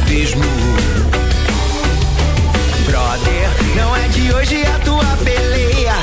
Abismo. 0.10 0.41
Brother, 2.88 3.49
não 3.76 3.95
é 3.95 4.07
de 4.07 4.34
hoje 4.34 4.64
a 4.64 4.80
tua 4.80 5.06
peleia. 5.23 5.94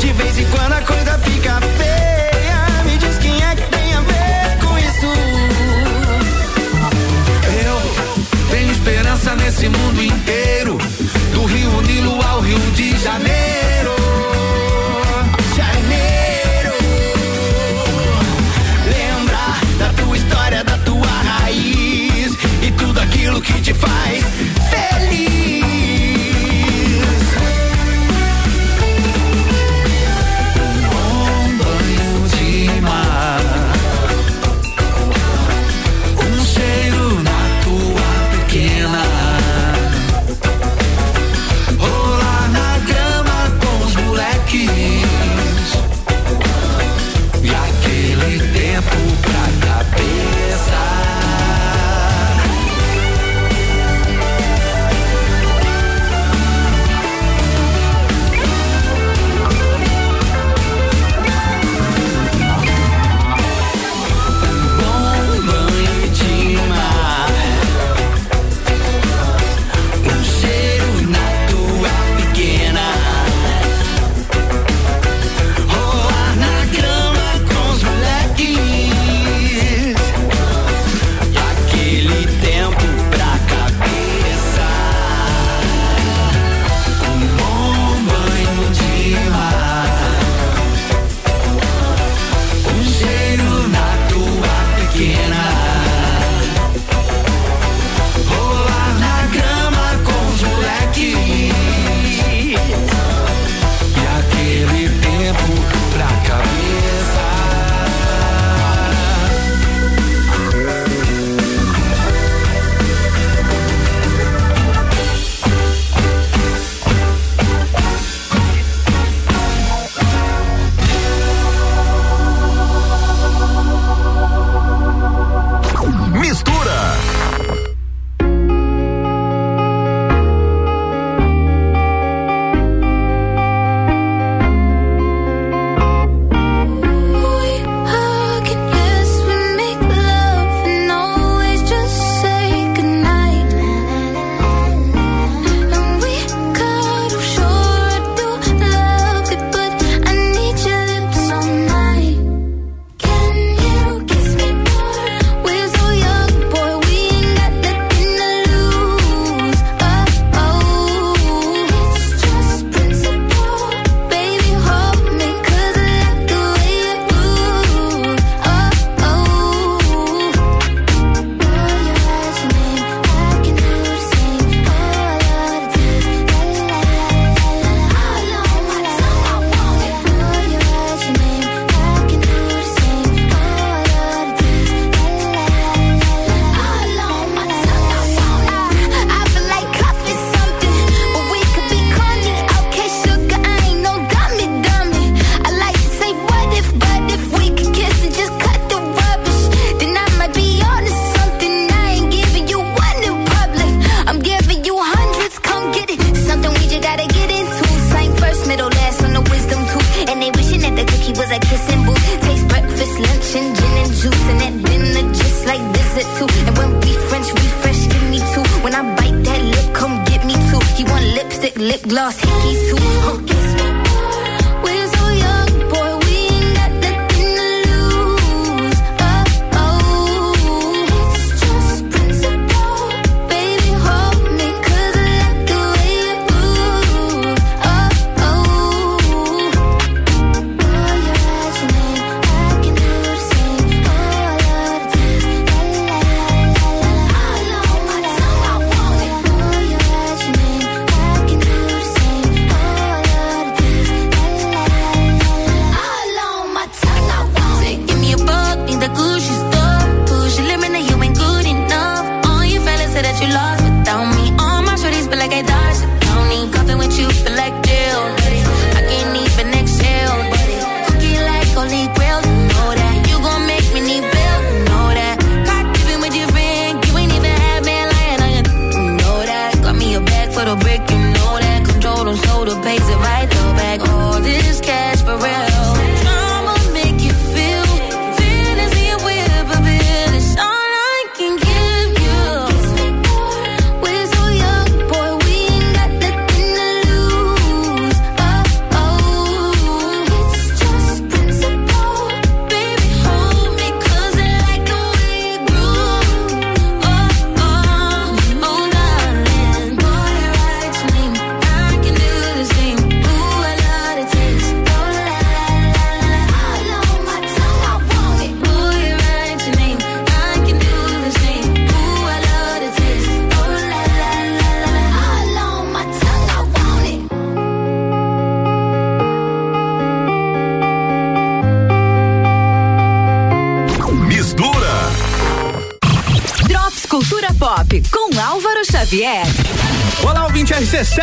De 0.00 0.12
vez 0.14 0.38
em 0.38 0.46
quando 0.46 0.72
a 0.72 0.80
coisa 0.80 1.18
fica 1.18 1.60
feia. 1.76 2.84
Me 2.86 2.96
diz 2.96 3.18
quem 3.18 3.42
é 3.44 3.54
que 3.54 3.62
tem 3.70 3.92
a 3.92 4.00
ver 4.00 4.58
com 4.64 4.78
isso. 4.78 5.06
Eu 7.66 8.48
tenho 8.50 8.72
esperança 8.72 9.36
nesse 9.36 9.68
mundo 9.68 10.02
inteiro. 10.02 10.78
Do 11.34 11.44
Rio 11.44 11.80
Nilo 11.82 12.18
ao 12.26 12.40
Rio 12.40 12.58
de 12.72 12.96
Janeiro. 12.98 13.52
Janeiro. 13.82 14.01
you 23.68 23.74
fight. 23.74 24.01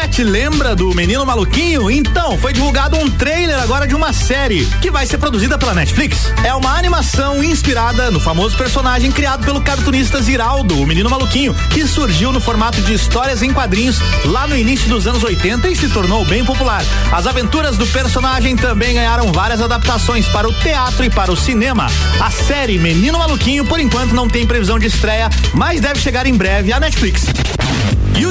RC7, 0.09 0.23
lembra 0.23 0.75
do 0.75 0.93
Menino 0.93 1.25
Maluquinho? 1.25 1.89
Então, 1.89 2.37
foi 2.37 2.51
divulgado 2.53 2.97
um 2.97 3.09
trailer 3.09 3.59
agora 3.59 3.87
de 3.87 3.95
uma 3.95 4.11
série 4.11 4.65
que 4.81 4.91
vai 4.91 5.05
ser 5.05 5.17
produzida 5.17 5.57
pela 5.57 5.73
Netflix. 5.73 6.31
É 6.43 6.53
uma 6.53 6.77
animação 6.77 7.43
inspirada 7.43 8.11
no 8.11 8.19
famoso 8.19 8.57
personagem 8.57 9.11
criado 9.11 9.45
pelo 9.45 9.61
cartunista 9.61 10.21
Ziraldo, 10.21 10.81
o 10.81 10.85
Menino 10.85 11.09
Maluquinho, 11.09 11.53
que 11.71 11.85
surgiu 11.87 12.31
no 12.31 12.39
formato 12.39 12.81
de 12.81 12.93
histórias 12.93 13.41
em 13.41 13.53
quadrinhos 13.53 13.99
lá 14.25 14.47
no 14.47 14.57
início 14.57 14.89
dos 14.89 15.07
anos 15.07 15.23
80 15.23 15.67
e 15.69 15.75
se 15.75 15.89
tornou 15.89 16.25
bem 16.25 16.43
popular. 16.43 16.83
As 17.11 17.25
aventuras 17.27 17.77
do 17.77 17.87
personagem 17.87 18.55
também 18.55 18.95
ganharam 18.95 19.31
várias 19.31 19.61
adaptações 19.61 20.27
para 20.27 20.47
o 20.47 20.53
teatro 20.53 21.03
e 21.03 21.09
para 21.09 21.31
o 21.31 21.37
cinema. 21.37 21.87
A 22.19 22.31
série 22.31 22.77
Menino 22.77 23.19
Maluquinho, 23.19 23.65
por 23.65 23.79
enquanto, 23.79 24.13
não 24.13 24.27
tem 24.27 24.45
previsão 24.45 24.79
de 24.79 24.87
estreia, 24.87 25.29
mas 25.53 25.81
deve 25.81 25.99
chegar 25.99 26.25
em 26.25 26.33
breve 26.33 26.73
à 26.73 26.79
Netflix. 26.79 27.25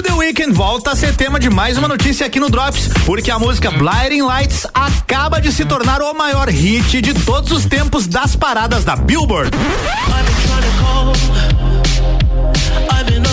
The 0.02 0.12
Weeknd 0.12 0.52
volta 0.52 0.92
a 0.92 0.96
ser 0.96 1.14
tema 1.14 1.40
de 1.40 1.50
mais 1.50 1.76
uma 1.76 1.88
notícia 1.88 2.26
aqui 2.26 2.38
no 2.38 2.48
Drops, 2.48 2.88
porque 3.04 3.30
a 3.30 3.38
música 3.38 3.70
Blinding 3.70 4.22
Lights 4.22 4.66
acaba 4.72 5.40
de 5.40 5.52
se 5.52 5.64
tornar 5.64 6.00
o 6.02 6.12
maior 6.14 6.48
hit 6.48 7.00
de 7.00 7.14
todos 7.14 7.50
os 7.52 7.64
tempos 7.64 8.06
das 8.06 8.36
paradas 8.36 8.84
da 8.84 8.94
Billboard. 8.94 9.50
I've 12.90 13.06
been. 13.06 13.28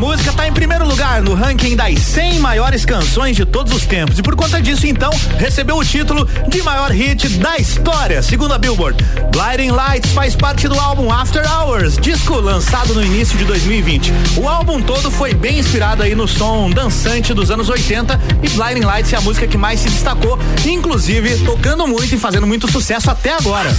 Música 0.00 0.30
está 0.30 0.48
em 0.48 0.52
primeiro 0.54 0.88
lugar 0.88 1.20
no 1.20 1.34
ranking 1.34 1.76
das 1.76 1.98
100 1.98 2.38
maiores 2.38 2.86
canções 2.86 3.36
de 3.36 3.44
todos 3.44 3.70
os 3.74 3.84
tempos 3.84 4.18
e 4.18 4.22
por 4.22 4.34
conta 4.34 4.58
disso 4.58 4.86
então 4.86 5.10
recebeu 5.38 5.76
o 5.76 5.84
título 5.84 6.26
de 6.48 6.62
maior 6.62 6.90
hit 6.90 7.28
da 7.36 7.58
história, 7.58 8.22
segundo 8.22 8.54
a 8.54 8.58
Billboard. 8.58 8.96
Blinding 9.30 9.72
Lights 9.72 10.10
faz 10.12 10.34
parte 10.34 10.66
do 10.68 10.80
álbum 10.80 11.12
After 11.12 11.44
Hours, 11.46 11.98
disco 11.98 12.40
lançado 12.40 12.94
no 12.94 13.04
início 13.04 13.36
de 13.36 13.44
2020. 13.44 14.10
O 14.38 14.48
álbum 14.48 14.80
todo 14.80 15.10
foi 15.10 15.34
bem 15.34 15.58
inspirado 15.58 16.02
aí 16.02 16.14
no 16.14 16.26
som 16.26 16.70
dançante 16.70 17.34
dos 17.34 17.50
anos 17.50 17.68
80 17.68 18.18
e 18.42 18.48
Blinding 18.48 18.86
Lights 18.86 19.12
é 19.12 19.16
a 19.16 19.20
música 19.20 19.46
que 19.46 19.58
mais 19.58 19.80
se 19.80 19.90
destacou, 19.90 20.38
inclusive 20.64 21.44
tocando 21.44 21.86
muito 21.86 22.14
e 22.14 22.18
fazendo 22.18 22.46
muito 22.46 22.72
sucesso 22.72 23.10
até 23.10 23.34
agora. 23.34 23.70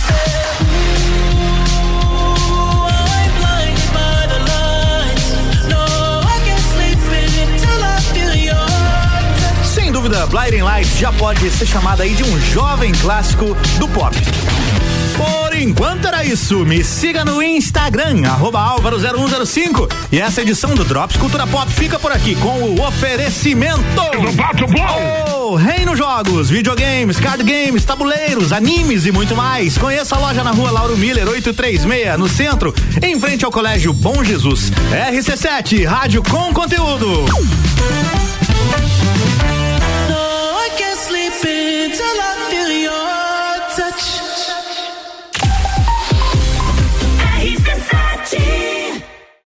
Blinding 10.31 10.61
Lights 10.61 10.97
já 10.97 11.11
pode 11.11 11.51
ser 11.51 11.65
chamada 11.65 12.03
aí 12.03 12.13
de 12.13 12.23
um 12.23 12.39
jovem 12.39 12.93
clássico 12.93 13.53
do 13.77 13.87
pop. 13.89 14.15
Por 15.17 15.53
enquanto 15.57 16.07
era 16.07 16.23
isso. 16.23 16.65
Me 16.65 16.85
siga 16.85 17.25
no 17.25 17.43
Instagram, 17.43 18.25
arroba 18.25 18.59
Álvaro0105. 18.77 19.91
E 20.09 20.21
essa 20.21 20.41
edição 20.41 20.73
do 20.73 20.85
Drops 20.85 21.17
Cultura 21.17 21.45
Pop 21.45 21.69
fica 21.69 21.99
por 21.99 22.13
aqui 22.13 22.35
com 22.35 22.61
o 22.63 22.81
oferecimento. 22.81 23.81
Oh, 25.37 25.55
Reino 25.55 25.97
Jogos, 25.97 26.49
videogames, 26.49 27.19
card 27.19 27.43
games, 27.43 27.83
tabuleiros, 27.83 28.53
animes 28.53 29.05
e 29.05 29.11
muito 29.11 29.35
mais. 29.35 29.77
Conheça 29.77 30.15
a 30.15 30.19
loja 30.19 30.45
na 30.45 30.51
rua 30.51 30.71
Lauro 30.71 30.95
Miller 30.97 31.27
836, 31.27 32.17
no 32.17 32.29
centro, 32.29 32.73
em 33.03 33.19
frente 33.19 33.43
ao 33.43 33.51
Colégio 33.51 33.91
Bom 33.91 34.23
Jesus. 34.23 34.71
RC7, 34.91 35.85
rádio 35.85 36.23
com 36.23 36.53
conteúdo. 36.53 37.25